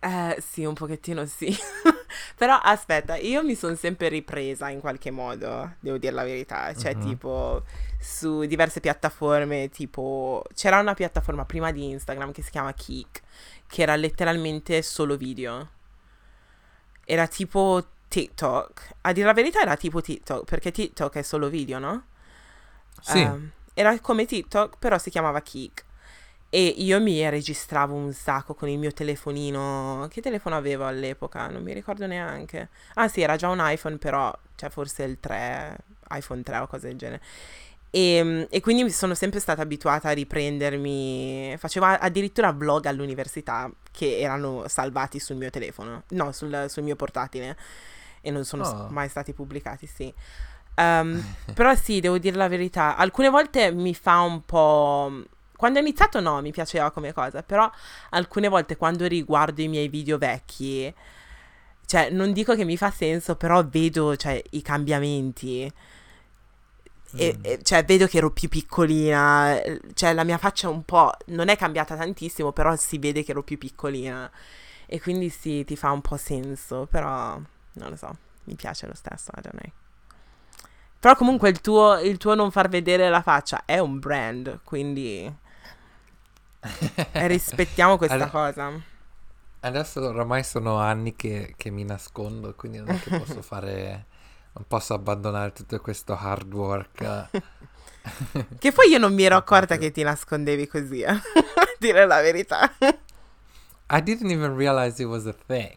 Eh, 0.00 0.36
sì, 0.46 0.64
un 0.64 0.74
pochettino 0.74 1.24
sì. 1.24 1.54
Però 2.36 2.54
aspetta, 2.56 3.16
io 3.16 3.42
mi 3.42 3.54
sono 3.54 3.74
sempre 3.74 4.08
ripresa 4.08 4.68
in 4.68 4.80
qualche 4.80 5.10
modo, 5.10 5.76
devo 5.80 5.96
dire 5.96 6.12
la 6.12 6.24
verità. 6.24 6.74
Cioè, 6.74 6.94
Mhm. 6.94 7.00
tipo, 7.00 7.62
su 7.98 8.44
diverse 8.44 8.80
piattaforme, 8.80 9.70
tipo... 9.70 10.44
C'era 10.54 10.78
una 10.80 10.94
piattaforma 10.94 11.44
prima 11.46 11.72
di 11.72 11.88
Instagram 11.90 12.32
che 12.32 12.42
si 12.42 12.50
chiama 12.50 12.72
Kik, 12.74 13.22
che 13.66 13.82
era 13.82 13.96
letteralmente 13.96 14.82
solo 14.82 15.16
video. 15.16 15.70
Era 17.06 17.26
tipo 17.26 17.82
TikTok. 18.08 18.94
A 19.02 19.12
dire 19.12 19.26
la 19.26 19.32
verità 19.34 19.60
era 19.60 19.76
tipo 19.76 20.00
TikTok, 20.00 20.44
perché 20.44 20.70
TikTok 20.70 21.14
è 21.16 21.22
solo 21.22 21.48
video, 21.48 21.78
no? 21.78 22.04
Sì. 23.00 23.20
Ehm, 23.20 23.50
era 23.74 23.98
come 24.00 24.24
TikTok, 24.26 24.78
però 24.78 24.98
si 24.98 25.10
chiamava 25.10 25.40
Kik. 25.40 25.84
E 26.54 26.66
io 26.76 27.00
mi 27.00 27.28
registravo 27.28 27.94
un 27.94 28.12
sacco 28.12 28.54
con 28.54 28.68
il 28.68 28.78
mio 28.78 28.92
telefonino. 28.92 30.06
Che 30.08 30.20
telefono 30.20 30.54
avevo 30.54 30.86
all'epoca? 30.86 31.48
Non 31.48 31.64
mi 31.64 31.72
ricordo 31.72 32.06
neanche. 32.06 32.68
Ah, 32.94 33.08
sì, 33.08 33.22
era 33.22 33.34
già 33.34 33.48
un 33.48 33.58
iPhone, 33.60 33.96
però, 33.96 34.32
cioè, 34.54 34.70
forse 34.70 35.02
il 35.02 35.18
3, 35.18 35.76
iPhone 36.10 36.44
3 36.44 36.58
o 36.58 36.68
cose 36.68 36.86
del 36.86 36.96
genere. 36.96 37.20
E, 37.90 38.46
e 38.48 38.60
quindi 38.60 38.88
sono 38.92 39.14
sempre 39.16 39.40
stata 39.40 39.62
abituata 39.62 40.10
a 40.10 40.12
riprendermi. 40.12 41.56
Facevo 41.58 41.86
addirittura 41.86 42.52
vlog 42.52 42.86
all'università 42.86 43.68
che 43.90 44.18
erano 44.20 44.68
salvati 44.68 45.18
sul 45.18 45.34
mio 45.34 45.50
telefono, 45.50 46.04
no, 46.10 46.30
sul, 46.30 46.66
sul 46.68 46.84
mio 46.84 46.94
portatile. 46.94 47.56
E 48.20 48.30
non 48.30 48.44
sono 48.44 48.62
Oh. 48.64 48.86
mai 48.90 49.08
stati 49.08 49.32
pubblicati, 49.32 49.88
sì. 49.88 50.14
Ehm, 50.76 51.20
però 51.52 51.74
sì, 51.74 51.98
devo 51.98 52.18
dire 52.18 52.36
la 52.36 52.48
verità. 52.48 52.96
Alcune 52.96 53.28
volte 53.28 53.72
mi 53.72 53.92
fa 53.92 54.20
un 54.20 54.40
po'. 54.44 55.12
Quando 55.56 55.78
ho 55.78 55.82
iniziato 55.82 56.20
no, 56.20 56.40
mi 56.40 56.50
piaceva 56.52 56.90
come 56.90 57.12
cosa, 57.12 57.42
però 57.42 57.70
alcune 58.10 58.48
volte 58.48 58.76
quando 58.76 59.06
riguardo 59.06 59.62
i 59.62 59.68
miei 59.68 59.88
video 59.88 60.18
vecchi, 60.18 60.92
cioè 61.86 62.10
non 62.10 62.32
dico 62.32 62.54
che 62.54 62.64
mi 62.64 62.76
fa 62.76 62.90
senso, 62.90 63.36
però 63.36 63.64
vedo 63.66 64.16
cioè, 64.16 64.42
i 64.50 64.62
cambiamenti. 64.62 65.70
E, 67.16 67.38
Mm. 67.38 67.44
e, 67.44 67.62
cioè 67.62 67.84
vedo 67.84 68.06
che 68.06 68.16
ero 68.18 68.30
più 68.30 68.48
piccolina, 68.48 69.60
cioè 69.94 70.12
la 70.14 70.24
mia 70.24 70.36
faccia 70.38 70.68
un 70.68 70.84
po' 70.84 71.12
non 71.26 71.48
è 71.48 71.56
cambiata 71.56 71.96
tantissimo, 71.96 72.52
però 72.52 72.74
si 72.76 72.98
vede 72.98 73.22
che 73.22 73.30
ero 73.30 73.42
più 73.42 73.56
piccolina. 73.58 74.28
E 74.86 75.00
quindi 75.00 75.28
sì, 75.30 75.64
ti 75.64 75.76
fa 75.76 75.90
un 75.92 76.00
po' 76.00 76.16
senso, 76.16 76.86
però 76.90 77.38
non 77.74 77.90
lo 77.90 77.96
so, 77.96 78.16
mi 78.44 78.54
piace 78.56 78.86
lo 78.86 78.94
stesso, 78.94 79.30
I 79.36 79.40
don't 79.42 79.56
know. 79.56 79.72
Però 80.98 81.14
comunque 81.16 81.50
il 81.50 81.60
tuo, 81.60 81.98
il 82.00 82.16
tuo 82.16 82.34
non 82.34 82.50
far 82.50 82.68
vedere 82.68 83.08
la 83.10 83.20
faccia 83.22 83.62
è 83.66 83.78
un 83.78 83.98
brand, 83.98 84.60
quindi 84.64 85.30
rispettiamo 87.26 87.96
questa 87.96 88.14
Allora- 88.14 88.30
cosa. 88.30 88.72
Adesso 89.60 90.00
oramai 90.06 90.44
sono 90.44 90.76
anni 90.78 91.16
che, 91.16 91.54
che 91.56 91.70
mi 91.70 91.84
nascondo, 91.84 92.54
quindi 92.54 92.78
non 92.78 92.90
è 92.90 93.00
che 93.00 93.16
posso 93.18 93.40
fare... 93.42 94.06
Non 94.52 94.64
posso 94.68 94.94
abbandonare 94.94 95.52
tutto 95.52 95.80
questo 95.80 96.16
hard 96.16 96.52
work. 96.54 97.28
Che 98.58 98.70
poi 98.70 98.90
io 98.90 98.98
non 98.98 99.14
mi 99.14 99.22
ero 99.22 99.34
accorta 99.36 99.78
che 99.78 99.90
ti 99.90 100.02
nascondevi 100.02 100.66
così, 100.66 101.00
eh. 101.00 101.08
a 101.08 101.20
dire 101.78 102.06
la 102.06 102.20
verità. 102.20 102.70
I 103.90 104.02
didn't 104.02 104.30
even 104.30 104.54
realize 104.54 105.00
it 105.02 105.08
was 105.08 105.24
a 105.26 105.32
thing. 105.46 105.72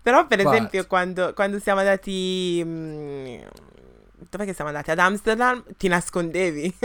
Però 0.00 0.26
per 0.28 0.42
But- 0.42 0.54
esempio 0.54 0.86
quando, 0.86 1.34
quando 1.34 1.58
siamo 1.58 1.80
andati... 1.80 2.62
mm, 2.64 3.38
Dov'è 4.30 4.44
che 4.44 4.54
siamo 4.54 4.70
andati? 4.70 4.90
Ad 4.90 4.98
Amsterdam 4.98 5.64
ti 5.76 5.88
nascondevi. 5.88 6.74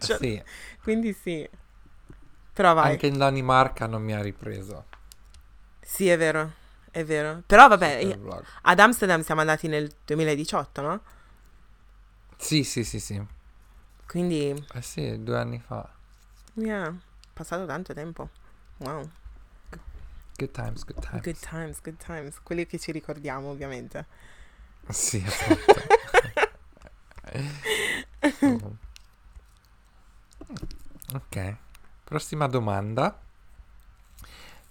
Sì, 0.00 0.42
Quindi 0.82 1.12
sì. 1.12 1.48
Però 2.54 2.74
vai. 2.74 3.00
anche 3.00 3.06
in 3.06 3.18
Danimarca 3.18 3.86
non 3.86 4.02
mi 4.02 4.14
ha 4.14 4.20
ripreso. 4.20 4.86
Sì, 5.80 6.08
è 6.08 6.16
vero. 6.16 6.52
È 6.90 7.04
vero. 7.04 7.42
Però 7.46 7.68
vabbè, 7.68 7.96
io- 7.98 8.18
ad 8.62 8.78
Amsterdam 8.78 9.22
siamo 9.22 9.40
andati 9.40 9.68
nel 9.68 9.92
2018, 10.04 10.80
no? 10.82 11.00
Sì, 12.38 12.64
sì, 12.64 12.84
sì, 12.84 13.00
sì. 13.00 13.20
Quindi, 14.08 14.54
Eh 14.72 14.80
sì, 14.80 15.22
due 15.22 15.36
anni 15.36 15.58
fa. 15.60 15.86
yeah, 16.56 16.94
passato 17.34 17.66
tanto 17.66 17.94
tempo. 17.94 18.28
Wow. 18.78 19.08
Good 20.38 20.54
times, 20.54 20.84
good 20.84 21.02
times. 21.02 21.22
Good 21.22 21.38
times, 21.40 21.80
good 21.80 21.98
times. 21.98 22.40
Quelli 22.42 22.66
che 22.66 22.78
ci 22.78 22.92
ricordiamo, 22.92 23.50
ovviamente. 23.50 24.06
Sì, 24.88 25.22
esatto. 25.24 25.96
Ok, 31.14 31.56
prossima 32.04 32.46
domanda. 32.48 33.18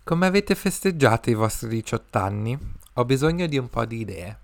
Come 0.03 0.25
avete 0.27 0.53
festeggiato 0.53 1.31
i 1.31 1.33
vostri 1.33 1.67
18 1.67 2.17
anni? 2.19 2.57
Ho 2.93 3.05
bisogno 3.05 3.47
di 3.47 3.57
un 3.57 3.69
po' 3.69 3.85
di 3.85 3.99
idee. 3.99 4.37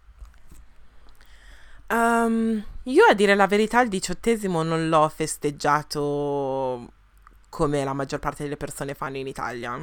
Um, 1.90 2.64
io 2.84 3.06
a 3.06 3.14
dire 3.14 3.36
la 3.36 3.46
verità, 3.46 3.82
il 3.82 3.90
diciottesimo 3.90 4.64
non 4.64 4.90
l'ho 4.90 5.08
festeggiato 5.10 6.92
come 7.50 7.84
la 7.84 7.94
maggior 7.94 8.20
parte 8.20 8.44
delle 8.44 8.58
persone 8.58 8.96
fanno 8.96 9.18
in 9.18 9.28
Italia. 9.28 9.80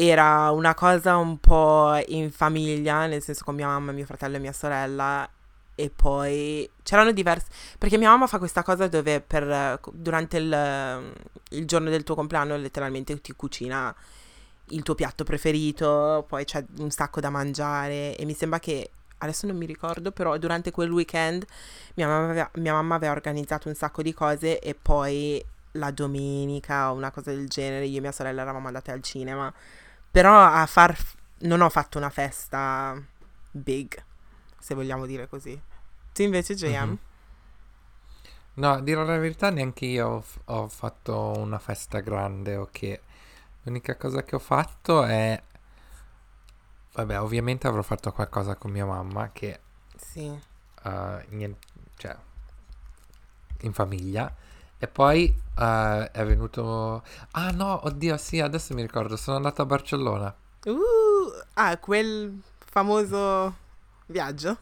Era 0.00 0.52
una 0.52 0.74
cosa 0.74 1.16
un 1.16 1.38
po' 1.38 2.00
in 2.06 2.30
famiglia, 2.30 3.06
nel 3.06 3.20
senso 3.20 3.42
con 3.42 3.56
mia 3.56 3.66
mamma, 3.66 3.90
mio 3.90 4.06
fratello 4.06 4.36
e 4.36 4.38
mia 4.38 4.52
sorella. 4.52 5.28
E 5.74 5.90
poi 5.90 6.68
c'erano 6.84 7.10
diversi. 7.10 7.46
Perché 7.78 7.98
mia 7.98 8.08
mamma 8.10 8.28
fa 8.28 8.38
questa 8.38 8.62
cosa 8.62 8.86
dove 8.86 9.20
per, 9.20 9.80
durante 9.92 10.36
il, 10.36 11.12
il 11.50 11.66
giorno 11.66 11.90
del 11.90 12.04
tuo 12.04 12.14
compleanno 12.14 12.56
letteralmente 12.56 13.20
ti 13.20 13.32
cucina 13.34 13.92
il 14.70 14.82
tuo 14.82 14.94
piatto 14.94 15.24
preferito, 15.24 16.24
poi 16.28 16.44
c'è 16.44 16.64
un 16.78 16.90
sacco 16.90 17.20
da 17.20 17.30
mangiare 17.30 18.16
e 18.16 18.24
mi 18.24 18.34
sembra 18.34 18.58
che 18.60 18.90
adesso 19.18 19.46
non 19.46 19.56
mi 19.56 19.66
ricordo, 19.66 20.12
però 20.12 20.36
durante 20.38 20.70
quel 20.70 20.92
weekend 20.92 21.44
mia 21.94 22.06
mamma 22.06 22.30
aveva, 22.30 22.50
mia 22.54 22.72
mamma 22.72 22.94
aveva 22.94 23.12
organizzato 23.12 23.68
un 23.68 23.74
sacco 23.74 24.02
di 24.02 24.12
cose 24.14 24.60
e 24.60 24.76
poi 24.80 25.44
la 25.72 25.90
domenica 25.90 26.92
o 26.92 26.94
una 26.94 27.10
cosa 27.10 27.30
del 27.30 27.48
genere 27.48 27.86
io 27.86 27.98
e 27.98 28.00
mia 28.00 28.12
sorella 28.12 28.42
eravamo 28.42 28.68
andate 28.68 28.92
al 28.92 29.02
cinema. 29.02 29.52
Però 30.10 30.42
a 30.42 30.66
far 30.66 30.96
non 31.40 31.60
ho 31.60 31.68
fatto 31.68 31.98
una 31.98 32.10
festa 32.10 33.00
big, 33.50 34.02
se 34.58 34.74
vogliamo 34.74 35.06
dire 35.06 35.28
così. 35.28 35.60
Tu 36.12 36.22
invece 36.22 36.54
JM? 36.54 36.96
Mhm. 36.96 36.98
No, 38.54 38.72
a 38.72 38.80
dire 38.80 39.04
la 39.04 39.16
verità, 39.18 39.50
neanche 39.50 39.86
io 39.86 40.06
ho, 40.08 40.20
f- 40.20 40.40
ho 40.46 40.68
fatto 40.68 41.32
una 41.38 41.58
festa 41.58 42.00
grande, 42.00 42.56
ok. 42.56 43.00
L'unica 43.62 43.96
cosa 43.96 44.22
che 44.24 44.34
ho 44.34 44.40
fatto 44.40 45.04
è... 45.04 45.40
Vabbè, 46.92 47.18
ovviamente 47.20 47.66
avrò 47.66 47.80
fatto 47.82 48.12
qualcosa 48.12 48.54
con 48.56 48.70
mia 48.72 48.84
mamma 48.84 49.30
che 49.32 49.60
Sì. 49.98 50.40
eh, 50.84 51.24
nien- 51.30 51.56
cioè, 51.96 52.16
in 53.62 53.72
famiglia. 53.72 54.32
E 54.78 54.86
poi 54.86 55.34
eh, 55.58 56.10
è 56.12 56.24
venuto... 56.24 57.02
Ah 57.32 57.50
no, 57.50 57.80
oddio, 57.84 58.16
sì, 58.16 58.40
adesso 58.40 58.74
mi 58.74 58.82
ricordo, 58.82 59.16
sono 59.16 59.36
andato 59.36 59.62
a 59.62 59.66
Barcellona. 59.66 60.34
Uh, 60.64 61.32
ah, 61.54 61.76
quel 61.78 62.40
famoso 62.58 63.54
viaggio? 64.06 64.56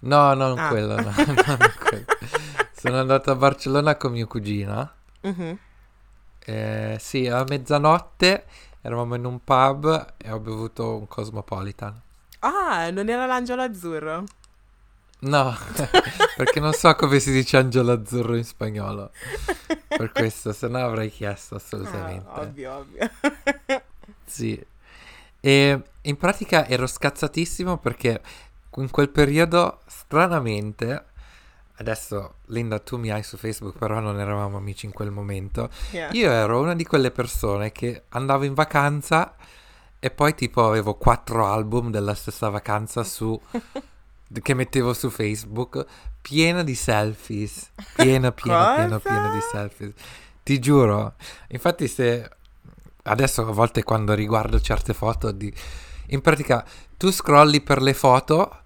No, 0.00 0.32
non 0.34 0.58
Ah. 0.58 0.68
quello, 0.68 0.94
no, 0.96 1.12
non 1.26 1.72
quello. 1.78 2.04
Sono 2.72 2.98
andato 2.98 3.30
a 3.30 3.34
Barcellona 3.34 3.96
con 3.96 4.12
mio 4.12 4.26
cugino. 4.26 4.90
Mhm. 5.22 5.58
Eh, 6.38 6.96
sì, 7.00 7.26
a 7.26 7.44
mezzanotte 7.46 8.44
eravamo 8.80 9.16
in 9.16 9.24
un 9.26 9.42
pub 9.42 10.14
e 10.16 10.30
ho 10.30 10.38
bevuto 10.38 10.96
un 10.96 11.06
Cosmopolitan. 11.08 12.00
Ah, 12.40 12.88
non 12.90 13.08
era 13.08 13.26
l'angelo 13.26 13.62
azzurro? 13.62 14.24
No, 15.20 15.56
perché 16.36 16.60
non 16.60 16.72
so 16.72 16.94
come 16.94 17.18
si 17.18 17.32
dice 17.32 17.56
angelo 17.56 17.92
azzurro 17.92 18.36
in 18.36 18.44
spagnolo. 18.44 19.10
Per 19.88 20.12
questo, 20.12 20.52
se 20.52 20.68
no 20.68 20.78
avrei 20.78 21.10
chiesto 21.10 21.56
assolutamente. 21.56 22.28
Ah, 22.30 22.40
ovvio, 22.40 22.72
ovvio. 22.76 23.10
Sì. 24.24 24.64
E 25.40 25.82
in 26.02 26.16
pratica 26.16 26.66
ero 26.68 26.86
scazzatissimo 26.86 27.78
perché 27.78 28.20
in 28.76 28.90
quel 28.90 29.08
periodo, 29.08 29.80
stranamente, 29.86 31.04
adesso 31.76 32.34
Linda 32.46 32.78
tu 32.78 32.96
mi 32.96 33.10
hai 33.10 33.22
su 33.24 33.36
Facebook, 33.36 33.76
però 33.76 33.98
non 33.98 34.20
eravamo 34.20 34.56
amici 34.56 34.86
in 34.86 34.92
quel 34.92 35.10
momento, 35.10 35.68
Yeah. 35.90 36.10
io 36.12 36.30
ero 36.30 36.60
una 36.60 36.74
di 36.74 36.84
quelle 36.84 37.10
persone 37.10 37.72
che 37.72 38.04
andavo 38.10 38.44
in 38.44 38.54
vacanza 38.54 39.34
e 39.98 40.10
poi 40.10 40.34
tipo 40.34 40.64
avevo 40.64 40.94
quattro 40.94 41.46
album 41.46 41.90
della 41.90 42.14
stessa 42.14 42.48
vacanza 42.50 43.02
su 43.02 43.40
che 44.42 44.54
mettevo 44.54 44.92
su 44.92 45.10
Facebook, 45.10 45.84
piena 46.20 46.62
di 46.62 46.74
selfies, 46.74 47.70
piena, 47.94 48.32
piena, 48.32 48.74
piena, 48.74 48.98
piena 49.00 49.32
di 49.32 49.40
selfies. 49.50 49.92
Ti 50.42 50.58
giuro. 50.58 51.14
Infatti 51.48 51.88
se 51.88 52.28
adesso 53.02 53.46
a 53.46 53.52
volte 53.52 53.82
quando 53.82 54.14
riguardo 54.14 54.60
certe 54.60 54.92
foto 54.92 55.30
di 55.32 55.52
in 56.10 56.20
pratica 56.20 56.64
tu 56.96 57.10
scrolli 57.10 57.60
per 57.60 57.82
le 57.82 57.94
foto, 57.94 58.62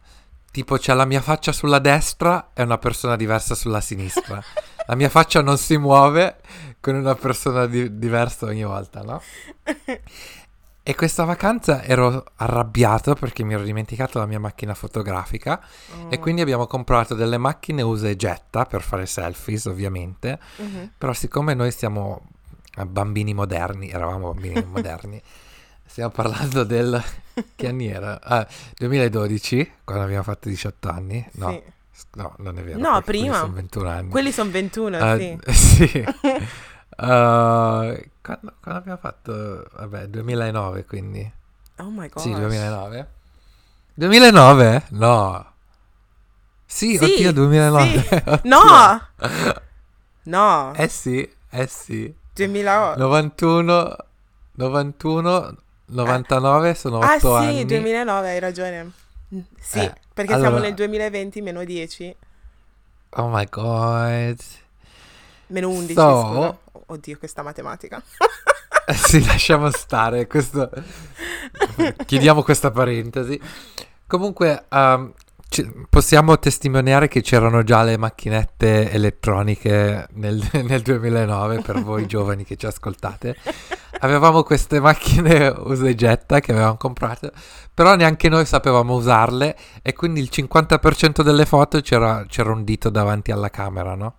tipo 0.51 0.77
c'è 0.77 0.95
la 0.95 1.05
mia 1.05 1.21
faccia 1.21 1.53
sulla 1.53 1.79
destra 1.79 2.51
e 2.55 2.63
una 2.63 2.79
persona 2.79 3.17
diversa 3.17 3.55
sulla 3.55 3.81
sinistra. 3.81 4.43
La 4.87 4.97
mia 4.97 5.09
faccia 5.09 5.43
non 5.43 5.59
si 5.59 5.77
muove 5.79 6.41
con 6.81 6.97
una 6.97 7.15
persona 7.15 7.67
di- 7.67 7.99
diversa 8.01 8.47
ogni 8.47 8.65
volta, 8.65 9.03
no? 9.03 9.23
E 10.85 10.95
questa 10.97 11.23
vacanza 11.25 11.83
ero 11.85 12.25
arrabbiato 12.37 13.15
perché 13.15 13.45
mi 13.45 13.55
ero 13.55 13.63
dimenticato 13.63 14.19
la 14.19 14.27
mia 14.27 14.41
macchina 14.41 14.75
fotografica 14.75 15.61
e 16.09 16.17
Oh. 16.17 16.19
quindi 16.19 16.41
abbiamo 16.41 16.67
comprato 16.67 17.15
delle 17.15 17.39
macchine 17.39 17.83
usa 17.83 18.09
e 18.09 18.17
getta 18.17 18.65
per 18.65 18.83
fare 18.83 19.07
selfies, 19.07 19.67
ovviamente. 19.67 20.41
Mhm. 20.57 20.91
Però 20.99 21.13
siccome 21.13 21.55
noi 21.55 21.71
siamo 21.71 22.23
bambini 22.87 23.33
moderni, 23.33 23.91
eravamo 23.91 24.33
bambini 24.33 24.65
moderni, 24.67 25.23
stiamo 25.87 26.11
parlando 26.11 26.65
del... 26.65 27.01
che 27.55 27.69
anni 27.69 27.87
era? 27.87 28.21
Ah, 28.21 28.45
2012, 28.77 29.73
quando 29.85 30.03
abbiamo 30.05 30.25
fatto 30.25 30.49
18 30.49 30.89
anni? 30.89 31.25
No, 31.35 31.51
Sì. 31.51 31.63
no 32.15 32.35
non 32.39 32.59
è 32.59 32.63
vero. 32.63 32.79
No, 32.81 33.01
perché 33.03 33.05
quelli 33.05 33.21
prima. 33.21 33.37
sono 33.39 33.53
21 33.53 33.89
anni. 33.89 34.09
Quelli 34.11 34.33
sono 34.33 34.51
21, 34.51 34.99
Eh, 35.15 35.39
sì. 35.53 35.87
sì. 35.93 36.05
Uh, 37.03 38.01
quando, 38.23 38.53
quando 38.61 38.81
abbiamo 38.81 38.99
fatto? 38.99 39.67
Vabbè, 39.75 40.07
2009 40.07 40.85
quindi. 40.85 41.33
Oh 41.79 41.91
my 41.91 42.09
god. 42.09 42.19
Sì, 42.23 42.33
2009. 42.33 43.09
2009? 43.95 44.85
No. 44.91 45.53
Sì, 46.65 46.97
Sì, 46.97 47.05
oddio, 47.05 47.33
2009. 47.33 47.89
sì. 47.89 48.15
Oddio. 48.27 48.41
No! 48.45 49.07
No, 50.25 50.73
Eh 50.75 50.89
sì, 50.89 51.29
eh 51.51 51.67
sì. 51.67 52.15
2008. 52.35 52.99
91, 52.99 53.97
91, 54.53 55.55
99 55.87 56.75
sono 56.75 56.99
8 56.99 57.07
ah 57.07 57.19
sì, 57.19 57.27
anni. 57.47 57.65
2009, 57.67 58.29
hai 58.31 58.39
ragione. 58.39 58.91
Sì, 59.59 59.79
Eh, 59.81 59.93
perché 60.15 60.33
siamo 60.33 60.47
allora- 60.49 60.63
nel 60.63 60.75
2020, 60.75 61.41
meno 61.43 61.65
10, 61.65 62.17
Oh 63.17 63.29
my 63.29 63.47
god. 63.51 64.39
meno 65.49 65.69
11, 65.69 65.93
So- 65.95 66.23
scusa. 66.33 66.59
Oddio, 66.93 67.17
questa 67.17 67.43
matematica. 67.43 68.03
Eh 68.85 68.95
sì, 68.95 69.25
lasciamo 69.25 69.71
stare. 69.71 70.27
Questo... 70.27 70.69
Chiudiamo 72.05 72.43
questa 72.43 72.71
parentesi. 72.71 73.41
Comunque, 74.07 74.67
um, 74.69 75.15
ci- 75.49 75.87
possiamo 75.89 76.39
testimoniare 76.39 77.09
che 77.09 77.23
c'erano 77.23 77.63
già 77.63 77.83
le 77.83 77.97
macchinette 77.97 78.91
elettroniche 78.91 80.07
nel, 80.11 80.47
nel 80.65 80.83
2009 80.83 81.63
per 81.63 81.83
voi 81.83 82.07
giovani 82.07 82.45
che 82.45 82.57
ci 82.57 82.67
ascoltate. 82.67 83.37
Avevamo 84.01 84.43
queste 84.43 84.79
macchine 84.79 85.49
usa 85.49 85.89
e 85.89 85.95
getta 85.95 86.41
che 86.41 86.53
avevamo 86.53 86.77
comprato, 86.77 87.31
però 87.73 87.95
neanche 87.95 88.29
noi 88.29 88.45
sapevamo 88.45 88.95
usarle 88.95 89.57
e 89.81 89.95
quindi 89.95 90.21
il 90.21 90.29
50% 90.31 91.23
delle 91.23 91.47
foto 91.47 91.81
c'era, 91.81 92.27
c'era 92.29 92.53
un 92.53 92.65
dito 92.65 92.91
davanti 92.91 93.31
alla 93.31 93.49
camera, 93.49 93.95
no? 93.95 94.17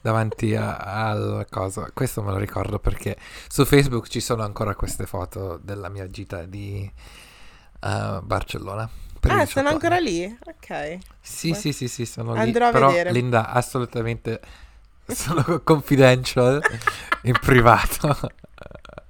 Davanti 0.00 0.54
a- 0.54 0.76
al 0.76 1.46
cosa. 1.50 1.90
Questo 1.92 2.22
me 2.22 2.32
lo 2.32 2.38
ricordo 2.38 2.78
perché 2.78 3.16
su 3.48 3.64
Facebook 3.64 4.08
ci 4.08 4.20
sono 4.20 4.42
ancora 4.42 4.74
queste 4.74 5.06
foto 5.06 5.58
della 5.62 5.88
mia 5.88 6.06
gita 6.08 6.44
di 6.44 6.90
eh, 7.80 8.20
Barcellona. 8.22 8.88
Ah, 9.20 9.44
18 9.44 9.46
sono 9.46 9.68
ancora 9.68 9.96
anni. 9.96 10.10
lì? 10.10 10.38
Ok. 10.46 10.98
Sì, 11.20 11.52
sì, 11.54 11.72
sì, 11.72 11.88
sì, 11.88 12.06
sono 12.06 12.32
lì. 12.34 12.40
Andrò 12.40 12.68
a 12.68 12.70
Però, 12.70 12.88
vedere. 12.88 13.12
Linda, 13.12 13.48
assolutamente 13.50 14.40
sono 15.06 15.60
confidential 15.64 16.60
in 17.22 17.36
privato. 17.40 18.16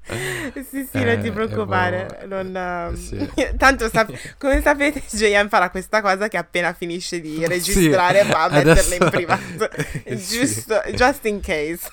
Sì, 0.68 0.88
sì, 0.90 1.04
non 1.04 1.20
ti 1.20 1.28
Eh, 1.28 1.32
preoccupare. 1.32 2.20
eh, 2.22 2.26
non, 2.26 2.94
sì. 2.96 3.30
Tanto, 3.56 3.88
sap- 3.88 4.36
come 4.38 4.60
sapete, 4.62 5.02
JM 5.10 5.48
farà 5.48 5.70
questa 5.70 6.00
cosa 6.00 6.28
che 6.28 6.36
appena 6.36 6.72
finisce 6.72 7.20
di 7.20 7.46
registrare 7.46 8.22
va 8.24 8.42
a 8.42 8.44
adesso- 8.44 8.88
metterla 8.90 9.04
in 9.04 9.10
privato. 9.10 9.70
Sì. 10.16 10.16
Giusto, 10.38 10.80
just 10.94 11.24
in 11.26 11.40
case. 11.40 11.90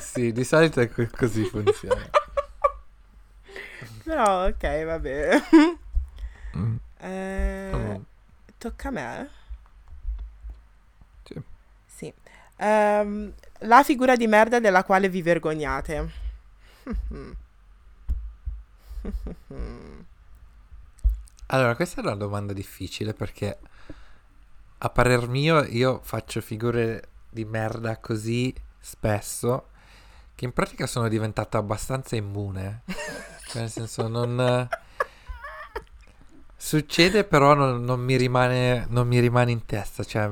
Sì, 0.00 0.32
di 0.32 0.42
solito 0.44 0.80
è 0.80 0.88
co- 0.90 1.08
così 1.16 1.44
funziona. 1.44 2.08
Però, 4.02 4.46
ok, 4.46 4.84
va 4.84 4.98
bene. 4.98 5.42
Mm. 6.56 6.76
Eh, 7.00 7.70
Mm. 7.74 7.94
tocca 8.58 8.88
a 8.88 8.90
me? 8.90 9.28
Sì. 11.24 11.40
Sì. 11.86 12.12
Ehm, 12.56 13.32
la 13.60 13.82
figura 13.82 14.14
di 14.16 14.26
merda 14.26 14.58
della 14.60 14.84
quale 14.84 15.08
vi 15.08 15.22
vergognate. 15.22 16.22
Allora, 21.46 21.76
questa 21.76 22.00
è 22.00 22.04
una 22.04 22.14
domanda 22.16 22.52
difficile 22.52 23.12
perché 23.12 23.58
a 24.78 24.90
parer 24.90 25.28
mio 25.28 25.62
io 25.64 26.00
faccio 26.02 26.40
figure 26.40 27.08
di 27.30 27.44
merda 27.44 27.98
così 27.98 28.54
spesso 28.78 29.68
che 30.34 30.44
in 30.44 30.52
pratica 30.52 30.86
sono 30.86 31.08
diventato 31.08 31.56
abbastanza 31.58 32.16
immune. 32.16 32.82
Cioè, 33.46 33.62
nel 33.62 33.70
senso, 33.70 34.08
non... 34.08 34.68
Succede 36.56 37.24
però 37.24 37.54
non, 37.54 37.84
non 37.84 38.00
mi 38.00 38.16
rimane, 38.16 38.86
non 38.88 39.06
mi 39.06 39.20
rimane 39.20 39.52
in 39.52 39.66
testa, 39.66 40.02
cioè 40.02 40.30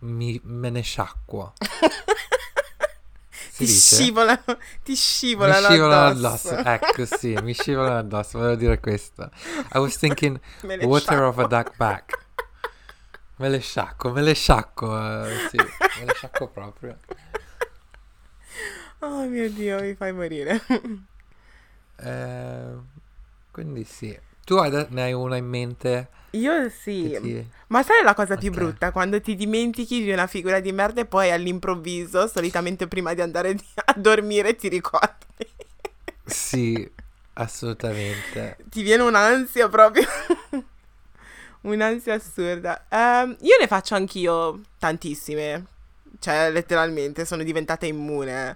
mi, 0.00 0.40
me 0.42 0.70
ne 0.70 0.82
sciacquo. 0.82 1.54
Ti 3.62 3.66
dice? 3.66 3.96
scivolano, 3.96 4.58
ti 4.82 4.94
Mi 5.36 5.52
scivolano, 5.52 6.06
addosso. 6.06 6.06
addosso. 6.06 6.62
Ecco, 6.62 7.04
sì, 7.06 7.38
mi 7.42 7.52
scivolano 7.54 7.98
addosso, 7.98 8.38
volevo 8.38 8.56
dire 8.56 8.80
questo. 8.80 9.30
I 9.74 9.78
was 9.78 9.96
thinking 9.98 10.40
water 10.80 10.98
sciacquo. 11.00 11.24
of 11.24 11.38
a 11.38 11.44
duck 11.44 11.76
back. 11.76 12.18
Me 13.36 13.48
le 13.48 13.60
sciacco, 13.60 14.10
me 14.12 14.22
le 14.22 14.34
sciacco, 14.34 14.96
eh, 15.28 15.38
sì, 15.50 15.56
me 15.58 16.04
le 16.04 16.12
sciacco 16.14 16.48
proprio. 16.52 16.98
Oh 19.00 19.26
mio 19.26 19.50
Dio, 19.50 19.80
mi 19.80 19.94
fai 19.94 20.12
morire. 20.12 20.60
Eh, 21.96 22.74
quindi 23.50 23.84
sì. 23.84 24.18
Tu 24.52 24.58
hai- 24.58 24.86
ne 24.90 25.02
hai 25.02 25.12
una 25.14 25.36
in 25.36 25.46
mente? 25.46 26.08
Io 26.32 26.68
sì. 26.68 27.16
ti- 27.18 27.46
Ma 27.68 27.82
sai 27.82 28.02
la 28.02 28.12
cosa 28.12 28.36
più 28.36 28.50
Ok. 28.50 28.54
brutta? 28.54 28.90
Quando 28.92 29.18
ti 29.22 29.34
dimentichi 29.34 30.02
di 30.02 30.12
una 30.12 30.26
figura 30.26 30.60
di 30.60 30.72
merda 30.72 31.00
e 31.00 31.06
poi 31.06 31.30
all'improvviso, 31.30 32.26
solitamente 32.26 32.86
prima 32.86 33.14
di 33.14 33.22
andare 33.22 33.56
a 33.82 33.94
dormire, 33.96 34.54
ti 34.54 34.68
ricordi. 34.68 35.46
Sì, 36.26 36.86
assolutamente. 37.32 38.58
ti 38.64 38.82
viene 38.82 39.04
un'ansia 39.04 39.70
proprio. 39.70 40.04
un'ansia 41.62 42.14
assurda. 42.14 42.84
Ehm, 42.90 43.34
io 43.40 43.56
ne 43.58 43.66
faccio 43.66 43.94
anch'io 43.94 44.60
tantissime. 44.78 45.64
Cioè, 46.18 46.50
letteralmente, 46.50 47.24
sono 47.24 47.42
diventata 47.42 47.86
immune. 47.86 48.54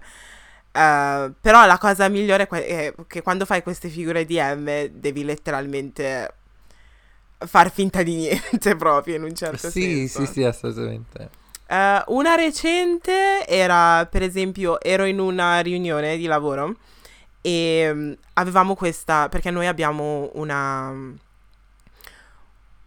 Eh, 0.77 1.31
però 1.41 1.65
la 1.65 1.77
cosa 1.79 2.07
migliore 2.07 2.43
è 2.43 2.47
que- 2.47 2.65
è 2.67 2.93
che 3.07 3.21
quando 3.23 3.45
fai 3.45 3.63
queste 3.63 3.89
figure 3.89 4.25
di 4.25 4.39
M 4.39 4.87
devi 4.91 5.23
letteralmente 5.23 6.33
far 7.39 7.71
finta 7.71 8.03
di 8.03 8.15
niente 8.29 8.75
proprio 8.75 9.15
in 9.15 9.23
un 9.23 9.35
certo 9.35 9.69
Sì, 9.69 10.07
senso. 10.07 10.25
sì, 10.25 10.33
sì, 10.33 10.43
assolutamente. 10.43 11.29
Eh, 11.67 12.03
una 12.07 12.35
recente 12.35 13.45
era, 13.47 14.05
per 14.05 14.21
esempio, 14.23 14.79
ero 14.81 15.05
in 15.05 15.19
una 15.19 15.59
riunione 15.59 16.15
di 16.17 16.25
lavoro 16.25 16.75
e 17.41 17.91
mm, 17.93 18.13
avevamo 18.33 18.75
questa, 18.75 19.29
perché 19.29 19.51
noi 19.51 19.67
abbiamo 19.67 20.29
una, 20.35 20.93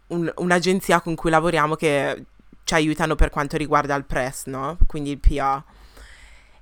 un- 0.07 0.31
un'agenzia 0.35 1.01
con 1.01 1.15
cui 1.15 1.29
lavoriamo 1.29 1.75
che 1.75 2.25
ci 2.63 2.73
aiutano 2.73 3.15
per 3.15 3.29
quanto 3.29 3.57
riguarda 3.57 3.95
il 3.95 4.05
press, 4.05 4.45
no? 4.45 4.77
Quindi 4.87 5.11
il 5.11 5.19
PR. 5.19 5.63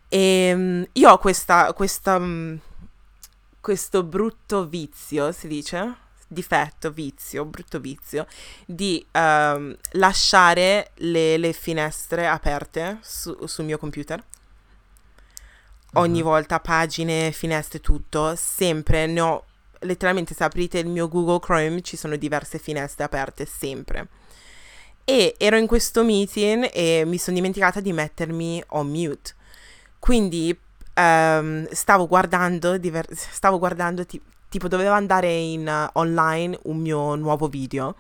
E 0.10 0.51
mm, 0.55 0.84
io 0.93 1.10
ho 1.12 1.18
questa, 1.18 1.72
questa, 1.74 2.20
mm, 2.20 2.55
questo 3.62 4.03
brutto 4.03 4.68
vizio, 4.68 5.32
si 5.32 5.47
dice? 5.47 6.07
difetto, 6.32 6.91
vizio, 6.91 7.43
brutto 7.43 7.80
vizio, 7.80 8.28
di 8.68 9.03
ehm, 9.14 9.76
lasciare 9.93 10.91
le, 10.97 11.38
le 11.38 11.53
finestre 11.53 12.28
aperte 12.28 12.99
su- 13.01 13.47
sul 13.47 13.66
mio 13.66 13.80
computer. 13.80 14.24
Ogni 15.93 16.20
Mhm. 16.20 16.24
volta 16.24 16.60
pagine, 16.60 17.32
finestre, 17.32 17.80
tutto, 17.82 18.36
sempre 18.36 19.07
ne 19.07 19.22
ho 19.22 19.43
letteralmente 19.84 20.34
se 20.36 20.43
aprite 20.43 20.78
il 20.80 20.88
mio 20.88 21.07
Google 21.07 21.39
Chrome 21.39 21.82
ci 21.82 21.95
sono 21.95 22.16
diverse 22.18 22.60
finestre 22.60 23.05
aperte 23.05 23.45
sempre. 23.45 24.07
E 25.05 25.36
ero 25.39 25.57
in 25.57 25.66
questo 25.68 26.03
meeting 26.03 26.70
e 26.72 27.03
mi 27.05 27.18
sono 27.18 27.36
dimenticata 27.38 27.80
di 27.80 27.91
mettermi 27.93 28.64
on 28.70 28.88
mute. 28.89 29.34
Quindi 29.99 30.57
ehm, 30.93 31.67
stavo 31.71 32.07
guardando, 32.07 32.77
diver- 32.77 33.13
stavo 33.13 33.59
guardando 33.59 34.05
ti- 34.05 34.21
tipo 34.49 34.67
dovevo 34.67 34.93
andare 34.93 35.31
in 35.31 35.67
eh, 35.67 35.89
online 35.93 36.57
un 36.63 36.77
mio 36.77 37.15
nuovo 37.15 37.47
video 37.47 37.95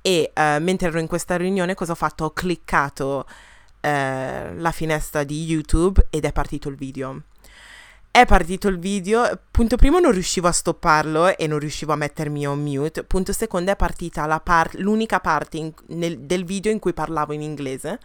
e 0.00 0.30
eh, 0.34 0.58
mentre 0.58 0.88
ero 0.88 0.98
in 0.98 1.06
questa 1.06 1.36
riunione 1.36 1.74
cosa 1.74 1.92
ho 1.92 1.94
fatto? 1.96 2.24
Ho 2.24 2.30
cliccato 2.32 3.26
eh, 3.80 4.54
la 4.54 4.70
finestra 4.72 5.22
di 5.24 5.44
YouTube 5.44 6.06
ed 6.10 6.24
è 6.24 6.32
partito 6.32 6.68
il 6.68 6.76
video. 6.76 7.22
È 8.10 8.24
partito 8.26 8.68
il 8.68 8.78
video, 8.78 9.38
punto 9.50 9.76
primo 9.76 10.00
non 10.00 10.10
riuscivo 10.10 10.48
a 10.48 10.52
stopparlo 10.52 11.36
e 11.36 11.46
non 11.46 11.58
riuscivo 11.60 11.92
a 11.92 11.96
mettermi 11.96 12.46
on 12.48 12.60
mute, 12.60 13.04
punto 13.04 13.32
secondo 13.32 13.70
è 13.70 13.76
partita 13.76 14.40
par- 14.40 14.74
l'unica 14.76 15.20
parte 15.20 15.58
in- 15.58 15.72
nel- 15.88 16.18
del 16.18 16.44
video 16.44 16.72
in 16.72 16.80
cui 16.80 16.92
parlavo 16.92 17.32
in 17.32 17.42
inglese 17.42 18.00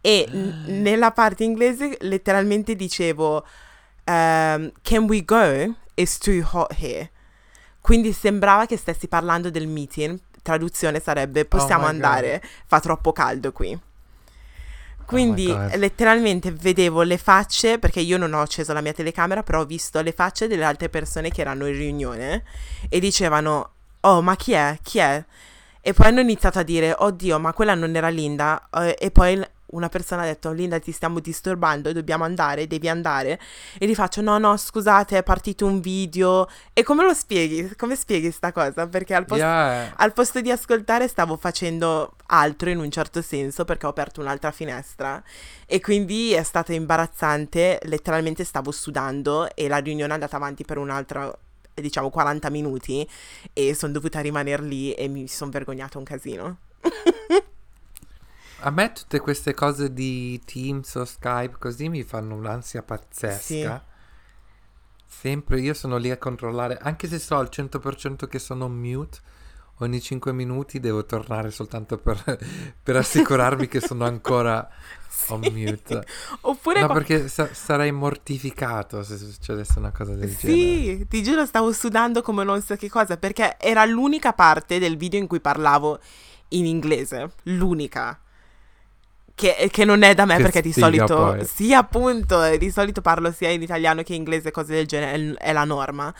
e 0.00 0.28
n- 0.32 0.54
nella 0.64 1.10
parte 1.12 1.44
inglese 1.44 1.96
letteralmente 2.00 2.74
dicevo 2.76 3.44
ehm, 4.04 4.72
Can 4.82 5.04
we 5.04 5.24
go? 5.24 5.74
It's 5.94 6.18
too 6.18 6.42
hot 6.52 6.74
here. 6.78 7.10
Quindi 7.80 8.12
sembrava 8.12 8.66
che 8.66 8.76
stessi 8.76 9.08
parlando 9.08 9.50
del 9.50 9.66
meeting, 9.66 10.18
traduzione 10.42 11.00
sarebbe 11.00 11.44
possiamo 11.44 11.84
Oh 11.84 11.88
my 11.88 11.94
God. 11.96 11.96
andare, 11.96 12.42
fa 12.66 12.80
troppo 12.80 13.12
caldo 13.12 13.52
qui. 13.52 13.78
Quindi 15.04 15.46
God. 15.46 15.74
letteralmente 15.74 16.52
vedevo 16.52 17.02
le 17.02 17.18
facce, 17.18 17.78
perché 17.80 17.98
io 18.00 18.16
non 18.16 18.32
ho 18.32 18.40
acceso 18.42 18.72
la 18.72 18.80
mia 18.80 18.92
telecamera, 18.92 19.42
però 19.42 19.60
ho 19.60 19.64
visto 19.64 20.00
le 20.02 20.12
facce 20.12 20.46
delle 20.46 20.64
altre 20.64 20.88
persone 20.88 21.30
che 21.30 21.40
erano 21.40 21.66
in 21.66 21.74
riunione 21.76 22.44
e 22.88 23.00
dicevano, 23.00 23.70
oh 24.02 24.22
ma 24.22 24.36
chi 24.36 24.52
è? 24.52 24.78
Chi 24.82 24.98
è? 24.98 25.24
E 25.80 25.94
poi 25.94 26.06
hanno 26.06 26.20
iniziato 26.20 26.60
a 26.60 26.62
dire, 26.62 26.94
oddio 26.96 27.40
ma 27.40 27.52
quella 27.52 27.74
non 27.74 27.96
era 27.96 28.08
Linda, 28.08 28.68
Eh, 28.72 28.96
e 29.00 29.10
poi 29.10 29.42
una 29.70 29.88
persona 29.88 30.22
ha 30.22 30.26
detto, 30.26 30.52
Linda 30.52 30.78
ti 30.78 30.92
stiamo 30.92 31.20
disturbando, 31.20 31.92
dobbiamo 31.92 32.24
andare, 32.24 32.66
devi 32.66 32.88
andare. 32.88 33.38
E 33.78 33.86
gli 33.86 33.94
faccio, 33.94 34.20
no 34.20 34.38
no 34.38 34.56
scusate 34.56 35.18
è 35.18 35.22
partito 35.22 35.66
un 35.66 35.80
video. 35.80 36.48
E 36.72 36.82
come 36.82 37.04
lo 37.04 37.14
spieghi? 37.14 37.74
Come 37.76 37.96
spieghi 37.96 38.30
sta 38.30 38.52
cosa? 38.52 38.86
Perché 38.86 39.14
al 39.14 39.24
posto... 39.24 39.44
Yeah. 39.44 39.92
Al 39.96 40.12
posto 40.12 40.40
di 40.40 40.50
ascoltare 40.50 41.08
stavo 41.08 41.36
facendo 41.36 42.14
altro 42.26 42.70
in 42.70 42.78
un 42.78 42.90
certo 42.90 43.22
senso 43.22 43.64
perché 43.64 43.86
ho 43.86 43.90
aperto 43.90 44.20
un'altra 44.20 44.50
finestra 44.50 45.22
e 45.66 45.80
quindi 45.80 46.32
è 46.32 46.42
stato 46.42 46.72
imbarazzante, 46.72 47.80
letteralmente 47.82 48.44
stavo 48.44 48.70
sudando 48.70 49.54
e 49.54 49.68
la 49.68 49.78
riunione 49.78 50.10
è 50.10 50.14
andata 50.14 50.36
avanti 50.36 50.64
per 50.64 50.78
un'altra 50.78 51.32
diciamo 51.74 52.10
40 52.10 52.50
minuti 52.50 53.08
e 53.52 53.74
sono 53.74 53.92
dovuta 53.92 54.20
rimanere 54.20 54.62
lì 54.62 54.92
e 54.92 55.08
mi 55.08 55.26
sono 55.28 55.50
vergognata 55.50 55.98
un 55.98 56.04
casino. 56.04 56.58
A 58.62 58.70
me 58.70 58.92
tutte 58.92 59.20
queste 59.20 59.54
cose 59.54 59.92
di 59.92 60.40
Teams 60.44 60.94
o 60.96 61.04
Skype 61.04 61.56
così 61.58 61.88
mi 61.88 62.02
fanno 62.02 62.34
un'ansia 62.34 62.82
pazzesca. 62.82 63.38
Sì. 63.40 63.68
Sempre 65.06 65.60
io 65.60 65.74
sono 65.74 65.96
lì 65.96 66.10
a 66.10 66.18
controllare, 66.18 66.78
anche 66.78 67.08
se 67.08 67.18
so 67.18 67.36
al 67.36 67.48
100% 67.50 68.26
che 68.28 68.38
sono 68.38 68.66
on 68.66 68.72
mute, 68.72 69.18
ogni 69.78 70.00
5 70.00 70.32
minuti 70.32 70.78
devo 70.78 71.04
tornare 71.04 71.50
soltanto 71.50 71.96
per, 71.98 72.22
per 72.82 72.96
assicurarmi 72.96 73.66
che 73.66 73.80
sono 73.80 74.04
ancora 74.04 74.68
on 75.28 75.42
Sì. 75.42 75.50
mute. 75.50 76.06
Oppure 76.42 76.80
No, 76.80 76.86
qua- 76.86 76.94
perché 76.96 77.28
sa- 77.28 77.52
sarei 77.52 77.92
mortificato 77.92 79.02
se 79.02 79.16
succedesse 79.16 79.78
una 79.78 79.90
cosa 79.90 80.14
del 80.14 80.36
genere. 80.36 80.98
Sì, 80.98 81.06
ti 81.08 81.22
giuro 81.22 81.44
stavo 81.46 81.72
sudando 81.72 82.20
come 82.22 82.44
non 82.44 82.60
so 82.62 82.76
che 82.76 82.88
cosa 82.90 83.16
perché 83.16 83.56
era 83.58 83.84
l'unica 83.86 84.32
parte 84.34 84.78
del 84.78 84.96
video 84.98 85.18
in 85.18 85.26
cui 85.26 85.40
parlavo 85.40 85.98
in 86.48 86.66
inglese, 86.66 87.32
l'unica. 87.44 88.18
Che, 89.40 89.70
che 89.72 89.84
non 89.86 90.02
è 90.02 90.12
da 90.12 90.26
me 90.26 90.36
Che 90.36 90.42
perché 90.42 90.60
di 90.60 90.70
solito, 90.70 91.16
poi. 91.16 91.46
sì 91.46 91.72
appunto, 91.72 92.42
eh, 92.42 92.58
di 92.58 92.70
solito 92.70 93.00
parlo 93.00 93.32
sia 93.32 93.48
in 93.48 93.62
italiano 93.62 94.02
che 94.02 94.12
in 94.12 94.18
inglese, 94.18 94.50
cose 94.50 94.74
del 94.74 94.86
genere, 94.86 95.34
è, 95.38 95.48
è 95.48 95.52
la 95.54 95.64
norma. 95.64 96.12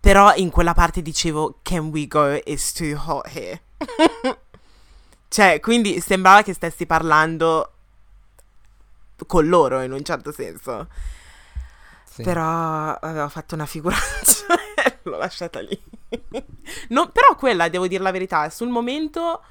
Però 0.00 0.32
in 0.34 0.48
quella 0.48 0.72
parte 0.72 1.02
dicevo, 1.02 1.58
can 1.62 1.88
we 1.88 2.06
go, 2.06 2.40
it's 2.44 2.72
too 2.72 2.98
hot 2.98 3.26
here. 3.34 3.60
cioè, 5.28 5.60
quindi 5.60 6.00
sembrava 6.00 6.40
che 6.40 6.54
stessi 6.54 6.86
parlando 6.86 7.70
con 9.26 9.46
loro 9.46 9.82
in 9.82 9.92
un 9.92 10.02
certo 10.02 10.32
senso. 10.32 10.88
Sì. 12.10 12.22
Però 12.22 12.94
avevo 12.94 13.28
fatto 13.28 13.54
una 13.54 13.66
figuraccia 13.66 14.46
e 14.82 14.98
l'ho 15.02 15.18
lasciata 15.18 15.60
lì. 15.60 15.78
No, 16.88 17.10
però 17.10 17.36
quella, 17.36 17.68
devo 17.68 17.86
dire 17.86 18.02
la 18.02 18.10
verità, 18.10 18.48
sul 18.48 18.68
momento 18.68 19.42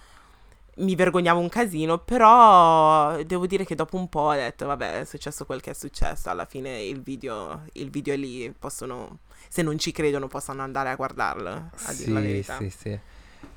mi 0.78 0.95
vergognavo 0.95 1.39
un 1.39 1.49
casino, 1.49 1.99
però 1.99 3.21
devo 3.24 3.45
dire 3.47 3.63
che 3.65 3.76
dopo 3.76 3.97
un 3.97 4.09
po' 4.09 4.21
ho 4.21 4.34
detto, 4.34 4.65
vabbè, 4.65 5.01
è 5.01 5.05
successo 5.05 5.45
quel 5.45 5.61
che 5.61 5.71
è 5.71 5.74
successo, 5.74 6.30
alla 6.30 6.45
fine 6.45 6.82
il 6.82 7.01
video, 7.01 7.63
il 7.74 7.89
video 7.89 8.13
è 8.13 8.17
lì, 8.17 8.51
possono, 8.57 9.19
se 9.49 9.61
non 9.61 9.78
ci 9.78 9.91
credono 9.91 10.28
possono 10.28 10.61
andare 10.63 10.89
a 10.89 10.95
guardarlo, 10.95 11.49
a 11.84 11.93
dire 11.93 12.11
la 12.11 12.21
Sì, 12.21 12.26
verità. 12.26 12.57
sì, 12.57 12.69
sì. 12.69 12.99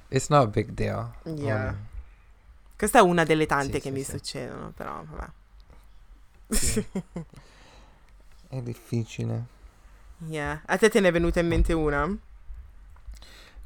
It's 0.09 0.29
not 0.29 0.45
a 0.45 0.47
big 0.49 0.71
deal. 0.71 1.11
Yeah. 1.25 1.69
Um, 1.71 1.77
Questa 2.77 2.99
è 2.99 3.03
una 3.03 3.25
delle 3.25 3.47
tante 3.47 3.81
Sì, 3.81 3.81
che 3.81 3.89
sì, 3.89 3.91
mi 3.91 4.03
sì. 4.03 4.11
succedono, 4.11 4.73
però 4.77 5.03
vabbè. 5.11 5.29
Sì. 6.49 6.85
è 8.49 8.61
difficile. 8.63 9.45
Yeah. 10.29 10.63
A 10.67 10.77
te 10.79 10.89
te 10.89 11.01
ne 11.01 11.09
è 11.09 11.13
venuta 11.13 11.41
in 11.41 11.47
mente 11.49 11.73
una? 11.73 12.17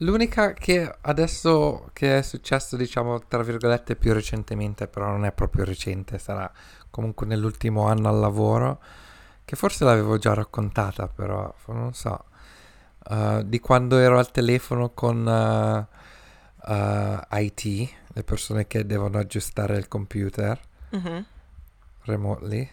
L'unica 0.02 0.52
che 0.54 0.94
adesso 1.02 1.90
che 1.92 2.18
è 2.18 2.22
successo, 2.22 2.76
diciamo, 2.76 3.20
tra 3.28 3.42
virgolette, 3.42 3.96
più 3.96 4.12
recentemente, 4.14 4.88
però 4.88 5.06
non 5.08 5.24
è 5.26 5.32
proprio 5.32 5.64
recente, 5.64 6.18
sarà 6.18 6.50
comunque 6.88 7.26
nell'ultimo 7.26 7.86
anno 7.86 8.08
al 8.08 8.18
lavoro, 8.18 8.80
che 9.44 9.56
forse 9.56 9.84
l'avevo 9.84 10.16
già 10.16 10.32
raccontata, 10.32 11.06
però 11.06 11.52
non 11.66 11.92
so, 11.92 12.24
uh, 13.10 13.42
di 13.42 13.60
quando 13.60 13.98
ero 13.98 14.18
al 14.18 14.30
telefono 14.30 14.90
con 14.90 15.26
uh, 15.26 16.72
uh, 16.72 17.18
IT, 17.32 17.90
le 18.14 18.24
persone 18.24 18.66
che 18.66 18.86
devono 18.86 19.18
aggiustare 19.18 19.76
il 19.76 19.86
computer 19.88 20.58
Mhm. 20.92 21.24
remotely. 22.04 22.68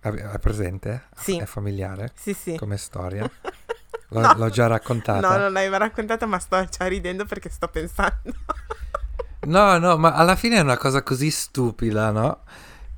È 0.00 0.38
presente? 0.40 1.04
Sì. 1.16 1.38
È 1.38 1.44
familiare 1.44 2.10
Sì, 2.14 2.32
sì. 2.34 2.56
come 2.56 2.76
storia? 2.76 3.28
L'ho, 4.10 4.20
No. 4.20 4.34
l'ho 4.36 4.48
già 4.50 4.66
raccontata. 4.66 5.28
No, 5.28 5.36
non 5.36 5.52
l'hai 5.52 5.68
mai 5.68 5.78
raccontata, 5.78 6.26
ma 6.26 6.38
sto 6.38 6.64
già 6.64 6.86
ridendo 6.86 7.24
perché 7.26 7.48
sto 7.50 7.68
pensando. 7.68 8.20
No, 9.40 9.78
no, 9.78 9.96
ma 9.96 10.12
alla 10.12 10.34
fine 10.36 10.56
è 10.56 10.60
una 10.60 10.76
cosa 10.76 11.02
così 11.02 11.30
stupida, 11.30 12.10
no? 12.10 12.40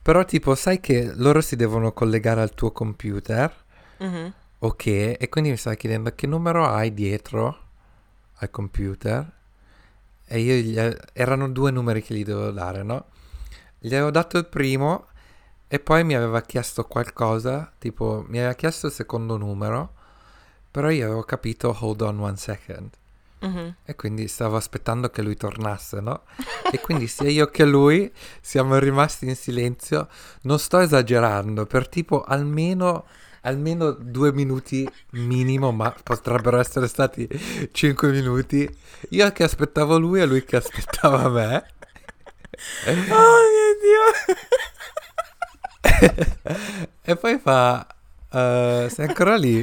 Però 0.03 0.25
tipo, 0.25 0.55
sai 0.55 0.81
che 0.81 1.13
loro 1.15 1.41
si 1.43 1.55
devono 1.55 1.93
collegare 1.93 2.41
al 2.41 2.55
tuo 2.55 2.73
computer, 2.73 3.55
Mhm. 3.99 4.33
ok? 4.61 4.87
E 4.87 5.29
quindi 5.31 5.51
mi 5.51 5.57
stava 5.59 5.77
chiedendo 5.77 6.13
che 6.15 6.27
numero 6.27 6.67
hai 6.67 6.93
dietro 6.95 7.59
al 8.39 8.51
computer? 8.51 9.31
E 10.27 10.39
io 10.41 10.55
gli... 10.55 10.97
erano 11.13 11.49
due 11.51 11.71
numeri 11.71 12.03
che 12.03 12.15
gli 12.15 12.25
dovevo 12.25 12.51
dare, 12.51 12.83
no? 12.83 13.05
Gli 13.79 13.95
avevo 13.95 14.11
dato 14.11 14.39
il 14.39 14.47
primo 14.47 15.07
e 15.69 15.79
poi 15.79 16.03
mi 16.05 16.17
aveva 16.17 16.41
chiesto 16.41 16.85
qualcosa, 16.85 17.71
tipo 17.79 18.25
mi 18.27 18.39
aveva 18.39 18.55
chiesto 18.55 18.87
il 18.87 18.93
secondo 18.93 19.37
numero, 19.37 19.95
però 20.71 20.91
io 20.91 21.07
avevo 21.07 21.23
capito 21.23 21.77
hold 21.79 22.01
on 22.03 22.21
one 22.21 22.37
second. 22.37 22.91
Mhm. 23.41 23.75
E 23.87 23.97
quindi 23.97 24.29
stavo 24.29 24.57
aspettando 24.57 25.09
che 25.09 25.23
lui 25.23 25.35
tornasse, 25.35 26.01
no? 26.01 26.23
E 26.71 26.79
quindi 26.81 27.07
sia 27.07 27.29
io 27.31 27.49
che 27.51 27.65
lui 27.65 28.13
siamo 28.41 28.79
rimasti 28.79 29.27
in 29.27 29.35
silenzio. 29.35 30.09
Non 30.43 30.59
sto 30.59 30.79
esagerando, 30.79 31.65
per 31.65 31.89
tipo 31.89 32.23
almeno, 32.23 33.07
almeno 33.43 33.93
due 33.93 34.33
minuti 34.33 34.87
minimo, 35.13 35.73
ma 35.73 35.95
potrebbero 36.03 36.59
essere 36.59 36.87
stati 36.87 37.27
cinque 37.73 38.11
minuti. 38.11 38.69
Io 39.11 39.33
che 39.33 39.43
aspettavo 39.43 39.99
lui 39.99 40.21
e 40.21 40.27
lui 40.27 40.45
che 40.45 40.57
aspettava 40.57 41.29
me. 41.31 41.65
Oh 42.87 42.93
mio 42.93 43.75
Dio. 43.81 44.05
e 47.03 47.17
poi 47.17 47.39
fa, 47.39 47.87
"Eh, 48.31 48.87
sei 48.91 49.07
ancora 49.07 49.37
lì? 49.37 49.61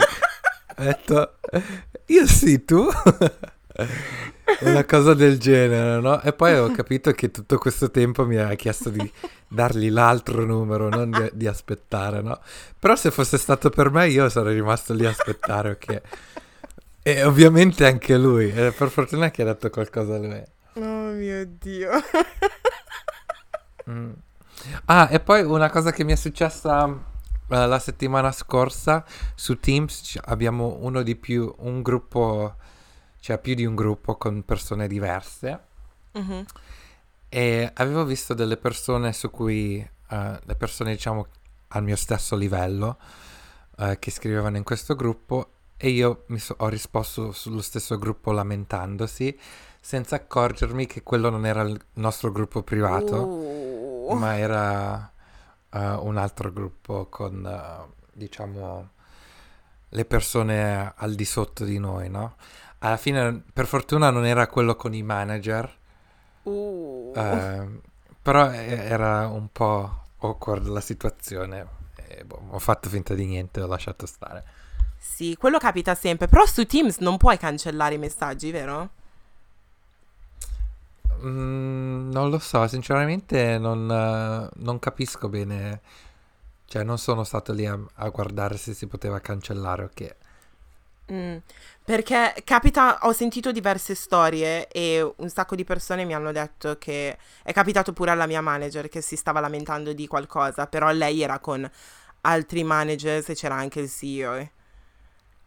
Ho 0.80 0.84
detto, 0.84 1.38
io 2.06 2.28
sì, 2.28 2.64
tu? 2.64 2.88
Una 4.62 4.86
cosa 4.86 5.14
del 5.14 5.40
genere, 5.40 6.00
no? 6.00 6.22
E 6.22 6.34
poi 6.34 6.56
ho 6.56 6.72
capito 6.72 7.12
che 7.12 7.32
tutto 7.32 7.58
questo 7.58 7.90
tempo 7.90 8.26
mi 8.26 8.38
aveva 8.38 8.54
chiesto 8.56 8.90
di 8.90 9.12
dargli 9.48 9.90
l'altro 9.90 10.46
numero, 10.46 10.90
non 10.90 11.10
di, 11.12 11.30
di 11.34 11.48
aspettare, 11.48 12.22
no? 12.22 12.40
Però 12.80 12.96
se 12.96 13.12
fosse 13.12 13.38
stato 13.38 13.70
per 13.70 13.90
me 13.92 14.08
io 14.08 14.30
sarei 14.30 14.54
rimasto 14.54 14.94
lì 14.94 15.06
a 15.06 15.10
aspettare, 15.10 15.72
ok? 15.72 16.02
E 17.02 17.24
ovviamente 17.24 17.86
anche 17.86 18.18
lui. 18.18 18.52
Eh, 18.54 18.72
per 18.72 18.90
fortuna 18.90 19.32
che 19.32 19.42
ha 19.42 19.46
detto 19.46 19.70
qualcosa 19.70 20.16
a 20.16 20.20
lui. 20.20 20.44
Oh 20.74 21.12
mio 21.12 21.46
Dio. 21.60 21.92
Mm. 23.90 24.12
Ah, 24.86 25.08
e 25.10 25.22
poi 25.22 25.44
una 25.44 25.70
cosa 25.70 25.92
che 25.92 26.04
mi 26.04 26.12
è 26.12 26.18
successa 26.18 27.16
la 27.48 27.80
settimana 27.80 28.32
scorsa 28.32 29.06
su 29.36 29.60
Teams 29.60 30.20
abbiamo 30.26 30.78
uno 30.82 31.02
di 31.02 31.16
più, 31.16 31.54
un 31.60 31.82
gruppo, 31.82 32.56
cioè 33.20 33.40
più 33.40 33.54
di 33.56 33.66
un 33.66 33.76
gruppo 33.76 34.16
con 34.18 34.44
persone 34.44 34.88
diverse 34.88 35.60
Mhm. 36.14 36.46
e 37.30 37.72
avevo 37.76 38.06
visto 38.06 38.34
delle 38.34 38.58
persone 38.58 39.14
su 39.14 39.30
cui, 39.30 39.88
uh, 40.10 40.16
le 40.44 40.56
persone 40.58 40.92
diciamo 40.94 41.28
al 41.70 41.84
mio 41.84 41.96
stesso 41.96 42.36
livello 42.36 42.98
uh, 43.78 43.98
che 44.00 44.10
scrivevano 44.12 44.58
in 44.58 44.64
questo 44.64 44.96
gruppo 44.96 45.52
e 45.78 45.90
io 45.90 46.24
mi 46.28 46.40
so- 46.40 46.56
ho 46.58 46.68
risposto 46.70 47.32
sullo 47.34 47.62
stesso 47.62 47.98
gruppo 48.00 48.32
lamentandosi 48.32 49.38
senza 49.80 50.16
accorgermi 50.16 50.88
che 50.88 51.04
quello 51.04 51.30
non 51.30 51.46
era 51.46 51.62
il 51.62 51.80
nostro 51.96 52.32
gruppo 52.32 52.64
privato 52.64 53.16
Oh. 54.10 54.16
ma 54.16 54.38
era 54.38 55.12
uh, 55.78 56.06
un 56.06 56.18
altro 56.18 56.52
gruppo 56.52 57.08
con, 57.08 57.44
uh, 57.44 57.94
diciamo, 58.12 58.90
le 59.90 60.06
persone 60.06 60.94
al 60.96 61.16
di 61.16 61.26
sotto 61.26 61.64
di 61.64 61.78
noi, 61.78 62.10
no? 62.10 62.36
Alla 62.80 62.98
fine, 62.98 63.44
per 63.54 63.66
fortuna, 63.66 64.10
non 64.10 64.26
era 64.26 64.48
quello 64.48 64.76
con 64.76 64.94
i 64.94 65.04
manager, 65.04 65.76
Uh. 66.48 67.12
uh, 67.14 67.82
però 68.22 68.50
era 68.50 69.28
un 69.28 69.50
po' 69.52 70.04
awkward 70.20 70.66
la 70.68 70.80
situazione. 70.80 71.68
E, 71.96 72.24
boh, 72.24 72.42
ho 72.52 72.60
fatto 72.60 72.88
finta 72.88 73.14
di 73.14 73.26
niente, 73.26 73.60
ho 73.60 73.68
lasciato 73.68 74.06
stare. 74.06 74.46
Sì, 74.98 75.36
quello 75.38 75.58
capita 75.58 75.94
sempre. 75.94 76.28
Però 76.28 76.46
su 76.46 76.66
Teams 76.66 77.00
non 77.00 77.18
puoi 77.18 77.38
cancellare 77.38 77.96
i 77.96 77.98
messaggi, 77.98 78.52
vero? 78.52 78.92
Mm, 81.24 82.12
non 82.12 82.30
lo 82.30 82.38
so, 82.40 82.68
sinceramente 82.68 83.58
non, 83.58 83.86
non 84.56 84.80
capisco 84.80 85.30
bene, 85.30 85.82
cioè 86.66 86.84
non 86.84 86.98
sono 86.98 87.24
stato 87.24 87.54
lì 87.54 87.66
a, 87.66 87.80
a 87.96 88.10
guardare 88.10 88.58
se 88.58 88.74
si 88.74 88.88
poteva 88.88 89.20
cancellare 89.20 89.84
o 89.86 89.90
che. 89.94 90.16
Mm, 91.12 91.38
Perché 91.86 92.34
capita, 92.44 93.00
ho 93.04 93.14
sentito 93.14 93.52
diverse 93.54 93.96
storie 93.96 94.68
e 94.68 95.02
un 95.18 95.30
sacco 95.30 95.56
di 95.56 95.64
persone 95.64 96.04
mi 96.04 96.14
hanno 96.14 96.34
detto 96.34 96.78
che 96.78 97.18
è 97.44 97.54
capitato 97.54 97.94
pure 97.94 98.12
alla 98.12 98.26
mia 98.28 98.42
manager 98.42 98.90
che 98.90 99.00
si 99.02 99.16
stava 99.16 99.40
lamentando 99.40 99.94
di 99.94 100.06
qualcosa, 100.06 100.68
però 100.68 100.92
lei 100.92 101.22
era 101.22 101.40
con 101.40 101.70
altri 102.22 102.64
managers 102.64 103.30
e 103.30 103.36
c'era 103.36 103.56
anche 103.56 103.80
il 103.80 103.90
CEO 103.90 104.50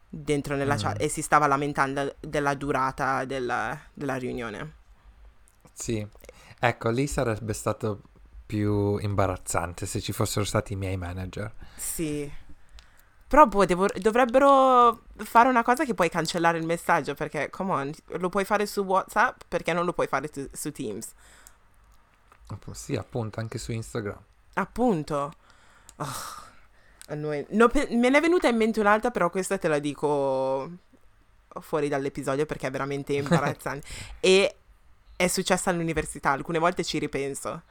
dentro 0.09 0.57
nella 0.57 0.75
Mm. 0.75 0.77
chat 0.77 1.01
e 1.03 1.09
si 1.09 1.23
stava 1.23 1.47
lamentando 1.47 2.15
della 2.21 2.55
durata 2.55 3.25
della, 3.27 3.79
della 3.95 4.17
riunione. 4.17 4.75
Sì, 5.73 6.07
ecco, 6.59 6.91
lì 6.91 7.07
sarebbe 7.07 7.53
stato 7.53 8.01
più 8.47 8.97
imbarazzante 8.99 9.87
se 9.87 10.01
ci 10.01 10.13
fossero 10.13 10.45
stati 10.45 10.73
i 10.73 10.77
miei 10.77 10.97
manager. 10.97 11.53
Sì. 11.77 12.31
Però 13.29 13.47
boh, 13.47 13.65
devo- 13.65 13.87
dovrebbero 13.95 15.03
fare 15.19 15.49
una 15.49 15.63
cosa 15.63 15.85
che 15.85 15.95
puoi 15.95 16.09
cancellare 16.11 16.59
il 16.59 16.67
messaggio 16.67 17.15
perché, 17.15 17.49
come 17.49 17.73
on, 17.73 17.93
lo 18.19 18.29
puoi 18.29 18.45
fare 18.45 18.67
su 18.67 18.83
WhatsApp 18.83 19.43
perché 19.47 19.73
non 19.73 19.85
lo 19.85 19.93
puoi 19.93 20.09
fare 20.09 20.29
tu- 20.29 20.49
su 20.53 20.73
Teams. 20.73 21.13
Sì, 22.73 22.97
appunto, 22.97 23.39
anche 23.39 23.59
su 23.59 23.71
Instagram. 23.71 24.19
Appunto. 24.55 25.33
Oh. 25.97 26.07
No, 27.15 27.69
pe- 27.69 27.89
me 27.91 28.09
ne 28.09 28.19
è 28.19 28.21
venuta 28.21 28.49
in 28.49 28.57
mente 28.57 28.81
un'altra, 28.81 29.11
però 29.11 29.31
questa 29.31 29.59
te 29.59 29.69
la 29.69 29.79
dico 29.79 30.71
fuori 31.61 31.89
dall'episodio 31.89 32.47
perché 32.47 32.67
è 32.69 32.71
veramente 32.71 33.13
imbarazzante. 33.15 33.87
e 34.21 34.57
è 35.21 35.29
successa 35.29 35.69
all'università, 35.69 36.31
alcune 36.31 36.59
volte 36.59 36.83
ci 36.83 36.99
ripenso. 36.99 37.63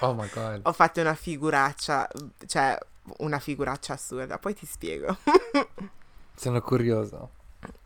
Oh 0.00 0.12
my 0.12 0.28
god. 0.28 0.60
Ho 0.64 0.74
fatto 0.74 1.00
una 1.00 1.14
figuraccia, 1.14 2.06
cioè 2.46 2.78
una 3.18 3.38
figuraccia 3.38 3.94
assurda, 3.94 4.36
poi 4.36 4.52
ti 4.52 4.66
spiego. 4.66 5.16
Sono 6.36 6.60
curioso. 6.60 7.30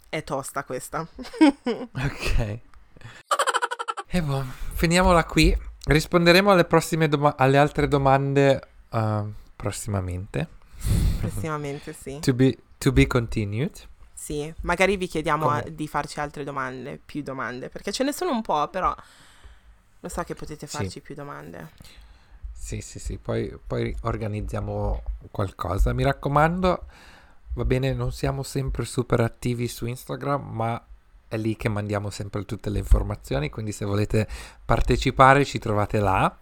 È 0.09 0.25
tosta 0.25 0.65
questa. 0.65 1.07
Ok. 1.95 2.59
E 4.09 4.23
boh, 4.23 4.45
finiamola 4.73 5.25
qui. 5.25 5.57
Risponderemo 5.85 6.51
alle 6.51 6.65
prossime 6.65 7.09
doma- 7.09 7.37
alle 7.37 7.59
altre 7.59 7.87
domande 7.87 8.61
uh, 8.91 9.33
prossimamente. 9.55 10.49
Prossimamente 11.21 11.93
sì. 11.93 12.19
To 12.19 12.35
be, 12.35 12.59
to 12.79 12.91
be 12.91 13.07
continued. 13.07 13.87
Sì, 14.21 14.53
magari 14.63 14.97
vi 14.97 15.07
chiediamo 15.07 15.49
a- 15.49 15.63
di 15.63 15.87
farci 15.87 16.19
altre 16.19 16.43
domande, 16.43 16.99
più 17.03 17.23
domande, 17.23 17.69
perché 17.69 17.93
ce 17.93 18.03
ne 18.03 18.13
sono 18.13 18.33
un 18.33 18.43
po', 18.43 18.67
però 18.69 18.93
lo 20.01 20.09
so 20.09 20.23
che 20.25 20.35
potete 20.35 20.67
Sì. 20.67 20.77
farci 20.77 21.01
più 21.01 21.15
domande. 21.15 21.71
Sì, 22.53 22.81
sì, 22.81 22.99
sì, 22.99 23.17
poi, 23.17 23.57
poi 23.65 23.95
organizziamo 24.03 25.03
qualcosa. 25.31 25.93
Mi 25.93 26.03
raccomando, 26.03 26.87
va 27.55 27.65
bene, 27.65 27.95
non 27.95 28.11
siamo 28.11 28.43
sempre 28.43 28.85
super 28.85 29.21
attivi 29.21 29.69
su 29.69 29.87
Instagram, 29.87 30.43
ma 30.51 30.85
è 31.29 31.37
lì 31.37 31.57
che 31.57 31.69
mandiamo 31.69 32.11
sempre 32.11 32.45
tutte 32.45 32.71
le 32.71 32.81
informazioni, 32.81 33.51
quindi 33.51 33.71
se 33.71 33.85
volete 33.85 34.27
partecipare 34.65 35.45
ci 35.45 35.61
trovate 35.61 36.01
là. 36.01 36.37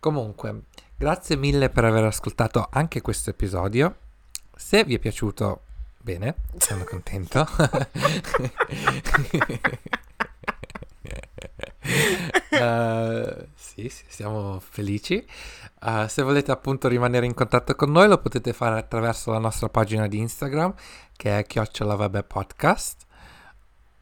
Comunque, 0.00 0.62
grazie 0.96 1.36
mille 1.36 1.70
per 1.70 1.84
aver 1.84 2.04
ascoltato 2.04 2.66
anche 2.72 3.00
questo 3.00 3.30
episodio. 3.30 3.96
Se 4.56 4.82
vi 4.82 4.96
è 4.96 4.98
piaciuto, 4.98 5.62
bene, 5.98 6.34
sono 6.58 6.84
contento. 6.84 7.46
Eh, 12.50 13.48
sì, 13.54 13.88
sì, 13.88 14.04
siamo 14.08 14.58
felici. 14.60 15.24
Eh, 15.84 16.06
se 16.08 16.22
volete 16.22 16.50
appunto 16.50 16.88
rimanere 16.88 17.26
in 17.26 17.34
contatto 17.34 17.74
con 17.74 17.90
noi 17.92 18.08
lo 18.08 18.18
potete 18.18 18.52
fare 18.52 18.78
attraverso 18.78 19.30
la 19.30 19.38
nostra 19.38 19.68
pagina 19.68 20.08
di 20.08 20.18
Instagram 20.18 20.74
che 21.16 21.38
è 21.38 21.46
chiocciola 21.46 22.08
podcast 22.24 23.06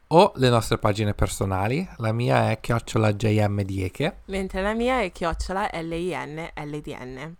o 0.07 0.31
le 0.35 0.49
nostre 0.49 0.77
pagine 0.77 1.13
personali. 1.13 1.87
La 1.97 2.11
mia 2.11 2.51
è 2.51 2.59
chiocciola 2.59 3.13
jm 3.13 3.61
dieche. 3.61 4.21
Mentre 4.25 4.61
la 4.61 4.73
mia 4.73 5.01
è 5.01 5.11
chiocciola 5.11 5.69
L-I-N-L-D-N. 5.73 7.35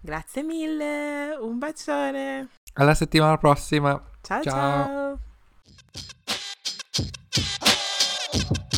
Grazie 0.00 0.42
mille, 0.42 1.36
un 1.40 1.58
bacione. 1.58 2.48
Alla 2.74 2.94
settimana 2.94 3.36
prossima. 3.36 4.00
ciao. 4.22 4.42
ciao. 4.42 5.18
ciao. 8.30 8.70